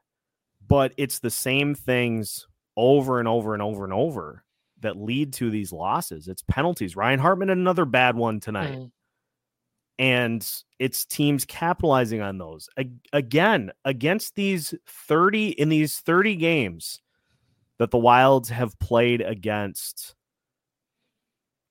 but 0.67 0.93
it's 0.97 1.19
the 1.19 1.29
same 1.31 1.73
things 1.73 2.45
over 2.75 3.19
and 3.19 3.27
over 3.27 3.53
and 3.53 3.63
over 3.63 3.85
and 3.85 3.93
over 3.93 4.43
that 4.81 4.97
lead 4.97 5.31
to 5.33 5.49
these 5.49 5.71
losses. 5.71 6.27
It's 6.27 6.43
penalties. 6.43 6.95
Ryan 6.97 7.19
Hartman 7.19 7.47
had 7.47 7.57
another 7.57 7.85
bad 7.85 8.15
one 8.17 8.39
tonight 8.41 8.77
Mhm. 8.77 8.91
and 9.99 10.63
it's 10.79 11.05
teams 11.05 11.45
capitalizing 11.45 12.21
on 12.21 12.37
those 12.37 12.67
again 13.13 13.71
against 13.85 14.35
these 14.35 14.73
30 14.87 15.49
in 15.49 15.69
these 15.69 15.99
30 15.99 16.35
games 16.35 16.99
that 17.79 17.91
the 17.91 17.97
wilds 17.97 18.49
have 18.49 18.77
played 18.79 19.21
against 19.21 20.15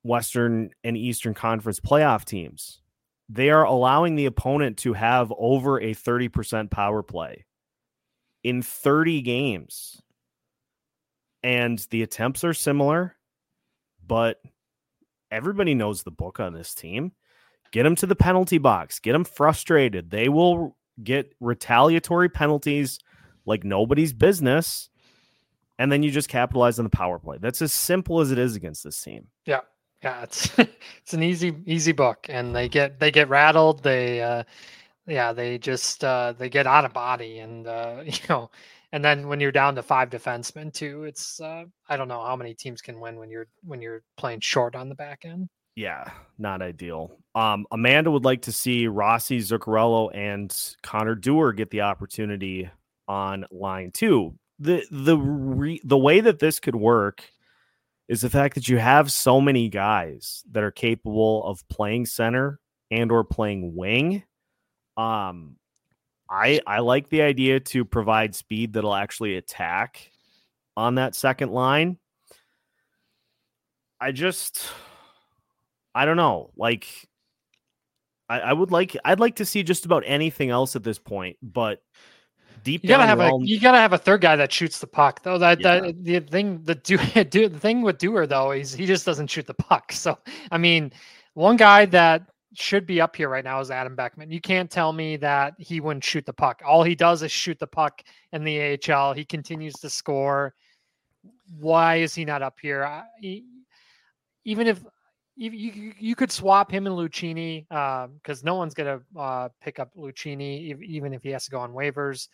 western 0.03 0.71
and 0.83 0.97
eastern 0.97 1.35
conference 1.35 1.81
playoff 1.81 2.25
teams 2.25 2.81
they 3.29 3.51
are 3.51 3.65
allowing 3.65 4.17
the 4.17 4.27
opponent 4.27 4.77
to 4.77 4.93
have 4.93 5.33
over 5.39 5.81
a 5.81 5.95
30% 5.95 6.71
power 6.71 7.03
play 7.03 7.47
in 8.43 8.63
30 8.63 9.23
games 9.23 10.03
and 11.43 11.87
the 11.91 12.03
attempts 12.03 12.43
are 12.43 12.55
similar 12.55 13.17
but 14.05 14.43
everybody 15.31 15.75
knows 15.75 16.03
the 16.03 16.11
book 16.11 16.41
on 16.41 16.53
this 16.53 16.75
team 16.75 17.13
get 17.73 17.83
them 17.83 17.97
to 17.97 18.07
the 18.07 18.15
penalty 18.15 18.59
box, 18.59 19.01
get 19.01 19.13
them 19.13 19.25
frustrated. 19.25 20.11
They 20.11 20.29
will 20.29 20.77
get 21.03 21.35
retaliatory 21.41 22.29
penalties 22.29 23.01
like 23.45 23.65
nobody's 23.65 24.13
business. 24.13 24.89
And 25.79 25.91
then 25.91 26.03
you 26.05 26.11
just 26.11 26.29
capitalize 26.29 26.79
on 26.79 26.85
the 26.85 26.91
power 26.91 27.19
play. 27.19 27.39
That's 27.41 27.63
as 27.63 27.73
simple 27.73 28.21
as 28.21 28.31
it 28.31 28.39
is 28.39 28.55
against 28.55 28.85
this 28.85 29.01
team. 29.03 29.29
Yeah, 29.47 29.61
yeah, 30.03 30.23
it's 30.23 30.59
it's 30.59 31.15
an 31.15 31.23
easy 31.23 31.55
easy 31.67 31.93
book, 31.93 32.27
and 32.29 32.55
they 32.55 32.69
get 32.69 32.99
they 32.99 33.11
get 33.11 33.29
rattled. 33.29 33.83
They 33.83 34.21
uh, 34.21 34.45
yeah, 35.07 35.33
they 35.33 35.59
just 35.59 36.05
uh, 36.05 36.35
they 36.37 36.49
get 36.49 36.67
out 36.67 36.85
of 36.85 36.93
body, 36.93 37.39
and 37.39 37.67
uh, 37.67 38.03
you 38.05 38.19
know, 38.29 38.51
and 38.93 39.05
then 39.05 39.29
when 39.29 39.41
you're 39.41 39.53
down 39.53 39.75
to 39.77 39.83
five 39.83 40.11
defensemen 40.11 40.73
too, 40.73 41.05
it's 41.05 41.41
uh, 41.41 41.65
I 41.89 41.97
don't 41.97 42.09
know 42.09 42.23
how 42.23 42.37
many 42.37 42.55
teams 42.55 42.83
can 42.83 43.01
win 43.01 43.17
when 43.17 43.31
you're 43.31 43.49
when 43.65 43.81
you're 43.81 44.03
playing 44.17 44.41
short 44.41 44.75
on 44.75 44.89
the 44.89 44.95
back 44.95 45.25
end. 45.25 45.49
Yeah, 45.75 46.11
not 46.39 46.61
ideal. 46.61 47.17
Um, 47.35 47.67
Amanda 47.71 48.11
would 48.11 48.27
like 48.27 48.43
to 48.43 48.53
see 48.53 48.89
Rossi, 48.89 49.39
Zuccarello, 49.39 50.15
and 50.15 50.55
Connor 50.83 51.15
Dewar 51.15 51.55
get 51.55 51.71
the 51.71 51.81
opportunity 51.81 52.69
on 53.09 53.47
line 53.51 53.91
two. 53.93 54.35
The 54.59 54.85
the 54.91 55.17
re, 55.17 55.81
the 55.83 55.99
way 55.99 56.21
that 56.21 56.41
this 56.41 56.61
could 56.61 56.77
work 56.77 57.25
is 58.09 58.21
the 58.21 58.31
fact 58.31 58.55
that 58.55 58.69
you 58.69 58.79
have 58.79 59.11
so 59.11 59.41
many 59.41 59.69
guys 59.69 60.43
that 60.51 60.63
are 60.63 60.71
capable 60.71 61.45
of 61.45 61.67
playing 61.69 62.07
center 62.07 62.61
and 62.91 63.11
or 63.11 63.25
playing 63.25 63.75
wing. 63.75 64.23
Um, 64.97 65.57
I 66.29 66.61
I 66.67 66.81
like 66.81 67.09
the 67.09 67.23
idea 67.23 67.61
to 67.61 67.85
provide 67.85 68.35
speed 68.35 68.73
that'll 68.73 68.95
actually 68.95 69.37
attack 69.37 70.11
on 70.77 70.97
that 70.97 71.15
second 71.15 71.53
line. 71.53 71.99
I 74.01 74.13
just 74.13 74.71
I 75.95 76.05
don't 76.05 76.17
know. 76.17 76.51
Like 76.57 76.89
I, 78.29 78.41
I 78.41 78.53
would 78.53 78.71
like 78.71 78.97
I'd 79.05 79.21
like 79.21 79.37
to 79.37 79.45
see 79.45 79.63
just 79.63 79.85
about 79.85 80.05
anything 80.07 80.51
else 80.51 80.75
at 80.75 80.83
this 80.83 80.99
point, 80.99 81.37
but 81.43 81.83
deep 82.63 82.83
You 82.83 82.89
gotta 82.89 83.07
have 83.07 83.21
a 83.21 83.31
all- 83.31 83.45
you 83.45 83.61
gotta 83.61 83.79
have 83.79 83.93
a 83.93 83.99
third 83.99 84.21
guy 84.21 84.37
that 84.37 84.53
shoots 84.53 84.79
the 84.79 84.87
puck 84.87 85.23
though. 85.23 85.39
That 85.39 85.61
Yeah. 85.61 85.81
that 85.81 86.05
the 86.05 86.21
thing 86.21 86.63
the 86.63 86.75
do, 86.75 86.97
do 87.31 87.49
the 87.49 87.59
thing 87.59 87.83
with 87.83 87.99
Dewar 87.99 88.27
though 88.27 88.53
is 88.53 88.73
he 88.73 88.87
just 88.87 89.05
doesn't 89.07 89.29
shoot 89.29 89.47
the 89.47 89.55
puck. 89.55 89.93
So 90.03 90.19
I 90.51 90.59
mean, 90.59 90.93
one 91.35 91.57
guy 91.57 91.87
that 91.87 92.23
should 92.55 92.87
be 92.87 93.01
up 93.01 93.17
here 93.17 93.29
right 93.31 93.45
now 93.45 93.61
is 93.61 93.71
Adam 93.71 93.97
Beckman. 93.97 94.31
You 94.31 94.41
can't 94.41 94.71
tell 94.71 94.93
me 94.93 95.17
that 95.17 95.55
he 95.59 95.81
wouldn't 95.81 96.05
shoot 96.05 96.27
the 96.27 96.33
puck. 96.35 96.61
All 96.67 96.83
he 96.83 96.95
does 96.95 97.23
is 97.23 97.33
shoot 97.33 97.59
the 97.59 97.67
puck 97.67 98.03
in 98.33 98.45
the 98.45 98.79
AHL. 98.91 99.15
He 99.15 99.25
continues 99.25 99.73
to 99.75 99.89
score. 99.89 100.55
Why 101.59 101.97
is 101.97 102.15
he 102.15 102.25
not 102.27 102.43
up 102.43 102.59
here? 102.61 102.85
I, 102.85 103.05
he, 103.21 103.45
even 104.45 104.67
if 104.67 104.85
you, 105.37 105.51
you, 105.51 105.95
you 105.99 106.15
could 106.15 106.31
swap 106.31 106.71
him 106.71 106.87
and 106.87 106.97
Lucchini 106.97 107.67
because 107.69 108.43
um, 108.43 108.45
no 108.45 108.55
one's 108.57 108.75
gonna 108.75 109.01
uh, 109.19 109.49
pick 109.61 109.79
up 109.79 109.91
Lucchini 109.97 110.81
even 110.83 111.15
if 111.15 111.23
he 111.23 111.31
has 111.31 111.45
to 111.45 111.51
go 111.51 111.59
on 111.59 111.73
waivers 111.73 112.29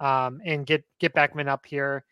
um, 0.00 0.40
and 0.44 0.66
get 0.66 0.84
get 1.00 1.14
Beckman 1.14 1.48
up 1.48 1.66
here. 1.66 2.04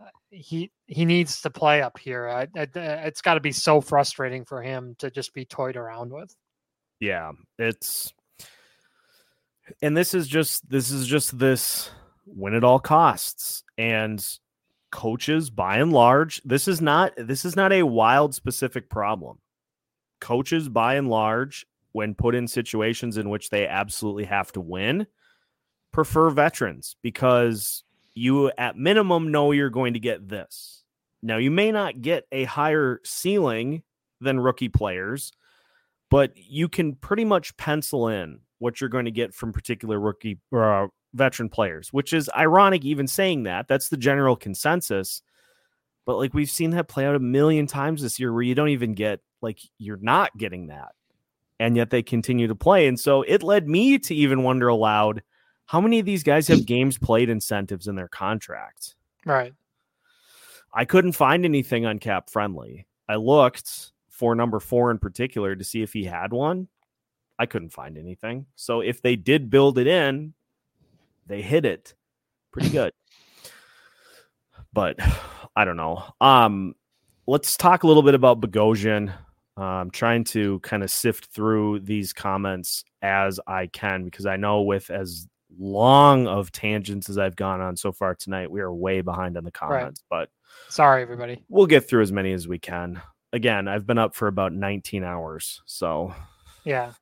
Uh, 0.00 0.06
he 0.30 0.70
he 0.86 1.04
needs 1.04 1.40
to 1.42 1.50
play 1.50 1.82
up 1.82 1.98
here. 1.98 2.28
I, 2.28 2.48
I, 2.56 2.68
it's 3.06 3.22
got 3.22 3.34
to 3.34 3.40
be 3.40 3.52
so 3.52 3.80
frustrating 3.80 4.44
for 4.44 4.62
him 4.62 4.96
to 4.98 5.10
just 5.10 5.34
be 5.34 5.44
toyed 5.44 5.76
around 5.76 6.12
with. 6.12 6.34
Yeah, 7.00 7.32
it's 7.58 8.12
and 9.82 9.96
this 9.96 10.14
is 10.14 10.26
just 10.26 10.68
this 10.68 10.90
is 10.90 11.06
just 11.06 11.38
this 11.38 11.90
win 12.26 12.54
at 12.54 12.64
all 12.64 12.78
costs 12.78 13.62
and 13.78 14.24
coaches 14.90 15.50
by 15.50 15.78
and 15.78 15.92
large 15.92 16.40
this 16.44 16.68
is 16.68 16.80
not 16.80 17.12
this 17.16 17.44
is 17.44 17.56
not 17.56 17.72
a 17.72 17.82
wild 17.82 18.32
specific 18.32 18.88
problem 18.88 19.38
coaches 20.24 20.68
by 20.68 20.94
and 20.94 21.08
large 21.08 21.66
when 21.92 22.14
put 22.14 22.34
in 22.34 22.48
situations 22.48 23.16
in 23.16 23.28
which 23.28 23.50
they 23.50 23.66
absolutely 23.66 24.24
have 24.24 24.50
to 24.52 24.60
win 24.60 25.06
prefer 25.92 26.30
veterans 26.30 26.96
because 27.02 27.84
you 28.14 28.50
at 28.58 28.76
minimum 28.76 29.30
know 29.30 29.52
you're 29.52 29.70
going 29.70 29.94
to 29.94 30.00
get 30.00 30.28
this 30.28 30.82
now 31.22 31.36
you 31.36 31.50
may 31.50 31.70
not 31.70 32.00
get 32.00 32.24
a 32.32 32.44
higher 32.44 33.00
ceiling 33.04 33.82
than 34.20 34.40
rookie 34.40 34.68
players 34.68 35.32
but 36.10 36.32
you 36.36 36.68
can 36.68 36.94
pretty 36.94 37.24
much 37.24 37.56
pencil 37.56 38.08
in 38.08 38.40
what 38.58 38.80
you're 38.80 38.90
going 38.90 39.04
to 39.04 39.10
get 39.10 39.34
from 39.34 39.52
particular 39.52 39.98
rookie 39.98 40.38
uh, 40.56 40.86
veteran 41.12 41.48
players, 41.48 41.92
which 41.92 42.12
is 42.12 42.30
ironic 42.36 42.84
even 42.84 43.06
saying 43.06 43.44
that. 43.44 43.68
That's 43.68 43.88
the 43.88 43.96
general 43.96 44.36
consensus. 44.36 45.22
But 46.06 46.16
like 46.16 46.34
we've 46.34 46.50
seen 46.50 46.70
that 46.70 46.88
play 46.88 47.06
out 47.06 47.14
a 47.14 47.20
million 47.20 47.66
times 47.66 48.02
this 48.02 48.20
year 48.20 48.32
where 48.32 48.42
you 48.42 48.54
don't 48.54 48.68
even 48.68 48.94
get 48.94 49.20
like 49.44 49.60
you're 49.78 49.98
not 49.98 50.36
getting 50.36 50.66
that. 50.68 50.92
And 51.60 51.76
yet 51.76 51.90
they 51.90 52.02
continue 52.02 52.48
to 52.48 52.56
play. 52.56 52.88
And 52.88 52.98
so 52.98 53.22
it 53.22 53.44
led 53.44 53.68
me 53.68 53.98
to 54.00 54.14
even 54.14 54.42
wonder 54.42 54.66
aloud 54.66 55.22
how 55.66 55.80
many 55.80 55.98
of 55.98 56.06
these 56.06 56.22
guys 56.22 56.48
have 56.48 56.66
games 56.66 56.98
played 56.98 57.30
incentives 57.30 57.86
in 57.86 57.94
their 57.94 58.08
contract? 58.08 58.96
Right. 59.24 59.54
I 60.72 60.84
couldn't 60.84 61.12
find 61.12 61.44
anything 61.44 61.86
on 61.86 61.98
cap 61.98 62.28
friendly. 62.28 62.86
I 63.08 63.16
looked 63.16 63.92
for 64.10 64.34
number 64.34 64.60
four 64.60 64.90
in 64.90 64.98
particular 64.98 65.54
to 65.54 65.64
see 65.64 65.82
if 65.82 65.92
he 65.92 66.04
had 66.04 66.32
one. 66.32 66.68
I 67.38 67.46
couldn't 67.46 67.70
find 67.70 67.96
anything. 67.96 68.46
So 68.56 68.80
if 68.80 69.00
they 69.00 69.16
did 69.16 69.50
build 69.50 69.78
it 69.78 69.86
in, 69.86 70.34
they 71.26 71.42
hit 71.42 71.64
it 71.64 71.94
pretty 72.52 72.70
good. 72.70 72.92
but 74.72 74.96
I 75.56 75.64
don't 75.64 75.76
know. 75.76 76.02
Um, 76.20 76.74
let's 77.26 77.56
talk 77.56 77.84
a 77.84 77.86
little 77.86 78.02
bit 78.02 78.14
about 78.14 78.40
Bogosian. 78.40 79.12
I'm 79.56 79.90
trying 79.90 80.24
to 80.24 80.58
kind 80.60 80.82
of 80.82 80.90
sift 80.90 81.26
through 81.26 81.80
these 81.80 82.12
comments 82.12 82.84
as 83.02 83.38
I 83.46 83.68
can 83.68 84.04
because 84.04 84.26
I 84.26 84.36
know 84.36 84.62
with 84.62 84.90
as 84.90 85.28
long 85.58 86.26
of 86.26 86.50
tangents 86.50 87.08
as 87.08 87.18
I've 87.18 87.36
gone 87.36 87.60
on 87.60 87.76
so 87.76 87.92
far 87.92 88.14
tonight, 88.14 88.50
we 88.50 88.60
are 88.60 88.72
way 88.72 89.00
behind 89.00 89.36
on 89.36 89.44
the 89.44 89.52
comments. 89.52 90.02
Right. 90.10 90.28
But 90.66 90.72
sorry, 90.72 91.02
everybody. 91.02 91.44
We'll 91.48 91.66
get 91.66 91.88
through 91.88 92.02
as 92.02 92.12
many 92.12 92.32
as 92.32 92.48
we 92.48 92.58
can. 92.58 93.00
Again, 93.32 93.68
I've 93.68 93.86
been 93.86 93.98
up 93.98 94.14
for 94.14 94.28
about 94.28 94.52
19 94.52 95.02
hours, 95.02 95.60
so 95.66 96.14
yeah, 96.64 96.92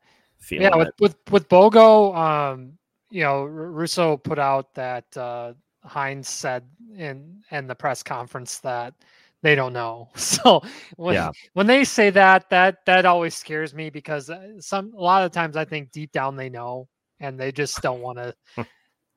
yeah. 0.50 0.74
With, 0.74 0.88
with 0.98 1.16
with 1.30 1.48
Bogo, 1.48 2.16
um, 2.16 2.72
you 3.10 3.22
know, 3.22 3.44
Russo 3.44 4.16
put 4.16 4.38
out 4.38 4.72
that 4.74 5.04
uh, 5.16 5.52
Hynes 5.86 6.26
said 6.26 6.64
in 6.96 7.42
in 7.50 7.66
the 7.66 7.74
press 7.74 8.02
conference 8.02 8.58
that 8.60 8.94
they 9.42 9.54
don't 9.54 9.72
know. 9.72 10.08
So 10.16 10.62
when 10.96 11.14
yeah. 11.14 11.30
when 11.52 11.66
they 11.66 11.84
say 11.84 12.10
that, 12.10 12.48
that 12.50 12.78
that 12.86 13.04
always 13.04 13.34
scares 13.34 13.74
me 13.74 13.90
because 13.90 14.30
uh, 14.30 14.60
some 14.60 14.92
a 14.96 15.00
lot 15.00 15.24
of 15.24 15.30
times 15.30 15.56
I 15.56 15.64
think 15.64 15.92
deep 15.92 16.10
down 16.12 16.36
they 16.36 16.48
know 16.48 16.88
and 17.20 17.38
they 17.38 17.52
just 17.52 17.80
don't 17.82 18.00
want 18.00 18.18
to. 18.18 18.34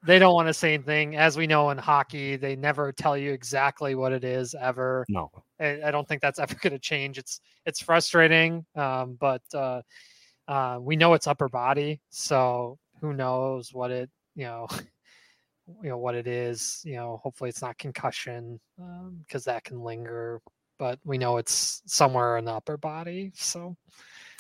they 0.06 0.20
don't 0.20 0.36
want 0.36 0.48
to 0.48 0.54
say 0.54 0.76
anything. 0.76 1.16
As 1.16 1.36
we 1.36 1.48
know 1.48 1.72
in 1.72 1.78
hockey, 1.78 2.36
they 2.36 2.56
never 2.56 2.92
tell 2.92 3.18
you 3.18 3.32
exactly 3.32 3.96
what 3.96 4.12
it 4.12 4.24
is 4.24 4.54
ever. 4.54 5.06
No, 5.10 5.32
I, 5.60 5.82
I 5.86 5.92
don't 5.92 6.08
think 6.08 6.22
that's 6.22 6.40
ever 6.40 6.56
going 6.56 6.74
to 6.74 6.80
change. 6.80 7.18
It's 7.18 7.40
it's 7.66 7.82
frustrating, 7.82 8.66
um, 8.76 9.18
but 9.20 9.42
uh, 9.54 9.82
uh, 10.48 10.78
we 10.80 10.96
know 10.96 11.14
it's 11.14 11.28
upper 11.28 11.50
body, 11.50 12.02
so 12.10 12.78
who 13.02 13.14
knows 13.14 13.74
what 13.74 13.92
it 13.92 14.10
you 14.36 14.46
know 14.46 14.68
you 15.82 15.90
know 15.90 15.98
what 15.98 16.16
it 16.16 16.28
is 16.28 16.82
you 16.84 16.96
know 16.96 17.20
hopefully 17.24 17.50
it's 17.50 17.62
not 17.62 17.78
concussion 17.78 18.60
because 19.26 19.48
um, 19.48 19.54
that 19.54 19.64
can 19.64 19.82
linger 19.82 20.42
but 20.78 21.00
we 21.04 21.18
know 21.18 21.38
it's 21.38 21.82
somewhere 21.86 22.38
in 22.38 22.46
the 22.46 22.52
upper 22.52 22.78
body 22.78 23.32
so 23.36 23.76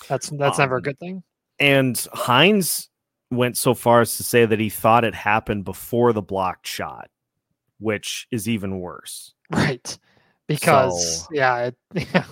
that's 0.07 0.30
that's 0.32 0.59
um, 0.59 0.63
never 0.63 0.76
a 0.76 0.80
um, 0.80 0.84
good 0.84 0.99
thing. 0.99 1.23
and 1.59 1.95
hynes 2.13 2.89
went 3.32 3.57
so 3.57 3.73
far 3.73 4.01
as 4.01 4.17
to 4.17 4.23
say 4.23 4.45
that 4.45 4.59
he 4.59 4.69
thought 4.69 5.03
it 5.03 5.15
happened 5.15 5.65
before 5.65 6.13
the 6.13 6.21
blocked 6.21 6.67
shot 6.67 7.09
which 7.80 8.28
is 8.32 8.47
even 8.47 8.80
worse. 8.80 9.34
Right 9.51 9.97
because 10.47 11.21
so, 11.21 11.28
yeah, 11.32 11.69
it, 11.93 12.07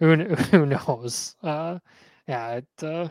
who, 0.00 0.16
who 0.50 0.66
knows? 0.66 1.36
Uh 1.40 1.78
yeah 2.26 2.56
it 2.56 2.66
uh 2.82 3.08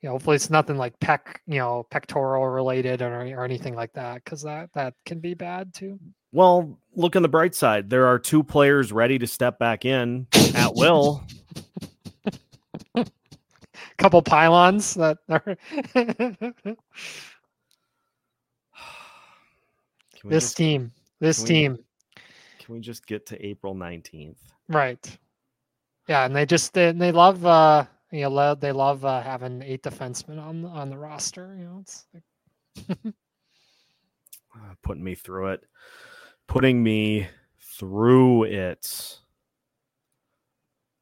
you 0.00 0.08
know, 0.08 0.12
hopefully 0.12 0.36
it's 0.36 0.50
nothing 0.50 0.76
like 0.76 0.98
pec, 1.00 1.20
you 1.46 1.58
know, 1.58 1.84
pectoral 1.90 2.46
related 2.46 3.02
or, 3.02 3.20
or 3.20 3.44
anything 3.44 3.74
like 3.74 3.92
that, 3.94 4.22
because 4.24 4.42
that 4.42 4.72
that 4.74 4.94
can 5.04 5.18
be 5.18 5.34
bad 5.34 5.74
too. 5.74 5.98
Well, 6.30 6.78
look 6.94 7.16
on 7.16 7.22
the 7.22 7.28
bright 7.28 7.54
side. 7.54 7.90
There 7.90 8.06
are 8.06 8.18
two 8.18 8.44
players 8.44 8.92
ready 8.92 9.18
to 9.18 9.26
step 9.26 9.58
back 9.58 9.84
in 9.84 10.26
at 10.54 10.74
will. 10.74 11.26
Couple 13.98 14.22
pylons 14.22 14.94
that 14.94 15.18
are. 15.28 15.56
this 20.24 20.44
just, 20.44 20.56
team, 20.56 20.92
this 21.18 21.38
can 21.38 21.46
team. 21.46 21.72
We, 21.72 21.78
can 22.60 22.74
we 22.74 22.80
just 22.80 23.04
get 23.06 23.26
to 23.26 23.44
April 23.44 23.74
nineteenth? 23.74 24.38
Right. 24.68 25.18
Yeah, 26.06 26.24
and 26.24 26.36
they 26.36 26.46
just 26.46 26.72
they, 26.72 26.92
they 26.92 27.10
love 27.10 27.44
uh 27.44 27.86
you 28.10 28.28
know, 28.28 28.54
they 28.54 28.72
love 28.72 29.04
uh, 29.04 29.22
having 29.22 29.62
eight 29.62 29.82
defensemen 29.82 30.40
on 30.42 30.64
on 30.64 30.90
the 30.90 30.98
roster. 30.98 31.56
You 31.58 31.64
know, 31.64 31.78
it's 31.80 32.06
like 32.14 32.98
uh, 34.54 34.74
putting 34.82 35.04
me 35.04 35.14
through 35.14 35.48
it, 35.48 35.60
putting 36.46 36.82
me 36.82 37.28
through 37.60 38.44
it. 38.44 39.18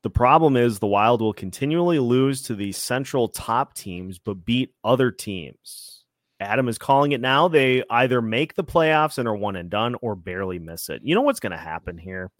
The 0.02 0.11
problem 0.11 0.57
is 0.57 0.78
the 0.78 0.86
Wild 0.86 1.20
will 1.20 1.32
continually 1.32 1.98
lose 1.98 2.42
to 2.42 2.54
the 2.54 2.70
central 2.72 3.28
top 3.28 3.74
teams, 3.74 4.18
but 4.18 4.44
beat 4.44 4.72
other 4.84 5.11
teams. 5.11 6.04
Adam 6.38 6.68
is 6.68 6.78
calling 6.78 7.12
it 7.12 7.20
now. 7.20 7.48
They 7.48 7.82
either 7.90 8.20
make 8.20 8.54
the 8.54 8.62
playoffs 8.62 9.18
and 9.18 9.26
are 9.26 9.34
one 9.34 9.57
and 9.57 9.70
done 9.70 9.96
or 10.02 10.14
barely 10.14 10.59
miss 10.59 10.90
it. 10.90 11.00
You 11.02 11.14
know 11.14 11.22
what's 11.22 11.40
going 11.40 11.52
to 11.52 11.59
happen 11.59 11.98
here? 11.98 12.30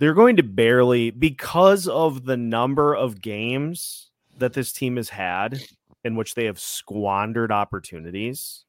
They're 0.00 0.14
going 0.14 0.36
to 0.36 0.42
barely 0.42 1.10
because 1.10 1.86
of 1.86 2.24
the 2.24 2.36
number 2.36 2.94
of 2.94 3.20
games 3.20 4.10
that 4.38 4.54
this 4.54 4.72
team 4.72 4.96
has 4.96 5.10
had 5.10 5.60
in 6.04 6.16
which 6.16 6.34
they 6.34 6.46
have 6.46 6.58
squandered 6.58 7.52
opportunities. 7.52 8.64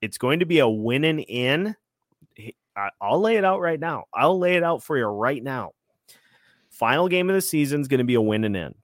It's 0.00 0.18
going 0.18 0.38
to 0.38 0.46
be 0.46 0.60
a 0.60 0.68
win 0.68 1.04
and 1.04 1.18
in. 1.18 1.74
I'll 3.00 3.20
lay 3.20 3.36
it 3.36 3.44
out 3.44 3.60
right 3.60 3.80
now. 3.80 4.04
I'll 4.14 4.38
lay 4.38 4.54
it 4.54 4.62
out 4.62 4.84
for 4.84 4.96
you 4.96 5.06
right 5.06 5.42
now. 5.42 5.72
Final 6.70 7.08
game 7.08 7.28
of 7.28 7.34
the 7.34 7.40
season 7.40 7.80
is 7.80 7.88
going 7.88 7.98
to 7.98 8.04
be 8.04 8.14
a 8.14 8.20
win 8.20 8.44
and 8.44 8.56
in. 8.56 8.74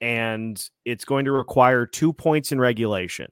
And 0.00 0.70
it's 0.84 1.04
going 1.04 1.26
to 1.26 1.32
require 1.32 1.86
two 1.86 2.12
points 2.12 2.50
in 2.50 2.58
regulation, 2.58 3.30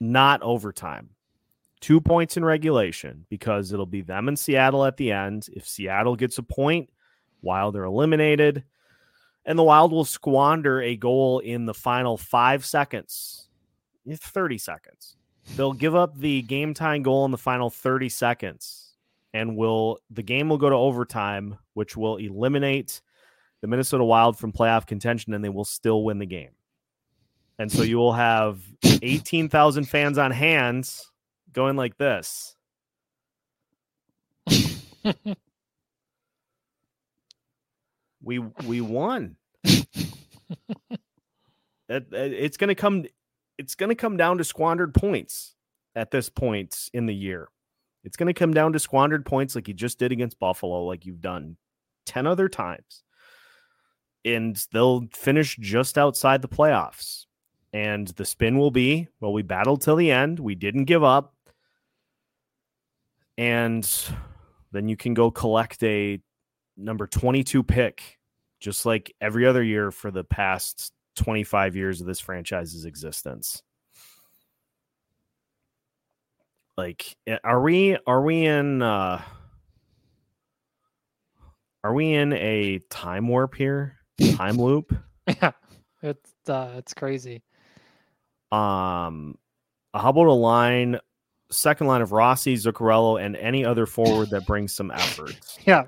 not 0.00 0.40
overtime 0.40 1.10
two 1.82 2.00
points 2.00 2.36
in 2.38 2.44
regulation 2.44 3.26
because 3.28 3.72
it'll 3.72 3.84
be 3.84 4.00
them 4.00 4.28
and 4.28 4.38
Seattle 4.38 4.86
at 4.86 4.96
the 4.96 5.12
end. 5.12 5.48
If 5.52 5.68
Seattle 5.68 6.16
gets 6.16 6.38
a 6.38 6.42
point, 6.42 6.88
Wild 7.42 7.76
are 7.76 7.84
eliminated, 7.84 8.64
and 9.44 9.58
the 9.58 9.64
Wild 9.64 9.90
will 9.92 10.04
squander 10.04 10.80
a 10.80 10.96
goal 10.96 11.40
in 11.40 11.66
the 11.66 11.74
final 11.74 12.16
five 12.16 12.64
seconds, 12.64 13.48
30 14.08 14.58
seconds. 14.58 15.16
They'll 15.56 15.72
give 15.72 15.96
up 15.96 16.16
the 16.16 16.42
game 16.42 16.72
time 16.72 17.02
goal 17.02 17.24
in 17.24 17.32
the 17.32 17.38
final 17.38 17.68
30 17.68 18.08
seconds, 18.08 18.94
and 19.34 19.56
will 19.56 19.98
the 20.08 20.22
game 20.22 20.48
will 20.48 20.58
go 20.58 20.70
to 20.70 20.76
overtime, 20.76 21.58
which 21.74 21.96
will 21.96 22.16
eliminate 22.18 23.00
the 23.60 23.66
Minnesota 23.66 24.04
Wild 24.04 24.38
from 24.38 24.52
playoff 24.52 24.86
contention, 24.86 25.34
and 25.34 25.44
they 25.44 25.48
will 25.48 25.64
still 25.64 26.04
win 26.04 26.20
the 26.20 26.26
game. 26.26 26.50
And 27.58 27.70
so 27.70 27.82
you 27.82 27.96
will 27.96 28.12
have 28.12 28.60
18,000 29.02 29.84
fans 29.84 30.16
on 30.16 30.30
hands 30.30 31.11
going 31.52 31.76
like 31.76 31.96
this. 31.98 32.56
we 38.22 38.38
we 38.38 38.80
won. 38.80 39.36
it, 39.64 39.86
it's 41.88 42.56
going 42.56 42.68
to 42.68 42.74
come 42.74 43.04
it's 43.58 43.74
going 43.76 43.90
to 43.90 43.94
come 43.96 44.16
down 44.16 44.38
to 44.38 44.44
squandered 44.44 44.94
points 44.94 45.54
at 45.96 46.10
this 46.10 46.28
point 46.30 46.90
in 46.94 47.06
the 47.06 47.14
year. 47.14 47.48
It's 48.04 48.16
going 48.16 48.26
to 48.28 48.34
come 48.34 48.52
down 48.54 48.72
to 48.74 48.78
squandered 48.80 49.24
points 49.26 49.54
like 49.54 49.68
you 49.68 49.74
just 49.74 49.98
did 49.98 50.10
against 50.12 50.38
Buffalo 50.40 50.84
like 50.84 51.06
you've 51.06 51.20
done 51.20 51.56
10 52.06 52.26
other 52.26 52.48
times. 52.48 53.02
and 54.24 54.56
they'll 54.72 55.06
finish 55.12 55.56
just 55.58 55.98
outside 55.98 56.42
the 56.42 56.48
playoffs. 56.48 57.26
And 57.72 58.08
the 58.08 58.24
spin 58.26 58.58
will 58.58 58.70
be 58.70 59.08
well, 59.20 59.32
we 59.32 59.42
battled 59.42 59.82
till 59.82 59.96
the 59.96 60.10
end. 60.12 60.38
We 60.40 60.54
didn't 60.54 60.84
give 60.86 61.04
up. 61.04 61.31
And 63.38 63.88
then 64.72 64.88
you 64.88 64.96
can 64.96 65.14
go 65.14 65.30
collect 65.30 65.82
a 65.82 66.20
number 66.76 67.06
22 67.06 67.62
pick, 67.62 68.18
just 68.60 68.86
like 68.86 69.14
every 69.20 69.46
other 69.46 69.62
year 69.62 69.90
for 69.90 70.10
the 70.10 70.24
past 70.24 70.92
25 71.16 71.76
years 71.76 72.00
of 72.00 72.06
this 72.06 72.20
franchise's 72.20 72.84
existence. 72.84 73.62
Like, 76.76 77.16
eh, 77.26 77.38
are 77.44 77.60
we 77.60 77.98
are 78.06 78.22
we 78.22 78.46
in 78.46 78.80
uh 78.80 79.20
are 81.84 81.92
we 81.92 82.12
in 82.14 82.32
a 82.32 82.78
time 82.90 83.28
warp 83.28 83.54
here? 83.54 83.98
Time 84.34 84.56
loop? 84.56 84.94
Yeah, 85.40 85.52
it's 86.02 86.32
uh, 86.48 86.72
it's 86.78 86.94
crazy. 86.94 87.44
Um, 88.50 89.38
how 89.94 90.10
about 90.10 90.26
a 90.26 90.32
line, 90.32 90.98
second 91.52 91.86
line 91.86 92.02
of 92.02 92.12
Rossi, 92.12 92.54
Zuccarello, 92.56 93.22
and 93.24 93.36
any 93.36 93.64
other 93.64 93.86
forward 93.86 94.30
that 94.30 94.46
brings 94.46 94.72
some 94.74 94.90
effort? 94.90 95.36
Yeah, 95.66 95.84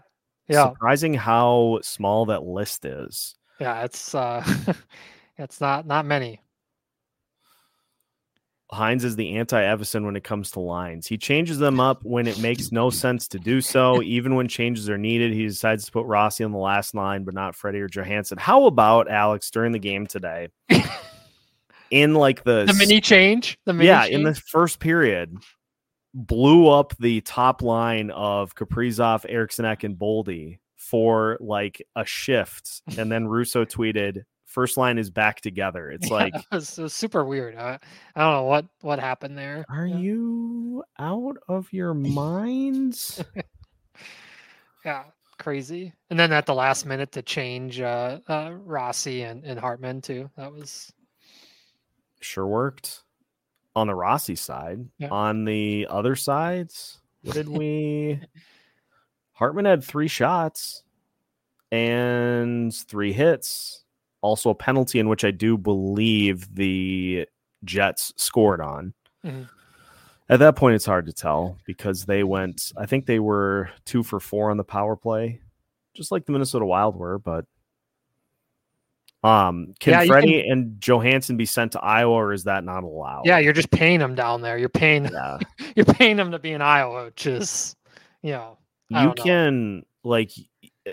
yeah, 0.48 0.68
Surprising 0.68 1.14
how 1.14 1.80
small 1.82 2.26
that 2.26 2.42
list 2.44 2.84
is. 2.84 3.34
yeah. 3.60 3.82
It's 3.84 4.14
uh, 4.14 4.44
it's 5.38 5.60
not 5.60 5.86
not 5.86 6.04
many. 6.06 6.40
Hynes 8.72 9.04
is 9.04 9.14
the 9.14 9.36
anti 9.36 9.60
Evason 9.60 10.04
when 10.04 10.16
it 10.16 10.24
comes 10.24 10.50
to 10.52 10.60
lines. 10.60 11.06
He 11.06 11.16
changes 11.16 11.58
them 11.58 11.78
up 11.80 12.00
when 12.02 12.26
it 12.26 12.38
makes 12.40 12.72
no 12.72 12.90
sense 12.90 13.28
to 13.28 13.38
do 13.38 13.60
so. 13.60 14.02
Even 14.02 14.34
when 14.34 14.48
changes 14.48 14.88
are 14.90 14.98
needed, 14.98 15.32
he 15.32 15.46
decides 15.46 15.84
to 15.84 15.92
put 15.92 16.06
Rossi 16.06 16.44
on 16.44 16.50
the 16.52 16.58
last 16.58 16.94
line, 16.94 17.24
but 17.24 17.34
not 17.34 17.54
Freddie 17.54 17.80
or 17.80 17.88
Johansson. 17.88 18.38
How 18.38 18.66
about 18.66 19.08
Alex 19.08 19.50
during 19.50 19.72
the 19.72 19.78
game 19.78 20.06
today? 20.06 20.48
in 21.90 22.14
like 22.14 22.44
the, 22.44 22.64
The 22.66 22.74
mini 22.74 23.00
change. 23.00 23.58
The 23.64 23.72
mini 23.72 23.86
yeah, 23.88 24.02
change? 24.04 24.14
in 24.14 24.22
the 24.24 24.34
first 24.34 24.78
period, 24.80 25.36
blew 26.14 26.68
up 26.68 26.94
the 26.98 27.20
top 27.22 27.62
line 27.62 28.10
of 28.10 28.54
Kaprizov, 28.54 29.24
Eriksson 29.28 29.64
and 29.64 29.96
Boldy 29.96 30.58
for 30.76 31.36
like 31.40 31.82
a 31.96 32.04
shift, 32.04 32.82
and 32.98 33.10
then 33.10 33.26
Russo 33.26 33.64
tweeted, 33.64 34.22
first 34.46 34.76
line 34.76 34.98
is 34.98 35.10
back 35.10 35.40
together." 35.40 35.90
It's 35.90 36.08
Yeah, 36.08 36.14
like, 36.14 36.34
it 36.36 36.44
was, 36.52 36.78
it 36.78 36.82
was 36.82 36.94
super 36.94 37.24
weird. 37.24 37.56
I, 37.56 37.78
I 38.14 38.20
don't 38.20 38.32
know 38.34 38.44
what 38.44 38.66
what 38.82 38.98
happened 39.00 39.36
there. 39.38 39.64
are 39.68 39.86
Yeah. 39.86 39.96
you 39.98 40.84
out 40.98 41.36
of 41.48 41.72
your 41.72 41.94
minds? 41.94 43.22
Yeah, 44.84 45.04
crazy. 45.38 45.94
And 46.10 46.18
then 46.18 46.30
at 46.32 46.44
the 46.44 46.54
last 46.54 46.84
minute 46.84 47.10
to 47.12 47.22
change 47.22 47.80
uh, 47.80 48.18
uh, 48.28 48.52
Rossi 48.52 49.22
and, 49.22 49.42
and 49.44 49.58
Hartman 49.58 50.02
too. 50.02 50.28
That 50.36 50.52
was 50.52 50.92
sure 52.24 52.46
worked 52.46 53.02
on 53.76 53.86
the 53.86 53.94
Rossi 53.94 54.34
side. 54.36 54.86
Yeah. 54.98 55.08
On 55.10 55.44
the 55.44 55.86
other 55.90 56.16
sides, 56.16 56.98
what 57.22 57.34
did 57.34 57.48
we? 57.48 58.20
Hartman 59.32 59.64
had 59.64 59.82
three 59.82 60.08
shots 60.08 60.84
and 61.72 62.74
three 62.74 63.12
hits. 63.12 63.84
Also 64.20 64.50
a 64.50 64.54
penalty 64.54 64.98
in 64.98 65.08
which 65.08 65.24
I 65.24 65.30
do 65.32 65.58
believe 65.58 66.54
the 66.54 67.26
Jets 67.64 68.12
scored 68.16 68.60
on. 68.60 68.94
Mhm. 69.24 69.48
At 70.30 70.38
that 70.38 70.56
point, 70.56 70.74
it's 70.76 70.86
hard 70.86 71.04
to 71.06 71.12
tell 71.12 71.58
because 71.66 72.06
they 72.06 72.24
went. 72.24 72.72
I 72.78 72.86
think 72.86 73.04
they 73.04 73.18
were 73.18 73.68
two 73.84 74.02
for 74.02 74.20
four 74.20 74.50
on 74.50 74.56
the 74.56 74.64
power 74.64 74.96
play, 74.96 75.40
just 75.94 76.10
like 76.10 76.24
the 76.24 76.32
Minnesota 76.32 76.64
Wild 76.64 76.96
were. 76.96 77.18
But 77.18 77.44
um, 79.24 79.74
can 79.80 79.92
Yeah, 79.94 80.04
Freddie 80.04 80.46
and 80.48 80.80
Johansson 80.80 81.36
be 81.36 81.46
sent 81.46 81.72
to 81.72 81.80
Iowa, 81.80 82.12
or 82.12 82.32
is 82.32 82.44
that 82.44 82.62
not 82.62 82.84
allowed? 82.84 83.22
yeah. 83.24 83.38
You're 83.38 83.52
just 83.52 83.70
paying 83.72 83.98
them 83.98 84.14
down 84.14 84.42
there. 84.42 84.56
You're 84.58 84.68
paying 84.68 85.06
yeah. 85.06 85.38
you're 85.74 85.86
paying 85.86 86.16
them 86.16 86.30
to 86.30 86.38
be 86.38 86.52
in 86.52 86.62
Iowa, 86.62 87.06
which 87.06 87.26
is 87.26 87.74
you 88.22 88.30
know 88.32 88.58
I 88.92 89.00
you 89.00 89.06
don't 89.08 89.18
know. 89.18 89.24
can 89.24 89.86
like 90.04 90.30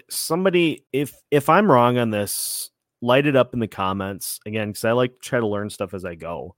somebody 0.09 0.85
if 0.93 1.13
if 1.31 1.49
i'm 1.49 1.69
wrong 1.69 1.97
on 1.97 2.11
this 2.11 2.69
light 3.01 3.25
it 3.27 3.35
up 3.35 3.53
in 3.53 3.59
the 3.59 3.67
comments 3.67 4.39
again 4.45 4.69
because 4.69 4.85
i 4.85 4.91
like 4.93 5.13
to 5.13 5.19
try 5.19 5.39
to 5.39 5.47
learn 5.47 5.69
stuff 5.69 5.93
as 5.93 6.05
i 6.05 6.15
go 6.15 6.55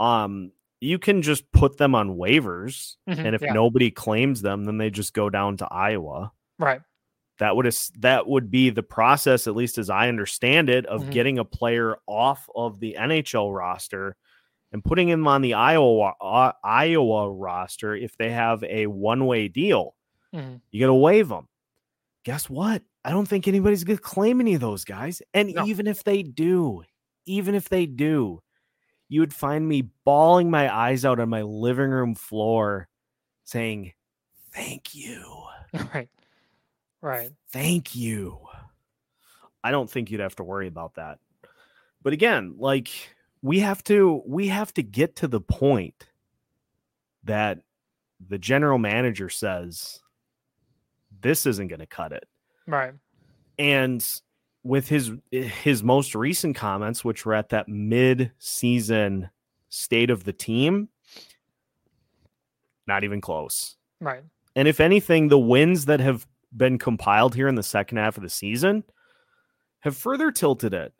um 0.00 0.50
you 0.80 0.98
can 0.98 1.22
just 1.22 1.50
put 1.52 1.76
them 1.76 1.94
on 1.94 2.16
waivers 2.16 2.96
Mhm, 3.08 3.24
and 3.24 3.34
if 3.36 3.42
yeah, 3.42 3.52
nobody 3.52 3.92
claims 3.92 4.42
them 4.42 4.64
then 4.64 4.78
they 4.78 4.90
just 4.90 5.14
go 5.14 5.30
down 5.30 5.56
to 5.58 5.68
iowa 5.70 6.32
right. 6.58 6.80
That 7.42 7.56
would 7.56 7.66
that 7.98 8.26
would 8.28 8.50
be 8.50 8.70
the 8.70 8.82
process 8.82 9.46
at 9.48 9.56
least 9.56 9.76
as 9.76 9.90
i 9.90 10.08
understand 10.08 10.68
it 10.70 10.86
of 10.86 11.02
Mhm. 11.02 11.10
getting 11.10 11.38
a 11.40 11.44
player 11.44 11.96
off 12.06 12.48
of 12.54 12.78
the 12.80 12.96
nhl 12.98 13.52
roster 13.54 14.16
and 14.70 14.84
putting 14.84 15.08
him 15.08 15.26
on 15.26 15.42
the 15.42 15.54
iowa 15.54 16.12
uh, 16.20 16.52
iowa 16.64 17.30
roster 17.30 17.94
if 17.96 18.16
they 18.16 18.30
have 18.30 18.62
a 18.64 18.86
one-way 18.86 19.48
deal 19.48 19.94
Mhm. 20.34 20.60
you 20.70 20.80
got 20.80 20.86
to 20.86 20.94
waive 20.94 21.28
them. 21.28 21.48
Guess 22.24 22.48
what? 22.48 22.82
I 23.04 23.10
don't 23.10 23.26
think 23.26 23.48
anybody's 23.48 23.82
going 23.84 23.96
to 23.98 24.02
claim 24.02 24.40
any 24.40 24.54
of 24.54 24.60
those 24.60 24.84
guys. 24.84 25.20
And 25.34 25.52
No. 25.52 25.66
even 25.66 25.86
if 25.88 26.04
they 26.04 26.22
do, 26.22 26.84
even 27.26 27.54
if 27.56 27.68
they 27.68 27.84
do, 27.84 28.40
you 29.08 29.20
would 29.20 29.34
find 29.34 29.68
me 29.68 29.90
bawling 30.04 30.48
my 30.50 30.72
eyes 30.72 31.04
out 31.04 31.18
on 31.20 31.28
my 31.28 31.42
living 31.42 31.90
room 31.90 32.14
floor 32.14 32.88
saying, 33.44 33.92
Thank 34.52 34.94
you. 34.94 35.24
Right. 35.94 36.08
Right. 37.02 37.30
Thank 37.50 37.94
you. 37.94 38.38
I 39.62 39.70
don't 39.70 39.90
think 39.90 40.10
you'd 40.10 40.20
have 40.20 40.36
to 40.36 40.44
worry 40.44 40.68
about 40.68 40.94
that. 40.94 41.18
But 42.02 42.12
again, 42.12 42.54
like 42.58 42.88
we 43.42 43.58
have 43.60 43.84
to 43.84 44.22
we 44.26 44.48
have 44.48 44.72
to 44.74 44.82
get 44.82 45.16
to 45.16 45.28
the 45.28 45.40
point 45.40 46.06
that 47.24 47.58
the 48.26 48.38
general 48.38 48.78
manager 48.78 49.28
says 49.28 50.00
this 51.20 51.44
isn't 51.44 51.68
going 51.68 51.80
to 51.80 51.86
cut 51.86 52.12
it. 52.12 52.26
Right. 52.66 52.94
And 53.58 54.04
with 54.64 54.88
his 54.88 55.12
his 55.30 55.82
most 55.82 56.14
recent 56.14 56.56
comments 56.56 57.04
which 57.04 57.26
were 57.26 57.34
at 57.34 57.48
that 57.48 57.68
mid-season 57.68 59.28
state 59.68 60.10
of 60.10 60.22
the 60.22 60.32
team 60.32 60.88
not 62.86 63.04
even 63.04 63.20
close. 63.20 63.76
Right. 64.00 64.22
And 64.54 64.68
if 64.68 64.80
anything, 64.80 65.28
the 65.28 65.38
wins 65.38 65.86
that 65.86 66.00
have 66.00 66.26
been 66.56 66.78
compiled 66.78 67.34
here 67.34 67.48
in 67.48 67.54
the 67.54 67.62
second 67.62 67.98
half 67.98 68.16
of 68.16 68.22
the 68.22 68.28
season 68.28 68.84
have 69.80 69.96
further 69.96 70.30
tilted 70.30 70.74
it 70.74 70.92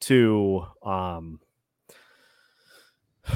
to 0.00 0.64
um 0.82 1.40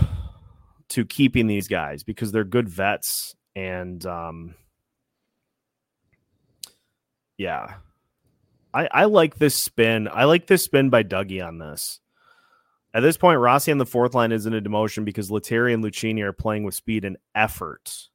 to 0.88 1.04
keeping 1.04 1.46
these 1.46 1.68
guys 1.68 2.02
because 2.02 2.32
they're 2.32 2.44
good 2.44 2.68
vets 2.68 3.34
and 3.54 4.04
um 4.06 4.54
yeah. 7.40 7.76
I 8.74 8.86
I 8.92 9.04
like 9.06 9.36
this 9.36 9.54
spin. 9.54 10.08
I 10.12 10.24
like 10.24 10.46
this 10.46 10.62
spin 10.62 10.90
by 10.90 11.02
Dougie 11.02 11.44
on 11.44 11.56
this. 11.56 12.00
At 12.92 13.00
this 13.00 13.16
point, 13.16 13.40
Rossi 13.40 13.72
on 13.72 13.78
the 13.78 13.86
fourth 13.86 14.14
line 14.14 14.30
is 14.30 14.44
in 14.44 14.52
a 14.52 14.60
demotion 14.60 15.06
because 15.06 15.30
Lettieri 15.30 15.72
and 15.72 15.82
Lucchini 15.82 16.20
are 16.20 16.34
playing 16.34 16.64
with 16.64 16.74
speed 16.74 17.06
and 17.06 17.16
effort 17.34 18.09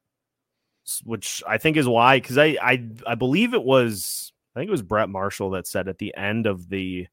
which 1.04 1.42
I 1.48 1.58
think 1.58 1.78
is 1.78 1.88
why 1.88 2.20
because 2.20 2.38
I, 2.38 2.58
I 2.62 2.88
I 3.08 3.16
believe 3.16 3.54
it 3.54 3.64
was 3.64 4.32
I 4.56 4.60
think 4.60 4.68
it 4.70 4.72
was 4.72 4.82
Brett 4.84 5.10
Marshall 5.10 5.50
that 5.52 5.68
said 5.68 5.88
at 5.88 5.98
the 5.98 6.16
end 6.16 6.46
of 6.46 6.70
the 6.70 7.08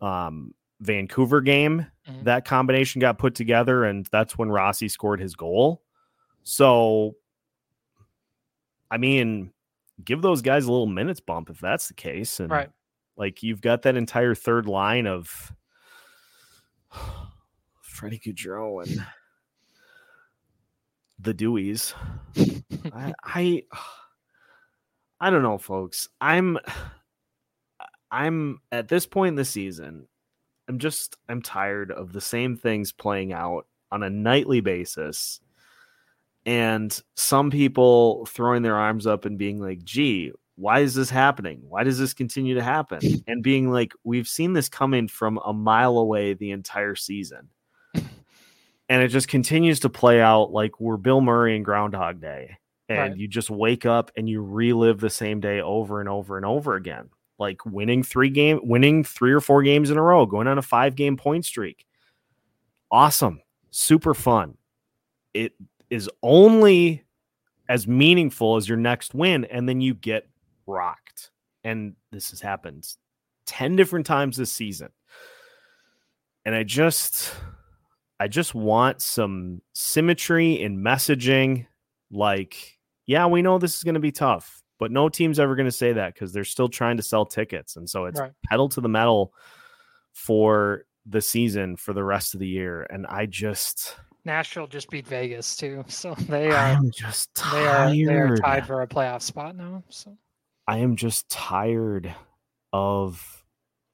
um 0.00 0.54
Vancouver 0.80 1.40
game 1.40 1.86
Mhm. 2.08 2.24
that 2.24 2.44
combination 2.46 3.00
got 3.00 3.18
put 3.18 3.34
together 3.34 3.84
and 3.84 4.06
that's 4.10 4.36
when 4.38 4.48
Rossi 4.50 4.88
scored 4.88 5.20
his 5.20 5.36
goal. 5.36 5.82
So 6.42 7.16
I 8.90 8.96
mean 8.96 9.52
give 10.02 10.22
those 10.22 10.40
guys 10.42 10.64
a 10.64 10.70
little 10.72 10.86
minutes 10.86 11.20
bump 11.20 11.50
if 11.50 11.60
that's 11.60 11.88
the 11.88 11.94
case 11.94 12.40
and 12.40 12.50
Right. 12.50 12.70
like 13.16 13.42
you've 13.42 13.60
got 13.60 13.82
that 13.82 13.96
entire 13.96 14.34
third 14.34 14.66
line 14.66 15.06
of 15.06 15.52
Freddie 17.82 18.18
Gaudreau 18.18 18.82
and 18.82 19.04
the 21.20 21.34
Deweys. 21.34 21.94
I, 22.94 23.12
I 23.24 23.62
I 25.22 25.28
don't 25.30 25.42
know, 25.42 25.58
folks. 25.58 26.08
I'm 26.20 26.58
I'm 28.12 28.58
at 28.72 28.88
this 28.88 29.06
point 29.06 29.30
in 29.30 29.34
the 29.36 29.44
season, 29.44 30.08
I'm 30.68 30.78
just 30.78 31.16
I'm 31.28 31.42
tired 31.42 31.90
of 31.90 32.12
the 32.12 32.20
same 32.20 32.56
things 32.56 32.92
playing 32.92 33.32
out 33.32 33.66
on 33.90 34.04
a 34.04 34.10
nightly 34.10 34.60
basis. 34.60 35.40
And 36.46 36.96
some 37.16 37.50
people 37.50 38.24
throwing 38.26 38.62
their 38.62 38.76
arms 38.76 39.06
up 39.06 39.24
and 39.24 39.36
being 39.36 39.60
like, 39.60 39.84
gee, 39.84 40.32
why 40.54 40.80
is 40.80 40.94
this 40.94 41.10
happening? 41.10 41.60
Why 41.68 41.82
does 41.82 41.98
this 41.98 42.14
continue 42.14 42.54
to 42.54 42.62
happen? 42.62 43.00
And 43.26 43.42
being 43.42 43.70
like, 43.70 43.92
we've 44.04 44.28
seen 44.28 44.52
this 44.52 44.68
coming 44.68 45.08
from 45.08 45.40
a 45.44 45.52
mile 45.52 45.98
away 45.98 46.34
the 46.34 46.52
entire 46.52 46.94
season. 46.94 47.48
And 48.90 49.02
it 49.02 49.08
just 49.08 49.28
continues 49.28 49.80
to 49.80 49.88
play 49.88 50.20
out 50.20 50.52
like 50.52 50.78
we're 50.80 50.98
Bill 50.98 51.22
Murray 51.22 51.56
and 51.56 51.64
Groundhog 51.64 52.20
Day. 52.20 52.58
And 52.88 52.98
Right. 52.98 53.16
you 53.16 53.28
just 53.28 53.48
wake 53.48 53.86
up 53.86 54.10
and 54.16 54.28
you 54.28 54.42
relive 54.42 54.98
the 55.00 55.08
same 55.08 55.38
day 55.40 55.60
over 55.60 56.00
and 56.00 56.08
over 56.08 56.36
and 56.36 56.44
over 56.44 56.74
again. 56.74 57.08
like 57.38 57.64
winning 57.64 58.02
three 58.02 58.28
game, 58.28 58.60
winning 58.62 59.02
three 59.02 59.32
or 59.32 59.40
four 59.40 59.62
games 59.62 59.88
in 59.90 59.96
a 59.96 60.02
row, 60.02 60.26
going 60.26 60.46
on 60.46 60.58
a 60.58 60.62
five 60.62 60.94
game 60.94 61.16
point 61.16 61.46
streak. 61.46 61.86
Awesome, 62.90 63.40
super 63.70 64.12
fun. 64.12 64.58
It 65.32 65.54
is 65.88 66.10
only 66.22 67.02
as 67.66 67.86
meaningful 67.88 68.56
as 68.56 68.68
your 68.68 68.76
next 68.76 69.14
win, 69.14 69.46
and 69.46 69.66
then 69.66 69.80
you 69.80 69.94
get 69.94 70.28
rocked. 70.66 71.30
And 71.64 71.94
this 72.12 72.28
has 72.28 72.42
happened 72.42 72.86
10 73.46 73.74
different 73.74 74.04
times 74.04 74.36
this 74.36 74.52
season. 74.52 74.90
And 76.44 76.54
I 76.54 76.62
just 76.62 77.32
I 78.20 78.28
just 78.28 78.54
want 78.54 79.00
some 79.00 79.62
symmetry 79.72 80.60
in 80.60 80.78
messaging 80.78 81.66
like 82.10 82.78
yeah, 83.06 83.26
we 83.26 83.42
know 83.42 83.58
this 83.58 83.76
is 83.76 83.82
going 83.82 83.94
to 83.94 84.00
be 84.00 84.12
tough, 84.12 84.62
but 84.78 84.92
no 84.92 85.08
team's 85.08 85.40
ever 85.40 85.56
going 85.56 85.66
to 85.66 85.72
say 85.72 85.94
that 85.94 86.14
cuz 86.14 86.32
they're 86.32 86.44
still 86.44 86.68
trying 86.68 86.98
to 86.98 87.02
sell 87.02 87.24
tickets 87.24 87.76
and 87.76 87.88
so 87.88 88.04
it's 88.04 88.20
right. 88.20 88.32
pedal 88.48 88.68
to 88.68 88.80
the 88.80 88.88
metal 88.88 89.32
for 90.12 90.84
the 91.06 91.22
season 91.22 91.76
for 91.76 91.94
the 91.94 92.04
rest 92.04 92.34
of 92.34 92.40
the 92.40 92.46
year 92.46 92.86
and 92.90 93.06
I 93.06 93.26
just 93.26 93.96
Nashville 94.26 94.66
just 94.66 94.90
beat 94.90 95.06
Vegas 95.06 95.56
too, 95.56 95.82
so 95.88 96.14
they 96.28 96.50
are 96.50 96.54
I'm 96.54 96.90
just 96.90 97.34
tired. 97.34 97.96
They 97.96 98.04
are, 98.04 98.06
they 98.06 98.14
are 98.14 98.36
tied 98.36 98.66
for 98.66 98.82
a 98.82 98.86
playoff 98.86 99.22
spot 99.22 99.56
now. 99.56 99.82
So 99.88 100.16
I 100.66 100.78
am 100.78 100.94
just 100.94 101.28
tired 101.30 102.14
of 102.72 103.44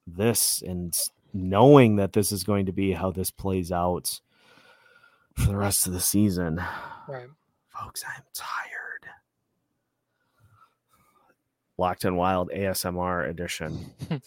this 0.06 0.62
and 0.62 0.94
knowing 1.36 1.96
that 1.96 2.12
this 2.12 2.32
is 2.32 2.44
going 2.44 2.66
to 2.66 2.72
be 2.72 2.92
how 2.92 3.10
this 3.10 3.30
plays 3.30 3.70
out 3.72 4.20
for 5.34 5.46
the 5.46 5.56
rest 5.56 5.86
of 5.86 5.92
the 5.92 6.00
season. 6.00 6.62
Right. 7.08 7.28
Folks, 7.68 8.04
I'm 8.06 8.22
tired. 8.32 9.06
Locked 11.78 12.04
on 12.04 12.16
Wild 12.16 12.50
ASMR 12.54 13.28
edition. 13.28 13.92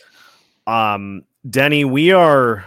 um 0.68 1.24
Denny, 1.50 1.86
we 1.86 2.12
are 2.12 2.66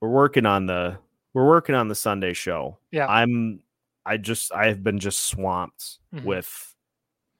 we're 0.00 0.08
working 0.08 0.46
on 0.46 0.66
the 0.66 0.98
we're 1.32 1.46
working 1.46 1.74
on 1.74 1.88
the 1.88 1.94
Sunday 1.94 2.32
show. 2.32 2.78
Yeah. 2.92 3.06
I'm 3.06 3.60
I 4.06 4.18
just 4.18 4.52
I 4.52 4.66
have 4.66 4.84
been 4.84 4.98
just 4.98 5.20
swamped 5.20 5.98
mm-hmm. 6.14 6.24
with 6.24 6.74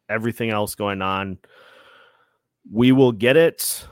everything 0.08 0.50
else 0.50 0.74
going 0.74 1.02
on. 1.02 1.38
We 2.72 2.92
will 2.92 3.12
get 3.12 3.36
it. 3.36 3.86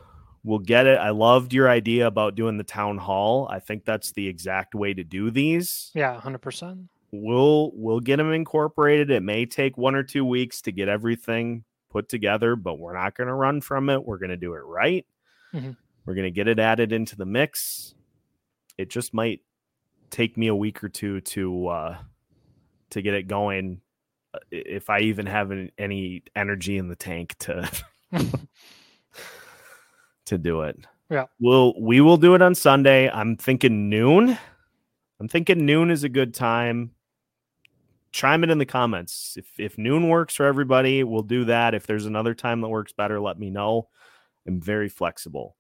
We'll 0.44 0.58
get 0.58 0.86
it. 0.86 0.98
I 0.98 1.10
loved 1.10 1.52
your 1.52 1.68
idea 1.68 2.06
about 2.06 2.34
doing 2.34 2.56
the 2.56 2.64
town 2.64 2.98
hall. 2.98 3.46
I 3.50 3.60
think 3.60 3.84
that's 3.84 4.12
the 4.12 4.26
exact 4.26 4.74
way 4.74 4.92
to 4.92 5.04
do 5.04 5.30
these. 5.30 5.90
Yeah, 5.94 6.20
100%. 6.20 6.88
We'll 7.14 7.72
we'll 7.74 8.00
get 8.00 8.16
them 8.16 8.32
incorporated. 8.32 9.10
It 9.10 9.22
may 9.22 9.44
take 9.44 9.76
one 9.76 9.94
or 9.94 10.02
two 10.02 10.24
weeks 10.24 10.62
to 10.62 10.72
get 10.72 10.88
everything 10.88 11.64
put 11.90 12.08
together, 12.08 12.56
but 12.56 12.78
we're 12.78 12.94
not 12.94 13.14
going 13.14 13.28
to 13.28 13.34
run 13.34 13.60
from 13.60 13.90
it. 13.90 14.02
We're 14.02 14.16
going 14.16 14.30
to 14.30 14.36
do 14.38 14.54
it 14.54 14.62
right. 14.64 15.04
Mm-hmm. 15.52 15.72
We're 16.06 16.14
going 16.14 16.24
to 16.24 16.30
get 16.30 16.48
it 16.48 16.58
added 16.58 16.90
into 16.90 17.14
the 17.14 17.26
mix. 17.26 17.94
It 18.78 18.88
just 18.88 19.12
might 19.12 19.40
take 20.10 20.36
me 20.36 20.46
a 20.46 20.54
week 20.54 20.82
or 20.82 20.88
two 20.88 21.20
to 21.22 21.68
uh 21.68 21.98
to 22.90 23.00
get 23.00 23.14
it 23.14 23.26
going 23.28 23.80
uh, 24.34 24.38
if 24.50 24.90
I 24.90 25.00
even 25.00 25.26
have 25.26 25.50
any 25.78 26.22
energy 26.36 26.76
in 26.76 26.88
the 26.88 26.96
tank 26.96 27.34
to 27.40 27.70
to 30.26 30.38
do 30.38 30.62
it. 30.62 30.78
Yeah. 31.10 31.26
We'll 31.40 31.74
we 31.80 32.00
will 32.00 32.16
do 32.16 32.34
it 32.34 32.42
on 32.42 32.54
Sunday. 32.54 33.10
I'm 33.10 33.36
thinking 33.36 33.90
noon. 33.90 34.38
I'm 35.20 35.28
thinking 35.28 35.66
noon 35.66 35.90
is 35.90 36.04
a 36.04 36.08
good 36.08 36.34
time. 36.34 36.92
Chime 38.12 38.44
it 38.44 38.50
in 38.50 38.58
the 38.58 38.66
comments. 38.66 39.36
If 39.38 39.46
if 39.58 39.78
noon 39.78 40.08
works 40.08 40.34
for 40.34 40.46
everybody, 40.46 41.04
we'll 41.04 41.22
do 41.22 41.44
that. 41.46 41.74
If 41.74 41.86
there's 41.86 42.06
another 42.06 42.34
time 42.34 42.60
that 42.60 42.68
works 42.68 42.92
better, 42.92 43.20
let 43.20 43.38
me 43.38 43.50
know. 43.50 43.88
I'm 44.46 44.60
very 44.60 44.88
flexible 44.88 45.56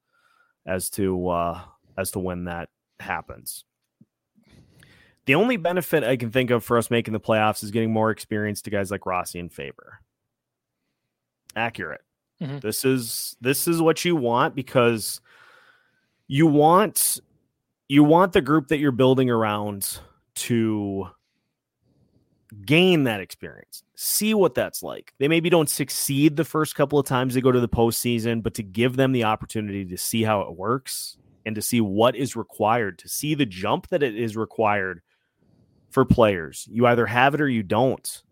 as 0.66 0.90
to 0.90 1.28
uh 1.28 1.60
as 1.96 2.12
to 2.12 2.18
when 2.18 2.44
that 2.44 2.70
happens. 2.98 3.64
The 5.26 5.34
only 5.36 5.56
benefit 5.56 6.02
I 6.02 6.16
can 6.16 6.30
think 6.30 6.50
of 6.50 6.64
for 6.64 6.78
us 6.78 6.90
making 6.90 7.12
the 7.12 7.20
playoffs 7.20 7.62
is 7.62 7.70
getting 7.70 7.92
more 7.92 8.10
experience 8.10 8.62
to 8.62 8.70
guys 8.70 8.90
like 8.90 9.06
Rossi 9.06 9.38
and 9.38 9.52
Faber. 9.52 10.00
Accurate. 11.54 12.00
Mm-hmm. 12.42 12.58
This 12.58 12.84
is 12.84 13.36
this 13.40 13.68
is 13.68 13.80
what 13.80 14.04
you 14.04 14.16
want 14.16 14.54
because 14.54 15.20
you 16.26 16.46
want 16.46 17.20
you 17.88 18.04
want 18.04 18.32
the 18.32 18.40
group 18.40 18.68
that 18.68 18.78
you're 18.78 18.90
building 18.90 19.30
around 19.30 20.00
to 20.34 21.08
gain 22.64 23.04
that 23.04 23.20
experience, 23.20 23.82
see 23.96 24.34
what 24.34 24.54
that's 24.54 24.82
like. 24.82 25.14
They 25.18 25.28
maybe 25.28 25.50
don't 25.50 25.68
succeed 25.68 26.36
the 26.36 26.44
first 26.44 26.74
couple 26.74 26.98
of 26.98 27.06
times 27.06 27.34
they 27.34 27.40
go 27.40 27.52
to 27.52 27.60
the 27.60 27.68
postseason, 27.68 28.42
but 28.42 28.54
to 28.54 28.62
give 28.62 28.96
them 28.96 29.12
the 29.12 29.24
opportunity 29.24 29.84
to 29.86 29.96
see 29.96 30.22
how 30.22 30.42
it 30.42 30.56
works 30.56 31.16
and 31.46 31.54
to 31.54 31.62
see 31.62 31.80
what 31.80 32.14
is 32.14 32.36
required, 32.36 32.98
to 33.00 33.08
see 33.08 33.34
the 33.34 33.46
jump 33.46 33.88
that 33.88 34.02
it 34.02 34.16
is 34.16 34.36
required 34.36 35.02
for 35.90 36.04
players. 36.04 36.68
You 36.70 36.86
either 36.86 37.06
have 37.06 37.34
it 37.34 37.40
or 37.40 37.48
you 37.48 37.62
don't. 37.62 38.22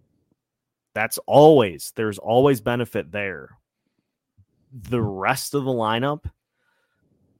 That's 0.94 1.18
always, 1.26 1.92
there's 1.96 2.18
always 2.18 2.60
benefit 2.60 3.12
there. 3.12 3.50
The 4.72 5.02
rest 5.02 5.54
of 5.54 5.64
the 5.64 5.70
lineup, 5.70 6.30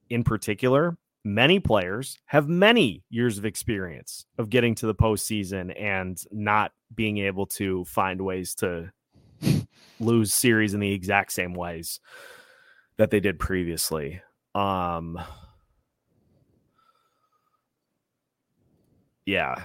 in 0.09 0.25
particular, 0.25 0.97
many 1.25 1.61
players 1.61 2.19
have 2.27 2.49
many 2.49 3.05
years 3.11 3.39
of 3.39 3.45
experience 3.45 4.27
of 4.39 4.51
getting 4.51 4.75
to 4.77 4.87
the 4.87 4.95
postseason 4.95 5.73
and 5.81 6.23
not 6.33 6.73
being 6.95 7.19
able 7.19 7.47
to 7.47 7.85
find 7.85 8.21
ways 8.21 8.55
to 8.57 8.91
lose 10.01 10.33
series 10.33 10.75
in 10.75 10.81
the 10.81 10.93
exact 10.93 11.33
same 11.33 11.55
ways 11.55 12.01
that 12.97 13.11
they 13.11 13.21
did 13.21 13.39
previously. 13.39 14.21
Um, 14.55 15.21
yeah, 19.25 19.63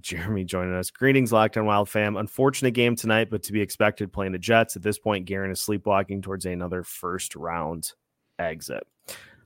Jeremy 0.00 0.44
joining 0.44 0.74
us. 0.74 0.90
Greetings, 0.90 1.32
Locked 1.32 1.56
on 1.56 1.66
Wild 1.66 1.88
fam. 1.88 2.16
Unfortunate 2.16 2.72
game 2.72 2.96
tonight, 2.96 3.30
but 3.30 3.42
to 3.44 3.52
be 3.52 3.60
expected 3.60 4.12
playing 4.12 4.32
the 4.32 4.38
Jets. 4.38 4.76
At 4.76 4.82
this 4.82 4.98
point, 4.98 5.26
Guerin 5.26 5.50
is 5.50 5.60
sleepwalking 5.60 6.22
towards 6.22 6.44
another 6.44 6.82
first 6.82 7.34
round 7.34 7.92
exit. 8.38 8.86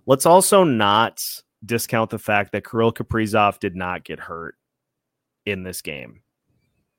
Let's 0.07 0.27
also 0.27 0.65
not 0.65 1.25
discount 1.65 2.11
the 2.11 2.19
fact 2.19 2.53
that 2.53 2.69
Kirill 2.69 2.93
Kaprizov 2.93 3.59
did 3.59 3.77
not 3.77 4.05
get 4.05 4.19
hurt 4.19 4.57
in 5.47 5.63
this 5.63 5.83
game. 5.83 6.23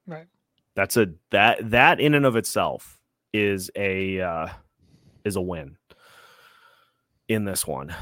Right. 0.07 0.27
That's 0.75 0.97
a 0.97 1.07
that 1.31 1.71
that 1.71 1.99
in 1.99 2.13
and 2.13 2.25
of 2.25 2.35
itself 2.35 2.99
is 3.33 3.69
a 3.75 4.21
uh, 4.21 4.47
is 5.25 5.35
a 5.35 5.41
win 5.41 5.77
in 7.27 7.45
this 7.45 7.67
one. 7.67 7.93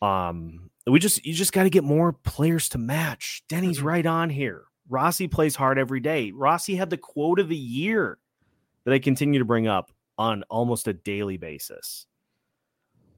Um 0.00 0.70
we 0.86 0.98
just 0.98 1.24
you 1.24 1.32
just 1.32 1.52
got 1.52 1.62
to 1.64 1.70
get 1.70 1.84
more 1.84 2.12
players 2.12 2.68
to 2.70 2.78
match. 2.78 3.42
Denny's 3.48 3.78
mm-hmm. 3.78 3.86
right 3.86 4.06
on 4.06 4.30
here. 4.30 4.64
Rossi 4.88 5.28
plays 5.28 5.56
hard 5.56 5.78
every 5.78 6.00
day. 6.00 6.30
Rossi 6.32 6.76
had 6.76 6.90
the 6.90 6.96
quote 6.96 7.38
of 7.38 7.48
the 7.48 7.56
year 7.56 8.18
that 8.84 8.94
I 8.94 8.98
continue 8.98 9.38
to 9.38 9.44
bring 9.44 9.66
up 9.66 9.90
on 10.18 10.42
almost 10.50 10.88
a 10.88 10.92
daily 10.92 11.36
basis. 11.36 12.06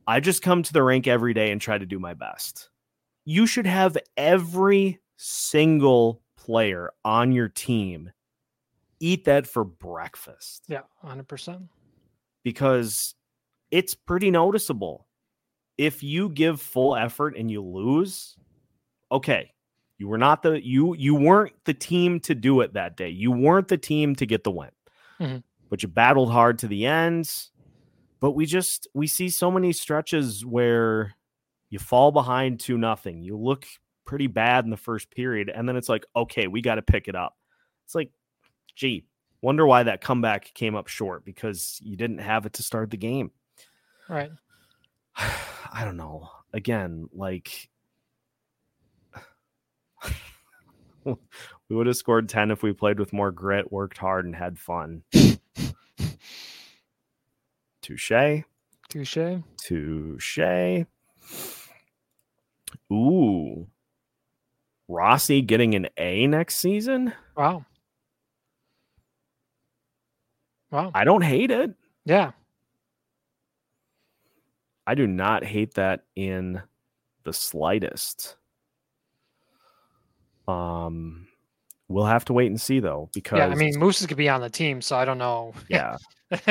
I 0.07 0.21
just 0.21 0.43
come 0.43 0.63
to 0.63 0.73
the 0.73 0.83
rink 0.83 1.07
every 1.07 1.35
day 1.35 1.51
and 1.51 1.61
try 1.61 1.77
to 1.77 1.87
do 1.87 1.99
my 1.99 2.15
best. 2.15 2.71
You 3.25 3.47
should 3.47 3.67
have 3.67 3.99
every 4.17 5.01
single 5.17 6.23
player 6.37 6.93
on 7.05 7.33
your 7.33 7.49
team 7.49 8.13
eat 9.01 9.25
that 9.25 9.47
for 9.47 9.65
breakfast. 9.65 10.65
Yeah, 10.69 10.83
100%. 11.05 11.69
Because 12.45 13.15
it's 13.71 13.95
pretty 13.95 14.31
noticeable. 14.31 15.07
If 15.77 16.03
you 16.03 16.29
give 16.29 16.61
full 16.61 16.97
effort 16.97 17.37
and 17.37 17.51
you 17.51 17.63
lose, 17.63 18.37
okay, 19.11 19.53
you 19.99 20.09
were 20.09 20.19
not 20.19 20.43
the 20.43 20.65
you 20.65 20.95
you 20.97 21.15
weren't 21.15 21.53
the 21.65 21.75
team 21.75 22.21
to 22.21 22.35
do 22.35 22.61
it 22.61 22.75
that 22.75 22.97
day. 22.97 23.09
You 23.09 23.33
weren't 23.33 23.69
the 23.69 23.79
team 23.79 24.15
to 24.17 24.27
get 24.27 24.45
the 24.45 24.51
win. 24.51 24.71
Mm-hmm. 25.21 25.39
But 25.71 25.83
you 25.83 25.89
battled 25.89 26.31
hard 26.31 26.59
to 26.61 26.69
the 26.69 26.87
end. 26.87 27.31
But 28.21 28.33
we 28.33 28.47
just 28.47 28.89
we 28.95 29.07
see 29.07 29.31
so 29.31 29.51
many 29.51 29.73
stretches 29.73 30.45
where 30.45 31.15
you 31.71 31.79
fall 31.79 32.13
behind 32.13 32.61
to 32.61 32.77
nothing. 32.77 33.23
You 33.23 33.37
look 33.37 33.67
pretty 34.05 34.27
bad 34.27 34.65
in 34.65 34.71
the 34.71 34.77
first 34.77 35.11
period 35.11 35.49
and 35.49 35.69
then 35.69 35.77
it's 35.77 35.89
like, 35.89 36.05
"Okay, 36.15 36.47
we 36.47 36.61
got 36.61 36.77
to 36.77 36.83
pick 36.83 37.09
it 37.09 37.15
up." 37.15 37.37
It's 37.85 37.95
like, 37.95 38.11
"Gee, 38.75 39.05
wonder 39.41 39.67
why 39.67 39.83
that 39.83 40.03
comeback 40.03 40.53
came 40.55 40.75
up 40.75 40.89
short 40.89 41.25
because 41.25 41.81
you 41.83 41.97
didn't 41.97 42.19
have 42.19 42.45
it 42.47 42.53
to 42.55 42.63
start 42.63 42.91
the 42.91 42.97
game." 42.97 43.31
Right. 44.09 44.31
I 45.17 45.85
don't 45.85 45.97
know. 45.97 46.31
Again, 46.53 47.09
like 47.13 47.69
we 51.05 51.17
would 51.77 51.87
have 51.87 51.97
scored 51.97 52.29
10 52.29 52.51
if 52.51 52.63
we 52.63 52.73
played 52.73 52.99
with 52.99 53.13
more 53.13 53.31
grit, 53.31 53.71
worked 53.73 53.99
hard, 53.99 54.25
and 54.25 54.35
had 54.35 54.59
fun. 54.59 55.03
Touche. 57.83 58.43
Touche. 58.89 59.19
Touche. 59.59 60.87
Ooh. 62.93 63.67
Rossi 64.89 65.43
getting 65.43 65.75
an 65.75 65.89
A 65.97 66.27
next 66.27 66.57
season? 66.57 67.13
Wow. 67.37 67.65
Wow. 70.71 70.91
I 70.95 71.05
don't 71.05 71.23
hate 71.23 71.51
it. 71.51 71.75
Yeah. 72.05 72.33
I 74.87 74.95
do 74.95 75.07
not 75.07 75.45
hate 75.45 75.75
that 75.75 76.05
in 76.15 76.63
the 77.25 77.33
slightest. 77.33 78.37
Um, 80.49 81.27
we'll 81.89 82.05
have 82.05 82.25
to 82.27 82.33
wait 82.33 82.47
and 82.47 82.61
see 82.61 82.81
though, 82.81 83.11
because 83.15 83.39
Yeah, 83.39 83.49
I 83.49 83.55
mean 83.55 83.79
Moose 83.79 84.05
could 84.07 84.17
be 84.17 84.29
on 84.29 84.41
the 84.41 84.51
team, 84.51 84.81
so 84.81 84.97
I 84.97 85.05
don't 85.05 85.19
know. 85.19 85.55
yeah, 85.69 85.97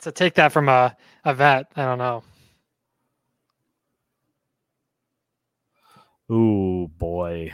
to 0.00 0.12
take 0.12 0.34
that 0.34 0.52
from 0.52 0.68
a, 0.68 0.96
a 1.24 1.34
vet, 1.34 1.66
I 1.76 1.84
don't 1.84 1.98
know. 1.98 2.22
Ooh, 6.30 6.88
boy. 6.88 7.52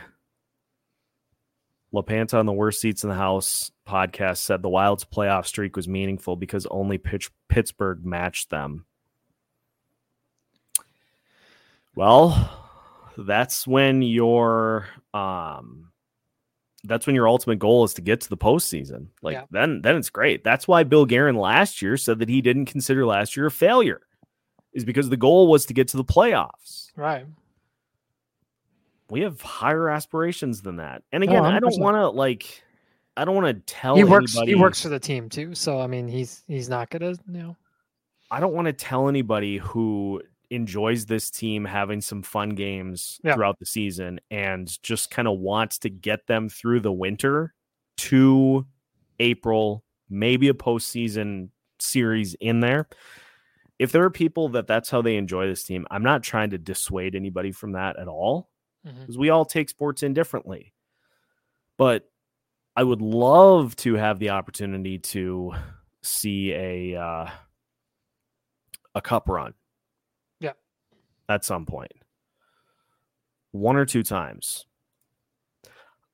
LaPanta 1.95 2.39
on 2.39 2.47
the 2.47 2.53
worst 2.53 2.81
seats 2.81 3.05
in 3.05 3.11
the 3.11 3.15
house 3.17 3.71
podcast 3.87 4.39
said 4.39 4.63
the 4.63 4.71
Wild's 4.71 5.05
playoff 5.05 5.45
streak 5.45 5.77
was 5.77 5.87
meaningful 5.87 6.37
because 6.37 6.67
only 6.71 6.97
Pitch- 6.97 7.31
Pittsburgh 7.49 8.05
matched 8.07 8.49
them. 8.49 8.87
Well, 11.95 12.62
that's 13.19 13.67
when 13.67 14.03
your 14.03 14.87
um 15.15 15.91
that's 16.85 17.07
when 17.07 17.15
your 17.15 17.29
ultimate 17.29 17.59
goal 17.61 17.85
is 17.85 17.95
to 17.95 18.03
get 18.03 18.21
to 18.23 18.29
the 18.29 18.37
postseason. 18.37 19.07
Like 19.23 19.35
Yeah. 19.35 19.45
then 19.51 19.81
then 19.83 19.97
it's 19.97 20.11
great. 20.11 20.43
That's 20.45 20.67
why 20.67 20.83
Bill 20.85 21.07
Guerin 21.07 21.37
last 21.37 21.81
year 21.83 21.97
said 21.97 22.19
that 22.19 22.29
he 22.29 22.41
didn't 22.41 22.67
consider 22.67 23.07
last 23.07 23.37
year 23.37 23.47
a 23.47 23.51
failure. 23.51 24.01
Is 24.73 24.85
because 24.85 25.09
the 25.11 25.17
goal 25.19 25.49
was 25.49 25.67
to 25.67 25.75
get 25.75 25.89
to 25.89 25.97
the 25.99 26.05
playoffs 26.05 26.91
Right. 26.97 27.27
we 29.11 29.21
have 29.21 29.41
higher 29.43 29.91
aspirations 29.91 30.63
than 30.63 30.77
that. 30.77 31.03
And 31.13 31.23
Oh, 31.23 31.27
again, 31.29 31.45
I 31.45 31.61
don't 31.61 31.79
want 31.81 31.97
to 31.97 32.09
like, 32.09 32.63
I 33.17 33.25
don't 33.27 33.35
want 33.37 33.47
to 33.55 33.73
tell 33.73 33.95
he 33.97 34.05
works 34.05 34.35
anybody. 34.35 34.53
he 34.53 34.61
works 34.61 34.83
for 34.83 34.89
the 34.89 34.99
team 34.99 35.29
too, 35.29 35.55
so 35.55 35.79
I 35.81 35.87
mean 35.87 36.09
he's 36.09 36.43
he's 36.49 36.69
not 36.71 36.89
gonna 36.91 37.11
you 37.11 37.17
know 37.27 37.57
I 38.31 38.41
don't 38.41 38.55
want 38.55 38.67
to 38.67 38.73
tell 38.73 39.09
anybody 39.11 39.59
who 39.59 40.23
enjoys 40.53 41.07
this 41.07 41.30
team 41.30 41.64
having 41.64 42.00
some 42.00 42.22
fun 42.22 42.50
games 42.50 43.20
Yeah. 43.24 43.34
throughout 43.34 43.59
the 43.59 43.66
season 43.66 44.20
and 44.30 44.80
just 44.82 45.11
kind 45.11 45.26
of 45.26 45.38
wants 45.38 45.78
to 45.80 45.90
get 45.90 46.26
them 46.26 46.48
through 46.48 46.80
the 46.80 46.92
winter 46.92 47.55
to 47.98 48.66
April, 49.18 49.84
maybe 50.09 50.48
a 50.48 50.55
postseason 50.55 51.48
series 51.78 52.34
in 52.34 52.61
there. 52.61 52.88
If 53.78 53.90
there 53.92 54.05
are 54.05 54.11
people 54.11 54.50
that 54.50 54.66
that's 54.66 54.90
how 54.90 55.03
they 55.03 55.16
enjoy 55.16 55.46
this 55.46 55.64
team, 55.64 55.86
I'm 55.90 56.03
not 56.05 56.22
trying 56.22 56.50
to 56.50 56.59
dissuade 56.59 57.14
anybody 57.16 57.50
from 57.53 57.72
that 57.72 57.98
at 57.98 58.07
all. 58.09 58.48
Because 58.84 59.16
we 59.16 59.30
all 59.30 59.44
take 59.44 59.68
sports 59.68 60.03
in 60.03 60.12
differently. 60.12 60.74
But 61.78 62.09
I 62.74 62.82
would 62.82 63.00
love 63.00 63.76
to 63.76 63.94
have 63.94 64.18
the 64.18 64.30
opportunity 64.30 64.98
to 64.98 65.53
see 66.03 66.53
a 66.53 66.96
uh, 67.00 67.30
a 68.94 69.00
cup 69.00 69.28
run. 69.28 69.55
At 71.29 71.45
some 71.45 71.64
point, 71.66 71.93
one 73.53 73.77
or 73.77 73.85
two 73.87 74.03
times. 74.03 74.66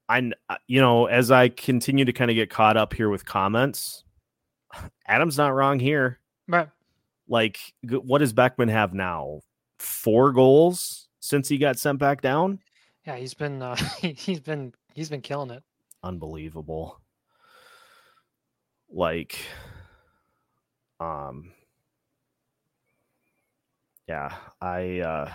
I, 0.09 0.31
uh, 0.49 0.57
you 0.67 0.81
know, 0.81 1.07
as 1.07 1.31
I 1.31 1.49
continue 1.51 2.05
to 2.07 2.13
kind 2.13 2.31
of 2.31 2.35
get 2.35 2.49
caught 2.51 2.77
up 2.77 2.95
here 2.95 3.11
with 3.11 3.27
comments, 3.27 4.05
Adam's 5.07 5.37
not 5.37 5.55
wrong 5.55 5.79
here. 5.79 6.19
Right. 6.47 6.69
Like, 7.29 7.59
what 7.83 8.19
does 8.19 8.33
Beckman 8.33 8.69
have 8.69 8.95
now? 8.95 9.41
Four 9.79 10.33
goals 10.33 11.09
since 11.21 11.49
he 11.49 11.59
got 11.59 11.79
sent 11.79 11.99
back 11.99 12.23
down. 12.23 12.59
Yeah, 13.07 13.17
he's 13.17 13.35
been 13.35 13.61
uh, 13.63 13.77
he's 14.01 14.41
been 14.41 14.73
he's 14.95 15.09
been 15.11 15.21
killing 15.21 15.51
it. 15.51 15.63
unbelievable. 16.03 17.01
Like, 18.91 19.39
um, 21.01 21.53
yeah, 24.09 24.35
I, 24.61 25.01
uh, 25.01 25.33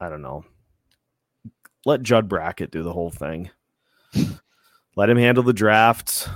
I 0.00 0.08
don't 0.08 0.22
know. 0.22 0.44
Let 1.84 2.02
Judd 2.02 2.28
Brackett 2.28 2.70
do 2.70 2.82
the 2.82 2.92
whole 2.92 3.10
thing. 3.10 3.50
Let 4.96 5.10
him 5.10 5.18
handle 5.18 5.44
the 5.44 5.52
draft. 5.52 6.28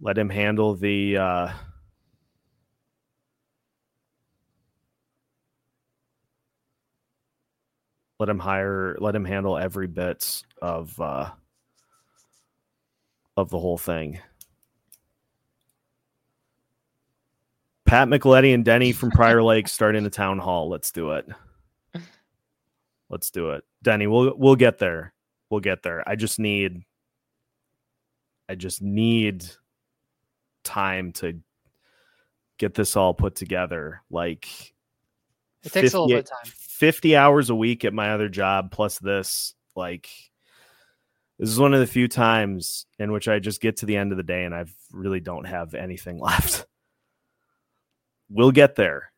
Let 0.00 0.18
him 0.18 0.28
handle 0.28 0.74
the, 0.74 1.16
uh, 1.16 1.48
let 8.18 8.28
him 8.28 8.38
hire 8.38 8.96
let 9.00 9.14
him 9.14 9.24
handle 9.24 9.58
every 9.58 9.86
bit 9.86 10.42
of 10.62 10.98
uh 11.00 11.30
of 13.36 13.50
the 13.50 13.58
whole 13.58 13.76
thing 13.78 14.18
pat 17.86 18.08
mcletty 18.08 18.54
and 18.54 18.64
denny 18.64 18.92
from 18.92 19.10
prior 19.10 19.42
lake 19.42 19.68
start 19.68 19.96
in 19.96 20.04
the 20.04 20.10
town 20.10 20.38
hall. 20.38 20.68
Let's 20.68 20.90
do 20.90 21.12
it. 21.12 21.28
Let's 23.10 23.30
do 23.30 23.50
it. 23.50 23.64
Denny 23.82 24.06
we'll 24.06 24.34
we'll 24.36 24.56
get 24.56 24.78
there. 24.78 25.12
We'll 25.50 25.60
get 25.60 25.82
there. 25.82 26.06
I 26.08 26.16
just 26.16 26.38
need 26.38 26.82
i 28.48 28.54
just 28.54 28.82
need 28.82 29.46
time 30.64 31.12
to 31.12 31.40
get 32.58 32.74
this 32.74 32.96
all 32.96 33.14
put 33.14 33.36
together. 33.36 34.02
Like 34.10 34.74
It 35.62 35.72
takes 35.72 35.94
a 35.94 36.00
little 36.00 36.08
bit 36.08 36.30
of 36.30 36.30
time. 36.30 36.52
50 36.54 37.16
hours 37.16 37.50
a 37.50 37.54
week 37.54 37.84
at 37.84 37.94
my 37.94 38.10
other 38.10 38.28
job 38.28 38.70
plus 38.70 38.98
this 38.98 39.54
like 39.76 40.08
this 41.38 41.48
is 41.48 41.58
one 41.58 41.74
of 41.74 41.80
the 41.80 41.86
few 41.86 42.08
times 42.08 42.86
in 42.98 43.12
which 43.12 43.28
I 43.28 43.38
just 43.38 43.60
get 43.60 43.78
to 43.78 43.86
the 43.86 43.96
end 43.96 44.12
of 44.12 44.18
the 44.18 44.24
day 44.24 44.44
and 44.44 44.54
I 44.54 44.66
really 44.92 45.20
don't 45.20 45.46
have 45.46 45.74
anything 45.74 46.18
left. 46.20 46.66
We'll 48.28 48.52
get 48.52 48.74
there. 48.76 49.12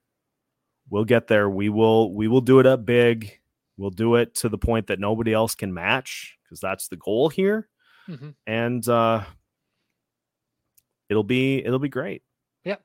We'll 0.90 1.04
get 1.04 1.26
there. 1.26 1.48
We 1.50 1.68
will 1.68 2.14
we 2.14 2.28
will 2.28 2.40
do 2.40 2.58
it 2.60 2.66
up 2.66 2.84
big. 2.84 3.40
We'll 3.76 3.90
do 3.90 4.14
it 4.16 4.34
to 4.36 4.48
the 4.48 4.58
point 4.58 4.86
that 4.88 5.00
nobody 5.00 5.32
else 5.32 5.54
can 5.54 5.74
match 5.74 6.36
because 6.44 6.60
that's 6.60 6.88
the 6.88 6.96
goal 6.96 7.28
here. 7.28 7.68
Mhm. 8.08 8.34
And 8.46 8.88
uh 8.88 9.24
it'll 11.08 11.24
be 11.24 11.58
it'll 11.64 11.78
be 11.78 11.88
great. 11.88 12.22
Yep. 12.64 12.82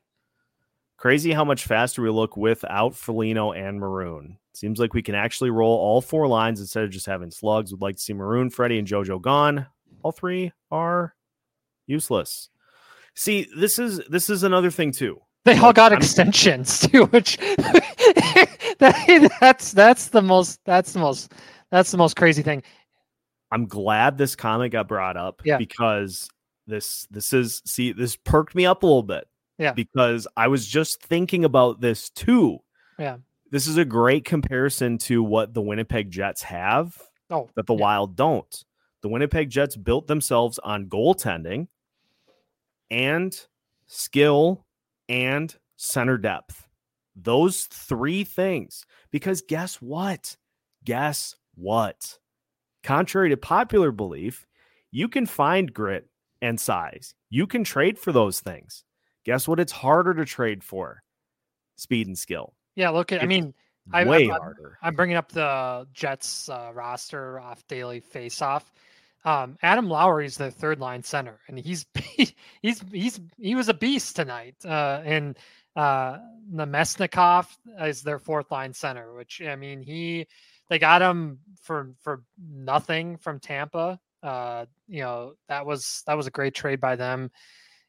Crazy 0.98 1.32
how 1.32 1.44
much 1.46 1.66
faster 1.66 2.02
we 2.02 2.10
look 2.10 2.36
without 2.38 2.96
Foligno 2.96 3.52
and 3.52 3.80
Maroon. 3.80 4.38
Seems 4.54 4.80
like 4.80 4.94
we 4.94 5.02
can 5.02 5.16
actually 5.16 5.50
roll 5.50 5.78
all 5.78 6.02
four 6.02 6.28
lines 6.28 6.60
instead 6.60 6.84
of 6.84 6.90
just 6.90 7.06
having 7.06 7.32
slugs. 7.32 7.72
Would 7.72 7.82
like 7.82 7.96
to 7.96 8.02
see 8.02 8.14
Maroon, 8.14 8.50
Freddie, 8.50 8.80
and 8.80 8.88
JoJo 8.88 9.22
gone. 9.22 9.66
All 10.04 10.12
three 10.12 10.52
are 10.70 11.16
useless. 11.88 12.50
See, 13.16 13.48
this 13.56 13.80
is 13.80 14.02
this 14.10 14.30
is 14.30 14.44
another 14.44 14.72
thing 14.72 14.92
too. 14.92 15.22
They 15.44 15.58
all 15.58 15.74
got 15.74 15.92
extensions 15.92 16.80
too, 16.88 17.06
which 17.06 17.38
that, 18.80 19.32
that's 19.40 19.72
that's 19.72 20.10
the 20.10 20.22
most 20.22 20.60
that's 20.66 20.94
the 20.94 21.00
most 21.00 21.34
that's 21.72 21.92
the 21.92 21.98
most 21.98 22.16
crazy 22.16 22.42
thing. 22.44 22.64
I'm 23.52 23.66
glad 23.68 24.18
this 24.18 24.36
comment 24.36 24.72
got 24.72 24.88
brought 24.88 25.18
up 25.18 25.42
Yeah. 25.44 25.58
because 25.58 26.30
this 26.68 27.08
this 27.10 27.34
is 27.34 27.62
see 27.66 27.92
this 27.92 28.16
perked 28.16 28.56
me 28.56 28.66
up 28.66 28.84
a 28.84 28.86
little 28.86 29.04
bit. 29.04 29.28
Yeah. 29.58 29.74
Because 29.74 30.28
I 30.38 30.48
was 30.48 30.66
just 30.68 31.02
thinking 31.02 31.44
about 31.46 31.82
this 31.82 32.10
too. 32.10 32.60
Yeah. 32.98 33.18
This 33.52 33.68
is 33.68 33.78
a 33.78 33.86
great 33.86 34.26
comparison 34.26 34.98
to 35.00 35.22
what 35.24 35.54
the 35.54 35.62
Winnipeg 35.62 36.10
Jets 36.12 36.42
have 36.44 36.96
Oh, 37.30 37.50
that 37.56 37.66
the 37.68 37.74
yeah. 37.76 37.82
Wild 37.82 38.16
don't. 38.16 38.64
The 39.02 39.10
Winnipeg 39.10 39.50
Jets 39.50 39.76
built 39.76 40.08
themselves 40.08 40.60
on 40.60 40.86
goaltending 40.88 41.68
and 42.90 43.36
skill 43.88 44.66
and 45.10 45.56
center 45.78 46.18
depth. 46.18 46.68
Those 47.16 47.64
three 47.66 48.24
things. 48.24 48.86
Because 49.12 49.42
guess 49.42 49.76
what? 49.76 50.38
Guess 50.86 51.36
what? 51.56 52.18
Contrary 52.84 53.30
to 53.30 53.38
popular 53.38 53.92
belief, 53.92 54.46
you 54.92 55.08
can 55.08 55.26
find 55.26 55.74
grit 55.74 56.08
and 56.42 56.60
size. 56.60 57.14
You 57.30 57.46
can 57.48 57.64
trade 57.64 58.00
for 58.00 58.12
those 58.12 58.40
things. 58.40 58.84
Guess 59.26 59.48
what? 59.48 59.60
It's 59.60 59.72
harder 59.72 60.14
to 60.16 60.26
trade 60.26 60.64
for 60.64 61.04
speed 61.76 62.08
and 62.08 62.18
skill. 62.18 62.54
yeah. 62.76 62.90
Look 62.90 63.12
at 63.12 63.20
I 63.22 63.24
It's 63.24 63.30
mean 63.30 63.54
I- 63.92 64.04
Way 64.06 64.30
I- 64.30 64.38
harder. 64.38 64.78
I'm 64.82 64.96
bringing 64.96 65.18
up 65.18 65.32
the 65.32 65.88
Jets 65.94 66.48
uh, 66.50 66.72
roster 66.74 67.40
off 67.40 67.66
daily 67.68 68.00
face-off. 68.00 68.72
Um, 69.24 69.58
Adam 69.62 69.92
is 70.22 70.38
the 70.38 70.52
third 70.52 70.80
line 70.80 71.04
center, 71.04 71.40
and 71.48 71.60
he's 71.60 71.86
he's 72.62 72.84
he's 72.92 73.20
he 73.38 73.56
was 73.56 73.70
a 73.70 73.74
beast 73.74 74.16
tonight. 74.16 74.56
Uh, 74.66 75.02
and 75.04 75.38
uh, 75.76 76.18
Namestnikov 76.52 77.48
is 77.82 78.02
their 78.02 78.20
fourth 78.20 78.52
line 78.52 78.74
center, 78.74 79.14
which 79.14 79.42
I 79.42 79.56
mean 79.56 79.82
he 79.82 80.28
they 80.70 80.80
got 80.80 81.02
him 81.02 81.40
for 81.62 81.94
for 82.02 82.24
nothing 82.40 83.18
from 83.18 83.40
Tampa. 83.40 84.00
Uh, 84.24 84.66
you 84.88 85.02
know 85.02 85.34
that 85.48 85.66
was 85.66 86.04
that 86.08 86.18
was 86.18 86.28
a 86.28 86.32
great 86.32 86.56
trade 86.56 86.80
by 86.80 86.96
them, 86.96 87.30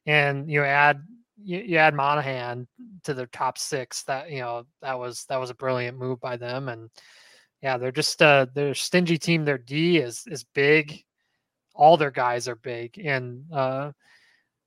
and 0.07 0.51
you 0.51 0.63
add 0.63 1.03
you, 1.43 1.59
you 1.59 1.77
add 1.79 1.95
Monahan 1.95 2.69
to 3.05 3.15
their 3.15 3.27
top 3.27 3.57
six. 3.57 4.03
That 4.05 4.31
you 4.31 4.41
know 4.41 4.67
that 4.83 4.99
was 4.99 5.25
that 5.29 5.41
was 5.41 5.51
a 5.51 5.55
brilliant 5.55 5.99
move 5.99 6.21
by 6.21 6.37
them, 6.37 6.69
and 6.69 6.91
yeah, 7.63 7.79
they're 7.79 7.93
just 7.93 8.21
uh 8.21 8.47
they're 8.55 8.71
a 8.71 8.77
stingy 8.77 9.19
team. 9.19 9.45
Their 9.45 9.59
D 9.59 9.99
is 9.99 10.25
is 10.27 10.45
big. 10.45 11.05
All 11.75 11.97
their 11.97 12.11
guys 12.11 12.49
are 12.49 12.57
big, 12.57 12.99
and 12.99 13.45
uh, 13.53 13.93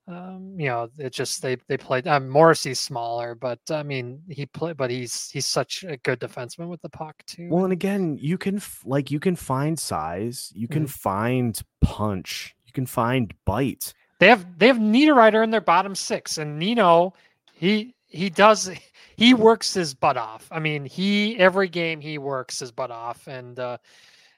Um, 0.08 0.54
you 0.58 0.68
know, 0.68 0.88
it 0.98 1.12
just 1.12 1.42
they 1.42 1.56
they 1.68 1.76
played. 1.76 2.06
Um, 2.06 2.28
Morrissey's 2.28 2.78
smaller, 2.80 3.34
but 3.34 3.58
I 3.70 3.82
mean, 3.82 4.22
he 4.28 4.46
played, 4.46 4.76
but 4.76 4.90
he's 4.90 5.30
he's 5.30 5.46
such 5.46 5.84
a 5.84 5.96
good 5.98 6.20
defenseman 6.20 6.68
with 6.68 6.80
the 6.82 6.88
puck 6.88 7.16
too. 7.26 7.48
Well, 7.50 7.64
and 7.64 7.72
again, 7.72 8.16
you 8.20 8.38
can 8.38 8.56
f- 8.56 8.82
like 8.86 9.10
you 9.10 9.18
can 9.20 9.34
find 9.36 9.78
size, 9.78 10.52
you 10.54 10.68
can 10.68 10.86
Mhm. 10.86 10.90
find 10.90 11.60
punch, 11.80 12.54
you 12.64 12.72
can 12.72 12.86
find 12.86 13.34
bite. 13.44 13.94
They 14.20 14.28
have 14.28 14.58
they 14.58 14.68
have 14.68 14.78
Niederreiter 14.78 15.42
in 15.44 15.50
their 15.50 15.60
bottom 15.60 15.94
six, 15.94 16.38
and 16.38 16.58
Nino, 16.58 17.14
he 17.52 17.94
he 18.06 18.30
does 18.30 18.70
he 19.16 19.34
works 19.34 19.74
his 19.74 19.94
butt 19.94 20.16
off. 20.16 20.48
I 20.52 20.60
mean, 20.60 20.84
he 20.84 21.36
every 21.38 21.68
game 21.68 22.00
he 22.00 22.18
works 22.18 22.60
his 22.60 22.72
butt 22.72 22.90
off, 22.90 23.26
and 23.26 23.58
uh, 23.58 23.78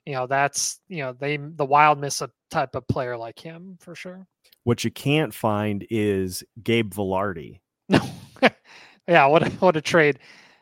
you 0.09 0.15
know 0.15 0.27
that's 0.27 0.81
you 0.89 1.03
know 1.03 1.13
they 1.13 1.37
the 1.37 1.67
Wild 1.67 1.99
miss 2.01 2.23
a 2.23 2.31
type 2.51 2.75
of 2.75 2.89
player 2.89 3.15
like 3.15 3.39
him 3.39 3.77
for 3.79 3.95
sure. 3.95 4.27
What 4.65 4.83
you 4.83 4.91
can't 4.91 5.35
find 5.35 5.87
is 5.91 6.43
Gabe 6.63 6.93
Vilardi. 6.95 7.61
No, 7.91 8.01
yeah, 9.07 9.27
what 9.27 9.47
a, 9.47 9.51
what 9.57 9.77
a 9.77 9.83
trade. 9.83 10.19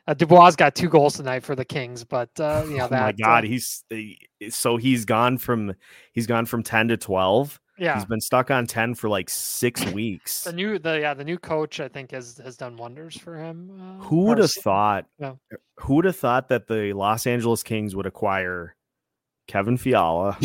Uh, 0.08 0.14
Dubois 0.14 0.56
got 0.56 0.74
two 0.74 0.88
goals 0.88 1.14
tonight 1.14 1.44
for 1.44 1.54
the 1.54 1.64
Kings, 1.64 2.02
but 2.02 2.28
uh, 2.40 2.64
you 2.68 2.76
know 2.78 2.84
oh 2.86 2.88
that. 2.88 3.02
my 3.02 3.12
god, 3.12 3.44
uh, 3.44 3.46
he's 3.46 3.84
so 4.50 4.76
he's 4.78 5.04
gone 5.04 5.38
from 5.38 5.74
he's 6.12 6.26
gone 6.26 6.44
from 6.46 6.62
10 6.64 6.88
to 6.88 6.96
12. 6.96 7.60
yeah. 7.78 7.94
He's 7.94 8.04
been 8.04 8.20
stuck 8.20 8.50
on 8.50 8.66
10 8.66 8.94
for 8.94 9.08
like 9.08 9.28
6 9.30 9.84
weeks. 9.92 10.42
The 10.44 10.52
new 10.52 10.78
the 10.80 11.00
yeah 11.00 11.14
the 11.14 11.24
new 11.24 11.38
coach 11.38 11.78
I 11.80 11.88
think 11.88 12.10
has 12.12 12.40
has 12.44 12.56
done 12.56 12.76
wonders 12.76 13.16
for 13.16 13.36
him. 13.36 13.70
Uh, 13.80 14.04
Who 14.04 14.24
would 14.26 14.38
have 14.38 14.52
thought 14.52 15.06
Yeah. 15.20 15.34
who 15.78 15.94
would 15.96 16.04
have 16.04 16.16
thought 16.16 16.48
that 16.48 16.66
the 16.68 16.92
Los 16.92 17.26
Angeles 17.26 17.62
Kings 17.64 17.94
would 17.96 18.06
acquire 18.06 18.75
Kevin 19.46 19.76
Fiala 19.76 20.38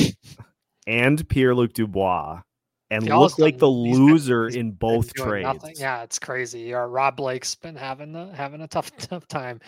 and 0.87 1.27
Pierre-Luc 1.27 1.73
Dubois 1.73 2.41
and 2.89 3.03
Fiala's 3.05 3.31
look 3.33 3.39
like 3.39 3.57
the 3.57 3.71
he's 3.71 3.97
been- 3.97 4.05
loser 4.05 4.47
in 4.47 4.71
both 4.71 5.13
trades. 5.13 5.43
nothing. 5.45 5.75
Yeah, 5.77 6.03
it's 6.03 6.19
crazy. 6.19 6.73
Or 6.73 6.87
Rob 6.89 7.15
Blake's 7.17 7.55
been 7.55 7.75
having 7.75 8.15
a, 8.15 8.33
having 8.35 8.61
a 8.61 8.67
tough 8.67 8.91
tough 8.97 9.27
time. 9.27 9.59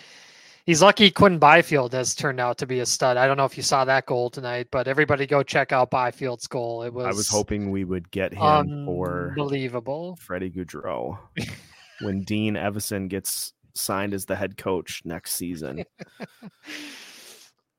He's 0.65 0.81
lucky 0.81 1.11
Quinn 1.11 1.39
Byfield 1.39 1.91
has 1.93 2.15
turned 2.15 2.39
out 2.39 2.57
to 2.59 2.65
be 2.65 2.79
a 2.79 2.85
stud. 2.85 3.17
I 3.17 3.27
don't 3.27 3.35
know 3.35 3.43
if 3.43 3.57
you 3.57 3.63
saw 3.63 3.83
that 3.83 4.05
goal 4.05 4.29
tonight, 4.29 4.67
but 4.71 4.87
everybody 4.87 5.27
go 5.27 5.43
check 5.43 5.73
out 5.73 5.91
Byfield's 5.91 6.47
goal. 6.47 6.83
It 6.83 6.93
was 6.93 7.05
I 7.05 7.09
was 7.09 7.27
hoping 7.27 7.69
we 7.69 7.83
would 7.83 8.09
get 8.11 8.33
him 8.33 8.85
for 8.85 9.31
unbelievable. 9.31 10.17
Freddie 10.21 10.51
Gaudreau 10.51 11.17
when 12.01 12.23
Dean 12.23 12.55
Evason 12.55 13.09
gets 13.09 13.51
signed 13.75 14.13
as 14.13 14.25
the 14.25 14.37
head 14.37 14.55
coach 14.55 15.01
next 15.03 15.33
season. 15.33 15.83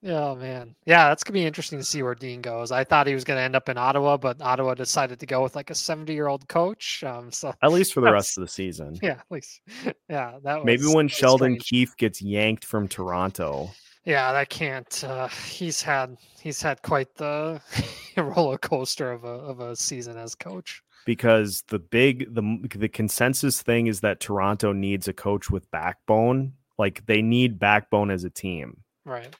Oh 0.06 0.34
man, 0.34 0.74
yeah, 0.84 1.08
that's 1.08 1.24
gonna 1.24 1.32
be 1.34 1.46
interesting 1.46 1.78
to 1.78 1.84
see 1.84 2.02
where 2.02 2.14
Dean 2.14 2.42
goes. 2.42 2.70
I 2.70 2.84
thought 2.84 3.06
he 3.06 3.14
was 3.14 3.24
gonna 3.24 3.40
end 3.40 3.56
up 3.56 3.68
in 3.70 3.78
Ottawa, 3.78 4.18
but 4.18 4.40
Ottawa 4.42 4.74
decided 4.74 5.18
to 5.20 5.26
go 5.26 5.42
with 5.42 5.56
like 5.56 5.70
a 5.70 5.74
seventy-year-old 5.74 6.46
coach. 6.48 7.02
Um, 7.04 7.32
so 7.32 7.54
At 7.62 7.72
least 7.72 7.94
for 7.94 8.02
the 8.02 8.12
rest 8.12 8.36
of 8.36 8.42
the 8.42 8.48
season. 8.48 8.98
yeah, 9.02 9.12
at 9.12 9.24
least 9.30 9.62
yeah, 10.10 10.38
that 10.42 10.56
was 10.56 10.64
Maybe 10.64 10.84
when 10.86 11.08
Sheldon 11.08 11.52
strange. 11.52 11.64
Keefe 11.64 11.96
gets 11.96 12.20
yanked 12.20 12.64
from 12.66 12.86
Toronto. 12.86 13.70
Yeah, 14.04 14.32
that 14.32 14.50
can't. 14.50 15.02
Uh, 15.04 15.28
he's 15.28 15.80
had 15.80 16.18
he's 16.42 16.60
had 16.60 16.82
quite 16.82 17.14
the 17.14 17.62
roller 18.18 18.58
coaster 18.58 19.10
of 19.10 19.24
a 19.24 19.28
of 19.28 19.60
a 19.60 19.74
season 19.74 20.18
as 20.18 20.34
coach. 20.34 20.82
because 21.06 21.62
the 21.68 21.78
big 21.78 22.34
the 22.34 22.42
the 22.76 22.88
consensus 22.90 23.62
thing 23.62 23.86
is 23.86 24.00
that 24.00 24.20
Toronto 24.20 24.72
needs 24.72 25.08
a 25.08 25.14
coach 25.14 25.48
with 25.50 25.70
backbone. 25.70 26.52
Like 26.78 27.06
they 27.06 27.22
need 27.22 27.58
backbone 27.58 28.10
as 28.10 28.24
a 28.24 28.30
team. 28.30 28.82
Right. 29.06 29.34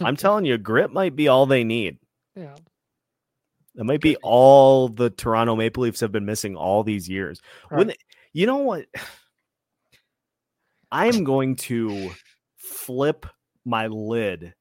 I'm 0.00 0.16
telling 0.16 0.44
you, 0.44 0.58
grit 0.58 0.92
might 0.92 1.16
be 1.16 1.28
all 1.28 1.46
they 1.46 1.64
need. 1.64 1.98
yeah. 2.36 2.54
That 3.76 3.84
might 3.84 4.00
be 4.00 4.16
all 4.22 4.88
the 4.88 5.10
Toronto 5.10 5.56
Maple 5.56 5.82
Leafs 5.82 6.00
have 6.00 6.12
been 6.12 6.24
missing 6.26 6.54
all 6.56 6.84
these 6.84 7.08
years. 7.08 7.40
When 7.70 7.88
Right. 7.88 7.98
you 8.32 8.46
know 8.46 8.58
what, 8.58 8.86
I 10.92 11.06
am 11.06 11.24
going 11.24 11.56
to 11.56 12.10
flip 12.56 13.26
my 13.64 13.88
lid 13.88 14.54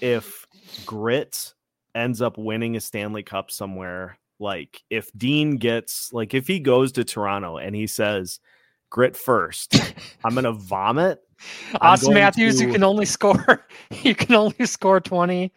if 0.00 0.46
grit 0.84 1.54
ends 1.94 2.20
up 2.20 2.38
winning 2.38 2.76
a 2.76 2.80
Stanley 2.80 3.22
Cup 3.22 3.50
somewhere. 3.50 4.18
Like 4.40 4.82
if 4.90 5.10
Dean 5.16 5.56
gets 5.56 6.12
like 6.12 6.34
if 6.34 6.46
he 6.46 6.60
goes 6.60 6.92
to 6.92 7.04
Toronto 7.04 7.56
and 7.58 7.74
he 7.74 7.86
says 7.86 8.40
grit 8.90 9.16
first, 9.16 9.74
I'm 10.24 10.34
gonna 10.34 10.52
vomit. 10.52 11.20
Auston 11.74 12.14
Matthews, 12.14 12.60
you 12.60 12.72
can 12.72 12.82
only 12.82 13.06
score 13.06 13.66
you 14.02 14.14
can 14.14 14.34
only 14.34 14.66
score 14.66 15.00
twenty. 15.00 15.52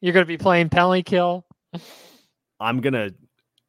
You're 0.00 0.12
gonna 0.12 0.26
be 0.26 0.38
playing 0.38 0.68
penalty 0.68 1.02
kill. 1.02 1.46
I'm 2.60 2.80
gonna 2.80 3.10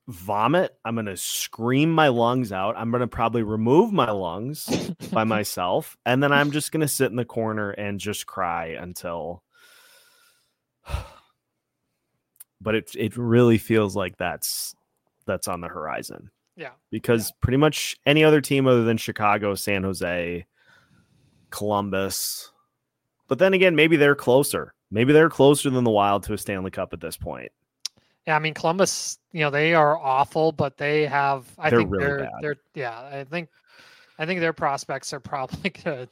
vomit. 0.07 0.75
I'm 0.83 0.95
gonna 0.95 1.17
scream 1.17 1.91
my 1.91 2.09
lungs 2.09 2.51
out. 2.51 2.75
I'm 2.77 2.91
gonna 2.91 3.07
probably 3.07 3.43
remove 3.43 3.93
my 3.93 4.11
lungs 4.11 4.67
by 5.11 5.23
myself, 5.23 5.97
and 6.05 6.21
then 6.21 6.31
I'm 6.31 6.51
just 6.51 6.71
gonna 6.71 6.87
sit 6.87 7.09
in 7.09 7.15
the 7.15 7.25
corner 7.25 7.71
and 7.71 7.99
just 7.99 8.25
cry 8.25 8.77
until. 8.79 9.43
But 12.61 12.75
it 12.75 12.91
it 12.97 13.15
really 13.15 13.57
feels 13.57 13.95
like 13.95 14.17
that's 14.17 14.75
that's 15.25 15.47
on 15.47 15.61
the 15.61 15.69
horizon 15.69 16.29
Yeah. 16.59 16.71
because 16.91 17.31
pretty 17.41 17.57
much 17.57 17.95
any 18.05 18.23
other 18.23 18.41
team 18.41 18.67
other 18.67 18.83
than 18.83 18.97
Chicago, 18.97 19.55
San 19.55 19.83
Jose, 19.83 20.45
Columbus, 21.51 22.51
but 23.27 23.39
then 23.39 23.53
again, 23.53 23.75
maybe 23.75 23.95
they're 23.95 24.15
closer. 24.15 24.73
Maybe 24.91 25.13
they're 25.13 25.29
closer 25.29 25.69
than 25.69 25.83
the 25.83 25.91
Wild 25.91 26.23
to 26.23 26.33
a 26.33 26.37
Stanley 26.37 26.71
Cup 26.71 26.93
at 26.93 26.99
this 26.99 27.15
point. 27.15 27.51
Yeah, 28.27 28.35
I 28.35 28.39
mean 28.39 28.53
Columbus, 28.53 29.17
you 29.31 29.39
know, 29.41 29.49
they 29.49 29.73
are 29.73 29.97
awful, 29.97 30.51
but 30.51 30.77
they 30.77 31.05
have 31.05 31.45
I 31.57 31.69
They're 31.69 31.79
think 31.79 31.91
really 31.91 32.05
they're 32.05 32.19
bad. 32.19 32.29
they're 32.41 32.55
yeah, 32.75 32.99
I 32.99 33.23
think 33.23 33.49
I 34.17 34.25
think 34.25 34.39
their 34.41 34.53
prospects 34.53 35.13
are 35.13 35.19
probably 35.19 35.69
good 35.83 36.09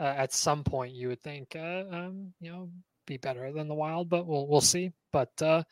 uh, 0.00 0.02
at 0.02 0.32
some 0.32 0.64
point 0.64 0.92
you 0.92 1.08
would 1.08 1.22
think 1.22 1.54
uh, 1.54 1.84
um, 1.90 2.32
you 2.40 2.50
know, 2.50 2.68
be 3.06 3.16
better 3.16 3.52
than 3.52 3.68
the 3.68 3.74
Wild, 3.74 4.08
but 4.08 4.26
we'll 4.26 4.46
we'll 4.46 4.60
see. 4.60 4.92
But 5.12 5.30
uh 5.42 5.64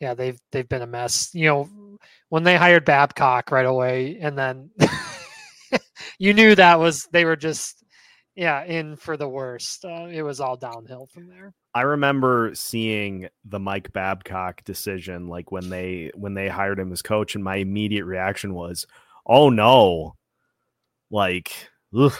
yeah, 0.00 0.14
they've 0.14 0.38
they've 0.52 0.68
been 0.68 0.82
a 0.82 0.86
mess. 0.86 1.30
You 1.34 1.46
know, 1.46 1.98
when 2.28 2.42
they 2.44 2.56
hired 2.56 2.84
Babcock 2.84 3.50
right 3.50 3.66
away 3.66 4.18
and 4.20 4.38
then 4.38 4.70
you 6.18 6.34
knew 6.34 6.54
that 6.54 6.78
was 6.78 7.06
they 7.12 7.24
were 7.24 7.36
just 7.36 7.80
yeah, 8.36 8.64
in 8.64 8.96
for 8.96 9.16
the 9.16 9.28
worst. 9.28 9.84
Uh, 9.84 10.06
it 10.10 10.22
was 10.22 10.40
all 10.40 10.56
downhill 10.56 11.08
from 11.12 11.28
there. 11.28 11.52
I 11.74 11.82
remember 11.82 12.52
seeing 12.54 13.28
the 13.44 13.60
Mike 13.60 13.92
Babcock 13.92 14.64
decision, 14.64 15.28
like 15.28 15.52
when 15.52 15.68
they 15.68 16.10
when 16.14 16.34
they 16.34 16.48
hired 16.48 16.78
him 16.78 16.92
as 16.92 17.02
coach, 17.02 17.34
and 17.34 17.44
my 17.44 17.56
immediate 17.56 18.04
reaction 18.04 18.54
was, 18.54 18.86
"Oh 19.26 19.50
no!" 19.50 20.16
Like, 21.10 21.52
ugh. 21.94 22.14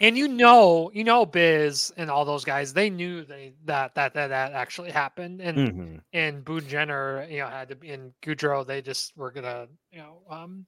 And 0.00 0.16
you 0.18 0.28
know, 0.28 0.90
you 0.92 1.04
know, 1.04 1.24
Biz 1.26 1.92
and 1.96 2.10
all 2.10 2.24
those 2.24 2.44
guys, 2.44 2.72
they 2.72 2.90
knew 2.90 3.24
they 3.24 3.54
that 3.64 3.94
that 3.94 4.14
that, 4.14 4.28
that 4.28 4.52
actually 4.52 4.90
happened. 4.90 5.40
And 5.40 5.56
Mhm. 5.58 6.00
and 6.12 6.44
Boone 6.44 6.68
Jenner, 6.68 7.26
you 7.30 7.38
know, 7.38 7.48
had 7.48 7.68
to 7.70 7.76
be 7.76 7.90
in 7.90 8.12
Gaudreau, 8.22 8.66
they 8.66 8.82
just 8.82 9.16
were 9.16 9.30
gonna, 9.30 9.66
you 9.90 9.98
know, 9.98 10.22
um, 10.30 10.66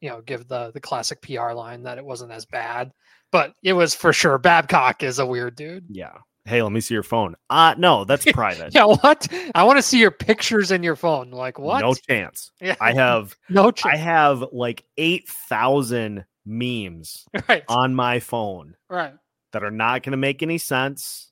you 0.00 0.08
know, 0.10 0.20
give 0.20 0.46
the 0.48 0.70
the 0.72 0.80
classic 0.80 1.20
PR 1.22 1.52
line 1.52 1.82
that 1.84 1.98
it 1.98 2.04
wasn't 2.04 2.32
as 2.32 2.44
bad. 2.46 2.92
But 3.30 3.54
it 3.62 3.72
was 3.74 3.94
for 3.94 4.12
sure. 4.12 4.38
Babcock 4.38 5.02
is 5.02 5.18
a 5.18 5.26
weird 5.26 5.56
dude. 5.56 5.84
yeah. 5.90 6.12
Hey, 6.44 6.62
let 6.62 6.72
me 6.72 6.80
see 6.80 6.94
your 6.94 7.02
phone. 7.02 7.34
Uh 7.50 7.74
no, 7.76 8.04
that's 8.06 8.24
private. 8.32 8.74
Yeah, 8.74 8.84
what? 8.84 9.28
I 9.54 9.64
want 9.64 9.76
to 9.78 9.82
see 9.82 9.98
your 9.98 10.10
pictures 10.10 10.70
in 10.70 10.82
your 10.82 10.96
phone. 10.96 11.30
Like 11.30 11.58
what? 11.58 11.80
No 11.80 11.92
chance. 11.94 12.52
yeah, 12.60 12.74
I 12.80 12.94
have 12.94 13.36
no 13.50 13.70
I 13.84 13.96
have 13.96 14.42
like 14.52 14.82
eight 14.96 15.28
thousand 15.28 16.24
memes 16.48 17.26
right, 17.48 17.62
on 17.68 17.94
my 17.94 18.18
phone 18.18 18.74
right. 18.88 19.14
that 19.52 19.62
are 19.62 19.70
not 19.70 20.02
going 20.02 20.12
to 20.12 20.16
make 20.16 20.42
any 20.42 20.58
sense, 20.58 21.30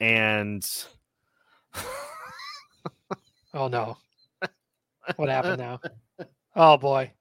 and 0.00 0.66
Oh 3.54 3.68
no. 3.68 3.96
What 5.16 5.28
happened 5.28 5.58
now? 5.58 5.80
Oh 6.56 6.76
boy. 6.76 7.12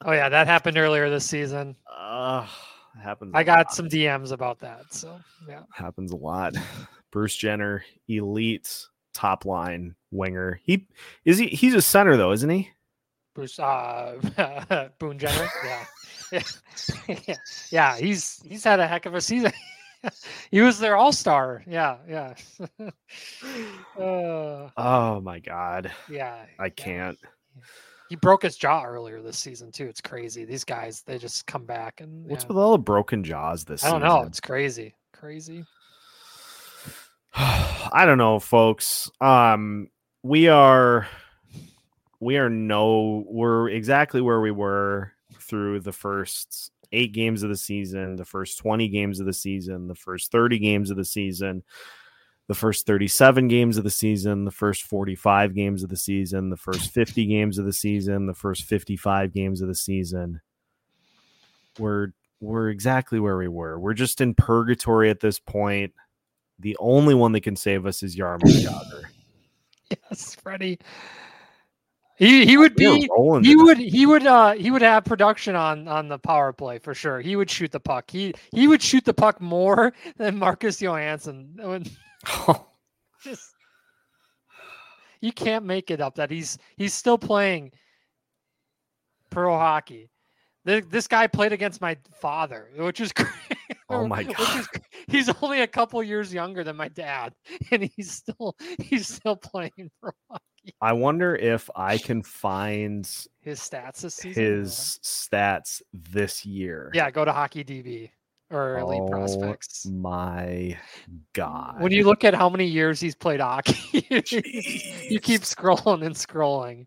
Oh 0.00 0.12
yeah, 0.12 0.30
that 0.30 0.46
happened 0.46 0.78
earlier 0.78 1.10
this 1.10 1.26
season. 1.26 1.76
uh, 1.94 2.46
happens. 3.00 3.32
I 3.34 3.42
a 3.42 3.44
got 3.44 3.58
lot. 3.58 3.74
some 3.74 3.86
DMs 3.86 4.32
about 4.32 4.58
that. 4.60 4.94
So 4.94 5.20
yeah. 5.46 5.60
happens 5.74 6.10
a 6.12 6.16
lot. 6.16 6.54
Bruce 7.12 7.36
Jenner, 7.36 7.84
elite 8.08 8.86
top 9.12 9.44
line 9.44 9.94
winger. 10.10 10.58
He 10.64 10.88
is 11.26 11.36
he 11.36 11.48
he's 11.48 11.74
a 11.74 11.82
center 11.82 12.16
though, 12.16 12.32
isn't 12.32 12.48
he? 12.48 12.70
Bruce 13.36 13.58
uh 13.58 14.88
Boone 14.98 15.18
Jenner. 15.18 15.48
Yeah. 15.62 15.84
Yeah. 16.32 16.42
yeah. 17.28 17.34
Yeah, 17.70 17.96
he's 17.98 18.42
he's 18.48 18.64
had 18.64 18.80
a 18.80 18.86
heck 18.88 19.04
of 19.04 19.14
a 19.14 19.20
season. 19.20 19.52
he 20.50 20.62
was 20.62 20.78
their 20.78 20.96
all-star. 20.96 21.62
Yeah, 21.66 21.98
yeah. 22.08 22.34
uh, 24.00 24.70
Oh 24.76 25.20
my 25.20 25.38
god. 25.38 25.92
yeah. 26.10 26.46
I 26.58 26.64
yeah. 26.64 26.68
can't. 26.70 27.18
He 28.08 28.16
broke 28.16 28.42
his 28.42 28.56
jaw 28.56 28.84
earlier 28.84 29.20
this 29.20 29.36
season 29.36 29.70
too. 29.70 29.84
It's 29.84 30.00
crazy. 30.00 30.46
These 30.46 30.64
guys, 30.64 31.02
they 31.02 31.18
just 31.18 31.46
come 31.46 31.66
back 31.66 32.00
and 32.00 32.24
What's 32.26 32.48
with 32.48 32.56
all 32.56 32.72
the 32.72 32.78
broken 32.78 33.22
jaws 33.22 33.64
this 33.64 33.84
I 33.84 33.90
don't 33.90 34.00
know. 34.00 34.22
It's 34.22 34.40
crazy. 34.40 34.94
Crazy. 35.12 35.62
I 37.34 38.04
don't 38.06 38.18
know, 38.18 38.38
folks. 38.38 39.10
Um 39.20 39.90
we 40.22 40.48
are 40.48 41.06
we 42.20 42.36
are 42.36 42.50
no 42.50 43.24
we're 43.28 43.68
exactly 43.68 44.20
where 44.20 44.40
we 44.40 44.50
were 44.50 45.12
through 45.40 45.80
the 45.80 45.92
first 45.92 46.70
eight 46.92 47.12
games 47.12 47.42
of 47.42 47.50
the 47.50 47.56
season, 47.56 48.16
the 48.16 48.24
first 48.24 48.58
20 48.58 48.88
games 48.88 49.20
of 49.20 49.26
the 49.26 49.32
season, 49.32 49.88
the 49.88 49.94
first 49.94 50.30
30 50.30 50.58
games 50.58 50.90
of 50.90 50.96
the 50.96 51.04
season, 51.04 51.62
the 52.48 52.54
first 52.54 52.86
37 52.86 53.48
games 53.48 53.76
of 53.76 53.84
the 53.84 53.90
season, 53.90 54.44
the 54.44 54.50
first 54.50 54.82
45 54.84 55.54
games 55.54 55.82
of 55.82 55.88
the 55.90 55.96
season, 55.96 56.50
the 56.50 56.56
first 56.56 56.90
50 56.90 57.26
games 57.26 57.58
of 57.58 57.64
the 57.64 57.72
season, 57.72 58.26
the 58.26 58.34
first 58.34 58.62
55 58.62 59.32
games 59.32 59.60
of 59.60 59.68
the 59.68 59.74
season. 59.74 60.40
We're 61.78 62.08
we're 62.40 62.68
exactly 62.68 63.18
where 63.18 63.36
we 63.36 63.48
were. 63.48 63.78
We're 63.78 63.94
just 63.94 64.20
in 64.20 64.34
purgatory 64.34 65.10
at 65.10 65.20
this 65.20 65.38
point. 65.38 65.92
The 66.58 66.76
only 66.78 67.14
one 67.14 67.32
that 67.32 67.42
can 67.42 67.56
save 67.56 67.86
us 67.86 68.02
is 68.02 68.16
Jaromir 68.16 68.64
Jagr. 68.64 69.02
Yes, 70.10 70.34
Freddie. 70.34 70.80
He 72.16 72.46
he 72.46 72.56
would 72.56 72.74
be 72.74 73.08
he 73.42 73.56
would 73.56 73.78
he 73.78 74.06
would 74.06 74.26
uh 74.26 74.52
he 74.52 74.70
would 74.70 74.82
have 74.82 75.04
production 75.04 75.54
on 75.54 75.86
on 75.86 76.08
the 76.08 76.18
power 76.18 76.52
play 76.52 76.78
for 76.78 76.94
sure. 76.94 77.20
He 77.20 77.36
would 77.36 77.50
shoot 77.50 77.70
the 77.70 77.80
puck. 77.80 78.10
He 78.10 78.34
he 78.52 78.66
would 78.66 78.82
shoot 78.82 79.04
the 79.04 79.12
puck 79.12 79.40
more 79.40 79.92
than 80.16 80.38
Marcus 80.38 80.80
Johansson. 80.80 81.54
Just 83.22 83.54
you 85.20 85.32
can't 85.32 85.64
make 85.64 85.90
it 85.90 86.00
up 86.00 86.14
that 86.14 86.30
he's 86.30 86.58
he's 86.76 86.94
still 86.94 87.18
playing 87.18 87.72
pro 89.30 89.56
hockey. 89.56 90.10
This 90.64 91.06
guy 91.06 91.28
played 91.28 91.52
against 91.52 91.80
my 91.80 91.96
father, 92.12 92.70
which 92.76 93.00
is 93.00 93.12
oh 93.90 94.06
my 94.06 94.22
god. 94.38 94.60
Is, 94.60 94.68
he's 95.08 95.30
only 95.42 95.60
a 95.60 95.66
couple 95.66 96.02
years 96.02 96.32
younger 96.32 96.64
than 96.64 96.76
my 96.76 96.88
dad, 96.88 97.34
and 97.70 97.90
he's 97.96 98.12
still 98.12 98.56
he's 98.78 99.08
still 99.08 99.36
playing 99.36 99.90
pro 100.00 100.12
hockey. 100.30 100.74
I 100.80 100.92
wonder 100.92 101.36
if 101.36 101.70
I 101.76 101.96
can 101.98 102.22
find 102.22 103.04
his 103.40 103.60
stats 103.60 104.00
this 104.00 104.16
season. 104.16 104.42
His 104.42 104.98
stats 105.02 105.80
this 105.92 106.44
year. 106.44 106.90
Yeah, 106.92 107.10
go 107.12 107.24
to 107.24 107.32
Hockey 107.32 107.62
DB 107.62 108.10
or 108.50 108.78
Elite 108.78 109.00
oh, 109.02 109.08
Prospects. 109.08 109.86
My 109.86 110.76
God. 111.34 111.80
When 111.80 111.92
you 111.92 112.02
look 112.02 112.24
at 112.24 112.34
how 112.34 112.48
many 112.48 112.66
years 112.66 112.98
he's 112.98 113.14
played 113.14 113.38
hockey, 113.38 114.06
you 114.10 115.20
keep 115.20 115.42
scrolling 115.42 116.04
and 116.04 116.16
scrolling. 116.16 116.86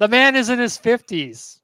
The 0.00 0.08
man 0.08 0.34
is 0.34 0.50
in 0.50 0.58
his 0.58 0.76
50s. 0.76 1.60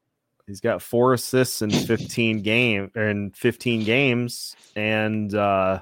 He's 0.47 0.61
got 0.61 0.82
four 0.82 1.12
assists 1.14 1.62
in 1.62 1.70
15 1.70 2.43
game 2.43 2.90
in 2.95 3.30
15 3.30 3.84
games 3.84 4.57
and 4.74 5.34
uh 5.34 5.80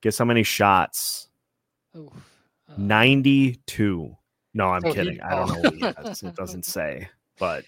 guess 0.00 0.18
how 0.18 0.24
many 0.24 0.42
shots? 0.42 1.28
Oof. 1.96 2.12
92. 2.76 4.16
No, 4.54 4.68
I'm 4.68 4.82
kidding. 4.82 5.14
He, 5.14 5.20
I 5.20 5.30
don't 5.30 5.48
know 5.48 5.60
what 5.60 5.74
he 5.74 5.80
has. 5.80 6.22
it 6.22 6.34
doesn't 6.34 6.64
say, 6.64 7.08
but 7.38 7.64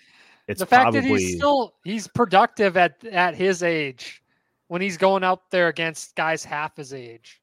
it's 0.48 0.60
the 0.60 0.66
fact 0.66 0.92
probably... 0.92 1.00
that 1.00 1.08
he's 1.08 1.36
still 1.36 1.74
he's 1.84 2.08
productive 2.08 2.76
at 2.76 3.04
at 3.06 3.34
his 3.34 3.62
age 3.62 4.22
when 4.68 4.80
he's 4.80 4.96
going 4.96 5.24
out 5.24 5.50
there 5.50 5.68
against 5.68 6.14
guys 6.16 6.44
half 6.44 6.76
his 6.76 6.92
age. 6.92 7.40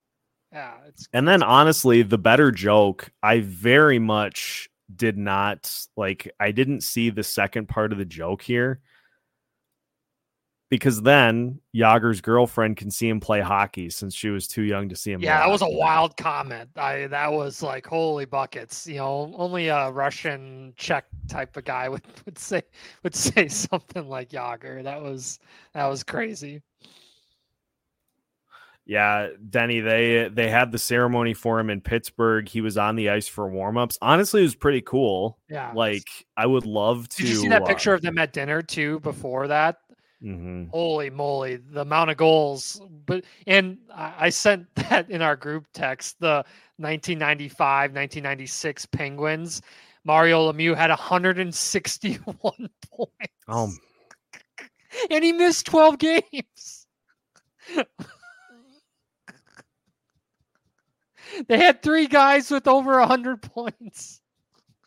Yeah, 0.52 0.74
it's 0.88 1.08
and 1.14 1.28
then 1.28 1.44
honestly, 1.44 2.02
the 2.02 2.18
better 2.18 2.52
joke, 2.52 3.10
I 3.24 3.42
very 3.42 4.00
much 4.00 4.70
did 4.96 5.18
not 5.18 5.72
like 5.96 6.32
I 6.40 6.52
didn't 6.52 6.82
see 6.82 7.10
the 7.10 7.24
second 7.24 7.68
part 7.68 7.92
of 7.92 7.98
the 7.98 8.06
joke 8.06 8.42
here 8.42 8.82
because 10.70 11.02
then 11.02 11.60
Jagr's 11.74 12.20
girlfriend 12.22 12.78
can 12.78 12.92
see 12.92 13.08
him 13.08 13.20
play 13.20 13.40
hockey 13.40 13.90
since 13.90 14.14
she 14.14 14.30
was 14.30 14.48
too 14.48 14.64
young 14.64 14.90
to 14.90 14.96
see 14.96 15.12
him. 15.12 15.22
Yeah, 15.22 15.40
that 15.40 15.50
was 15.50 15.62
a 15.62 15.70
wild 15.70 16.18
comment. 16.18 16.70
I 16.76 17.08
that 17.08 17.32
was 17.32 17.64
like 17.64 17.86
holy 17.86 18.26
buckets. 18.26 18.86
You 18.86 18.98
know, 18.98 19.34
only 19.38 19.70
a 19.70 19.90
Russian 19.92 20.74
Czech 20.76 21.06
type 21.30 21.56
of 21.56 21.64
guy 21.64 21.90
would, 21.90 22.06
would 22.26 22.38
say 22.38 22.62
would 23.04 23.16
say 23.16 23.48
something 23.48 24.10
like 24.10 24.34
Yager. 24.34 24.84
That 24.84 25.02
was 25.02 25.40
that 25.74 25.88
was 25.88 26.04
crazy. 26.04 26.62
Yeah, 28.88 29.28
Denny, 29.50 29.82
they 29.82 30.30
they 30.30 30.50
had 30.50 30.72
the 30.72 30.78
ceremony 30.78 31.34
for 31.34 31.60
him 31.60 31.70
in 31.70 31.82
Pittsburgh. 31.82 32.48
He 32.48 32.62
was 32.62 32.78
on 32.78 32.96
the 32.96 33.10
ice 33.10 33.28
for 33.28 33.50
warmups. 33.52 33.98
Honestly, 34.02 34.40
it 34.40 34.44
was 34.46 34.56
pretty 34.56 34.82
cool. 34.82 35.38
Yeah. 35.50 35.74
Like 35.76 36.08
I 36.38 36.46
would 36.46 36.66
love 36.66 37.10
to 37.10 37.18
Did 37.18 37.30
you 37.30 37.36
see 37.36 37.48
that 37.50 37.64
uh, 37.64 37.66
picture 37.66 37.94
of 37.94 38.02
them 38.02 38.18
at 38.18 38.32
dinner 38.32 38.62
too 38.62 39.02
before 39.02 39.50
that? 39.50 39.80
Mm-hmm. 40.24 40.70
Holy 40.72 41.10
moly, 41.10 41.58
the 41.58 41.82
amount 41.82 42.12
of 42.12 42.18
goals! 42.18 42.82
But 43.06 43.26
and 43.46 43.78
I 43.94 44.30
sent 44.30 44.74
that 44.76 45.10
in 45.12 45.22
our 45.22 45.36
group 45.36 45.66
text. 45.74 46.16
The 46.22 46.46
1995, 46.78 47.92
1996 47.92 48.86
Penguins. 48.88 49.62
Mario 50.06 50.50
Lemieux 50.50 50.78
had 50.78 50.90
161 50.90 52.24
points. 52.40 53.34
Oh, 53.50 53.70
and 55.10 55.24
he 55.26 55.34
missed 55.34 55.66
12 55.66 55.98
games. 56.00 56.88
they 61.48 61.58
had 61.58 61.82
three 61.82 62.08
guys 62.08 62.52
with 62.52 62.68
over 62.68 63.00
100 63.00 63.42
points 63.42 64.22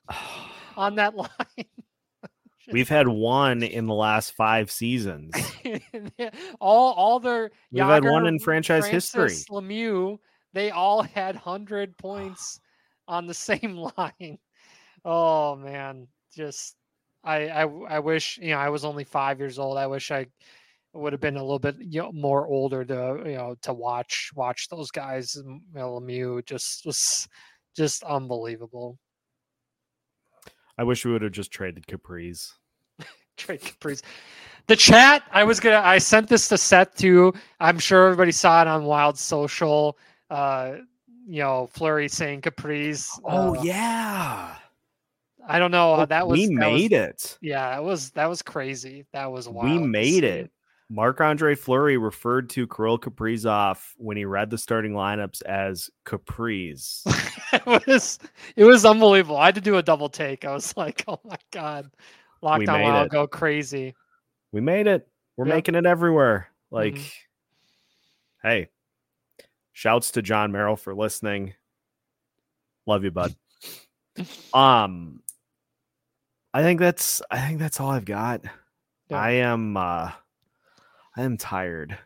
on 0.76 0.96
that 0.96 1.16
line. 1.16 1.28
We've 2.72 2.88
had 2.88 3.08
one 3.08 3.62
in 3.62 3.86
the 3.86 3.94
last 3.94 4.32
five 4.32 4.70
seasons. 4.70 5.34
all 6.60 6.92
all 6.92 7.20
their 7.20 7.50
we've 7.72 7.82
Jagr, 7.82 7.94
had 7.94 8.04
one 8.04 8.26
in 8.26 8.38
franchise 8.38 8.88
Francis 8.88 9.12
history. 9.12 9.54
Lemieux, 9.54 10.18
they 10.52 10.70
all 10.70 11.02
had 11.02 11.36
hundred 11.36 11.96
points 11.96 12.60
on 13.08 13.26
the 13.26 13.34
same 13.34 13.76
line. 13.96 14.38
Oh 15.04 15.56
man, 15.56 16.06
just 16.34 16.76
I, 17.24 17.48
I 17.48 17.62
I 17.62 17.98
wish 17.98 18.38
you 18.40 18.50
know 18.50 18.58
I 18.58 18.68
was 18.68 18.84
only 18.84 19.04
five 19.04 19.38
years 19.38 19.58
old. 19.58 19.76
I 19.76 19.86
wish 19.86 20.10
I 20.10 20.26
would 20.92 21.12
have 21.12 21.20
been 21.20 21.36
a 21.36 21.42
little 21.42 21.58
bit 21.58 21.76
you 21.78 22.02
know, 22.02 22.12
more 22.12 22.46
older 22.46 22.84
to 22.84 23.22
you 23.24 23.36
know 23.36 23.54
to 23.62 23.72
watch 23.72 24.30
watch 24.34 24.68
those 24.68 24.90
guys. 24.90 25.36
You 25.36 25.60
know, 25.74 26.00
Lemieux 26.00 26.44
just 26.44 26.84
was 26.84 27.28
just 27.76 28.02
unbelievable. 28.04 28.98
I 30.78 30.82
wish 30.82 31.04
we 31.04 31.12
would 31.12 31.22
have 31.22 31.32
just 31.32 31.52
traded 31.52 31.86
Capri's. 31.86 32.54
Trade 33.36 33.60
Capri's. 33.60 34.02
The 34.66 34.76
chat, 34.76 35.22
I 35.32 35.44
was 35.44 35.60
gonna 35.60 35.80
I 35.84 35.98
sent 35.98 36.28
this 36.28 36.48
to 36.48 36.58
Seth 36.58 36.96
too. 36.96 37.32
I'm 37.60 37.78
sure 37.78 38.06
everybody 38.06 38.32
saw 38.32 38.62
it 38.62 38.68
on 38.68 38.84
Wild 38.84 39.18
Social. 39.18 39.98
Uh, 40.30 40.76
you 41.26 41.40
know, 41.40 41.68
Fleury 41.72 42.08
saying 42.08 42.42
Capri's. 42.42 43.08
Oh 43.24 43.56
uh, 43.56 43.62
yeah. 43.62 44.54
I 45.46 45.58
don't 45.58 45.70
know. 45.70 45.96
Well, 45.96 46.06
that 46.06 46.26
was 46.26 46.38
we 46.38 46.46
that 46.46 46.52
made 46.52 46.92
was, 46.92 47.00
it. 47.00 47.38
Yeah, 47.40 47.70
that 47.70 47.82
was 47.82 48.10
that 48.12 48.28
was 48.28 48.42
crazy. 48.42 49.06
That 49.12 49.30
was 49.30 49.48
wild. 49.48 49.70
We 49.70 49.78
made 49.78 50.24
it. 50.24 50.50
Marc 50.92 51.20
Andre 51.20 51.54
Fleury 51.54 51.96
referred 51.96 52.50
to 52.50 52.66
Kirill 52.66 52.98
Kaprizov 52.98 53.78
when 53.96 54.16
he 54.16 54.24
read 54.24 54.50
the 54.50 54.58
starting 54.58 54.92
lineups 54.92 55.40
as 55.44 55.88
Capri's. 56.04 57.04
it 57.52 57.86
was 57.86 58.18
it 58.56 58.64
was 58.64 58.84
unbelievable. 58.84 59.36
I 59.36 59.46
had 59.46 59.54
to 59.54 59.60
do 59.60 59.76
a 59.76 59.82
double 59.84 60.08
take. 60.08 60.44
I 60.44 60.52
was 60.52 60.76
like, 60.76 61.04
oh 61.06 61.20
my 61.24 61.36
god, 61.52 61.92
lockdown 62.42 63.02
will 63.02 63.08
go 63.08 63.28
crazy. 63.28 63.94
We 64.50 64.60
made 64.60 64.88
it. 64.88 65.06
We're 65.36 65.46
yep. 65.46 65.54
making 65.54 65.76
it 65.76 65.86
everywhere. 65.86 66.48
Like, 66.72 66.94
mm-hmm. 66.94 68.48
hey, 68.48 68.68
shouts 69.72 70.10
to 70.12 70.22
Jon 70.22 70.50
Merrill 70.50 70.76
for 70.76 70.92
listening. 70.92 71.54
Love 72.84 73.04
you, 73.04 73.12
bud. 73.12 73.36
um, 74.52 75.22
I 76.52 76.62
think 76.62 76.80
that's 76.80 77.22
I 77.30 77.46
think 77.46 77.60
that's 77.60 77.78
all 77.78 77.90
I've 77.90 78.04
got. 78.04 78.42
Yeah. 79.08 79.20
I 79.20 79.30
am 79.30 79.76
uh 79.76 80.10
I 81.16 81.22
am 81.22 81.36
tired. 81.36 81.98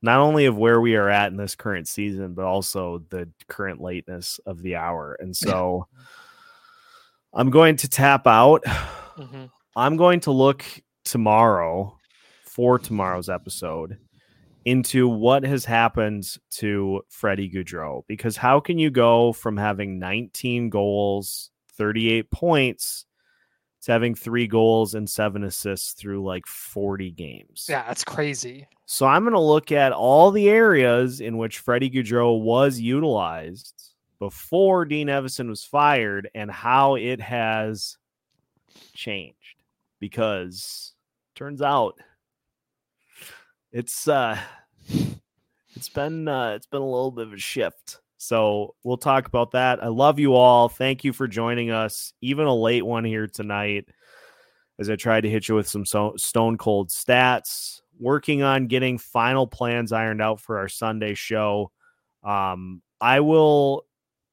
Not 0.00 0.20
only 0.20 0.46
of 0.46 0.56
where 0.56 0.80
we 0.80 0.94
are 0.94 1.08
at 1.08 1.32
in 1.32 1.36
this 1.36 1.56
current 1.56 1.88
season, 1.88 2.34
but 2.34 2.44
also 2.44 3.04
the 3.10 3.28
current 3.48 3.80
lateness 3.80 4.38
of 4.46 4.62
the 4.62 4.76
hour. 4.76 5.16
And 5.18 5.36
so 5.36 5.86
I'm 7.34 7.50
going 7.50 7.76
to 7.76 7.88
tap 7.88 8.26
out. 8.26 8.62
Mm-hmm. 8.64 9.46
I'm 9.76 9.96
going 9.96 10.20
to 10.20 10.30
look 10.30 10.64
tomorrow 11.04 11.96
for 12.44 12.78
tomorrow's 12.78 13.28
episode 13.28 13.98
into 14.64 15.08
what 15.08 15.44
has 15.44 15.64
happened 15.64 16.36
to 16.50 17.02
Freddie 17.08 17.50
Gaudreau. 17.50 18.02
Because 18.06 18.36
how 18.36 18.60
can 18.60 18.78
you 18.78 18.90
go 18.90 19.32
from 19.32 19.56
having 19.56 19.98
19 19.98 20.68
goals, 20.68 21.50
38 21.76 22.30
points, 22.30 23.06
having 23.86 24.14
three 24.14 24.46
goals 24.46 24.94
and 24.94 25.08
seven 25.08 25.44
assists 25.44 25.92
through 25.92 26.24
like 26.24 26.46
40 26.46 27.10
games. 27.12 27.66
Yeah, 27.68 27.84
that's 27.86 28.04
crazy. 28.04 28.66
So 28.86 29.06
I'm 29.06 29.22
going 29.22 29.34
to 29.34 29.40
look 29.40 29.72
at 29.72 29.92
all 29.92 30.30
the 30.30 30.48
areas 30.48 31.20
in 31.20 31.38
which 31.38 31.58
Freddie 31.58 31.90
Gaudreau 31.90 32.40
was 32.40 32.80
utilized 32.80 33.92
before 34.18 34.84
Dean 34.84 35.08
Evason 35.08 35.48
was 35.48 35.64
fired 35.64 36.28
and 36.34 36.50
how 36.50 36.96
it 36.96 37.20
has 37.20 37.96
changed. 38.94 39.62
Because 40.00 40.94
turns 41.34 41.62
out 41.62 41.98
it's 43.72 44.08
uh 44.08 44.38
it's 45.74 45.88
been 45.88 46.26
uh 46.26 46.50
it's 46.50 46.66
been 46.66 46.82
a 46.82 46.84
little 46.84 47.10
bit 47.10 47.26
of 47.26 47.32
a 47.32 47.38
shift 47.38 48.00
So 48.18 48.74
we'll 48.84 48.96
talk 48.96 49.26
about 49.26 49.52
that. 49.52 49.82
I 49.82 49.88
love 49.88 50.18
you 50.18 50.34
all. 50.34 50.68
Thank 50.68 51.04
you 51.04 51.12
for 51.12 51.26
joining 51.28 51.70
us, 51.70 52.12
even 52.20 52.46
a 52.46 52.54
late 52.54 52.84
one 52.84 53.04
here 53.04 53.28
tonight, 53.28 53.88
as 54.78 54.90
I 54.90 54.96
tried 54.96 55.22
to 55.22 55.30
hit 55.30 55.48
you 55.48 55.54
with 55.54 55.68
some 55.68 55.86
so- 55.86 56.14
stone 56.16 56.58
cold 56.58 56.90
stats. 56.90 57.80
Working 58.00 58.42
on 58.42 58.66
getting 58.66 58.98
final 58.98 59.46
plans 59.46 59.92
ironed 59.92 60.22
out 60.22 60.40
for 60.40 60.58
our 60.58 60.68
Sunday 60.68 61.14
show. 61.14 61.72
Um, 62.22 62.82
I 63.00 63.20
will, 63.20 63.86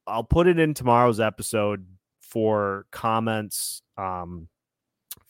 I'll 0.05 0.23
put 0.23 0.47
it 0.47 0.59
in 0.59 0.73
tomorrow's 0.73 1.19
episode 1.19 1.85
for 2.21 2.85
comments. 2.91 3.81
Um, 3.97 4.49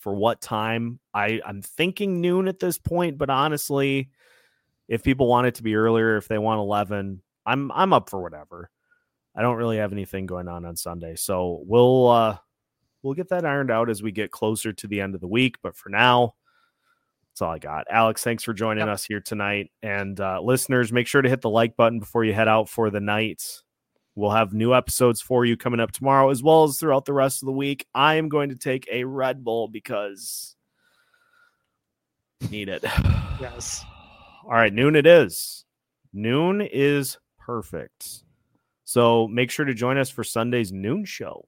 for 0.06 0.14
what 0.14 0.40
time? 0.40 1.00
I 1.16 1.42
I'm 1.44 1.64
thinking 1.64 2.22
noon 2.22 2.48
at 2.48 2.60
this 2.60 2.78
point, 2.78 3.18
but 3.18 3.32
honestly, 3.32 4.12
if 4.88 5.02
people 5.02 5.28
want 5.28 5.48
it 5.48 5.56
to 5.56 5.64
be 5.64 5.76
earlier, 5.76 6.16
if 6.18 6.28
they 6.28 6.38
want 6.38 6.60
11, 6.60 7.24
I'm 7.46 7.72
I'm 7.72 7.94
up 7.94 8.10
for 8.10 8.22
whatever. 8.22 8.70
I 9.36 9.42
don't 9.42 9.58
really 9.58 9.78
have 9.78 9.92
anything 9.92 10.26
going 10.26 10.48
on 10.48 10.66
on 10.66 10.76
Sunday, 10.76 11.16
so 11.16 11.64
we'll 11.66 12.08
uh 12.08 12.38
we'll 13.04 13.14
get 13.14 13.30
that 13.30 13.46
ironed 13.46 13.72
out 13.72 13.90
as 13.90 14.02
we 14.02 14.12
get 14.12 14.32
closer 14.32 14.74
to 14.74 14.88
the 14.88 15.02
end 15.02 15.16
of 15.16 15.22
the 15.22 15.28
week. 15.28 15.58
But 15.62 15.76
for 15.76 15.90
now, 15.90 16.36
that's 17.32 17.42
all 17.42 17.52
I 17.52 17.60
got. 17.60 17.86
Alex, 17.90 18.24
thanks 18.24 18.44
for 18.44 18.54
joining 18.54 18.88
yep. 18.88 18.94
us 18.94 19.04
here 19.04 19.20
tonight, 19.20 19.72
and 19.84 20.20
uh, 20.20 20.40
listeners, 20.42 20.92
make 20.92 21.08
sure 21.08 21.22
to 21.22 21.30
hit 21.30 21.42
the 21.42 21.50
like 21.50 21.76
button 21.76 22.00
before 22.00 22.24
you 22.24 22.34
head 22.34 22.48
out 22.48 22.70
for 22.70 22.90
the 22.90 23.02
night. 23.02 23.62
We'll 24.16 24.32
have 24.32 24.54
new 24.54 24.74
episodes 24.74 25.22
for 25.22 25.44
you 25.44 25.58
coming 25.58 25.82
up 25.82 25.92
tomorrow, 25.92 26.30
as 26.30 26.42
well 26.42 26.64
as 26.64 26.78
throughout 26.78 27.04
the 27.04 27.12
rest 27.12 27.44
of 27.44 27.48
the 27.48 27.52
week. 27.52 27.86
I 27.94 28.16
am 28.16 28.30
going 28.30 28.50
to 28.50 28.56
take 28.56 28.88
a 28.90 29.04
Red 29.04 29.44
Bull 29.44 29.68
because 29.68 30.56
need 32.50 32.70
it. 32.70 32.84
Yes. 33.42 33.84
All 34.46 34.52
right, 34.52 34.72
noon 34.72 34.96
it 34.96 35.06
is. 35.06 35.66
Noon 36.14 36.62
is 36.62 37.18
perfect. 37.46 38.24
So 38.84 39.28
make 39.28 39.52
sure 39.52 39.66
to 39.66 39.74
join 39.74 39.98
us 39.98 40.10
for 40.10 40.24
Sunday's 40.24 40.72
noon 40.72 41.06
show 41.06 41.48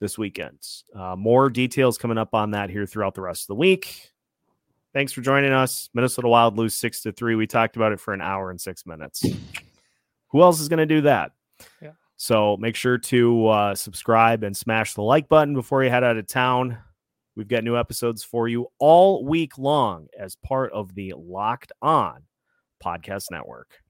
this 0.00 0.18
weekend. 0.18 0.58
Uh, 0.94 1.16
more 1.16 1.48
details 1.48 1.98
coming 1.98 2.18
up 2.18 2.34
on 2.34 2.52
that 2.52 2.70
here 2.70 2.86
throughout 2.86 3.14
the 3.14 3.20
rest 3.20 3.44
of 3.44 3.46
the 3.48 3.54
week. 3.54 4.10
Thanks 4.92 5.12
for 5.12 5.22
joining 5.22 5.52
us. 5.52 5.88
Minnesota 5.94 6.28
Wild 6.28 6.58
lose 6.58 6.74
six 6.74 7.02
to 7.02 7.12
three. 7.12 7.34
We 7.34 7.46
talked 7.46 7.76
about 7.76 7.92
it 7.92 8.00
for 8.00 8.12
an 8.12 8.20
hour 8.20 8.50
and 8.50 8.60
six 8.60 8.84
minutes. 8.84 9.24
Who 10.28 10.42
else 10.42 10.60
is 10.60 10.68
going 10.68 10.78
to 10.78 10.86
do 10.86 11.02
that? 11.02 11.32
Yeah. 11.80 11.92
So 12.16 12.56
make 12.58 12.76
sure 12.76 12.98
to 12.98 13.46
uh, 13.48 13.74
subscribe 13.74 14.42
and 14.42 14.56
smash 14.56 14.94
the 14.94 15.02
like 15.02 15.28
button 15.28 15.54
before 15.54 15.82
you 15.82 15.90
head 15.90 16.04
out 16.04 16.16
of 16.16 16.26
town. 16.26 16.78
We've 17.36 17.48
got 17.48 17.64
new 17.64 17.76
episodes 17.76 18.22
for 18.22 18.48
you 18.48 18.68
all 18.78 19.24
week 19.24 19.56
long 19.56 20.08
as 20.18 20.36
part 20.36 20.72
of 20.72 20.94
the 20.94 21.14
Locked 21.16 21.72
On 21.80 22.22
Podcast 22.84 23.30
Network. 23.30 23.81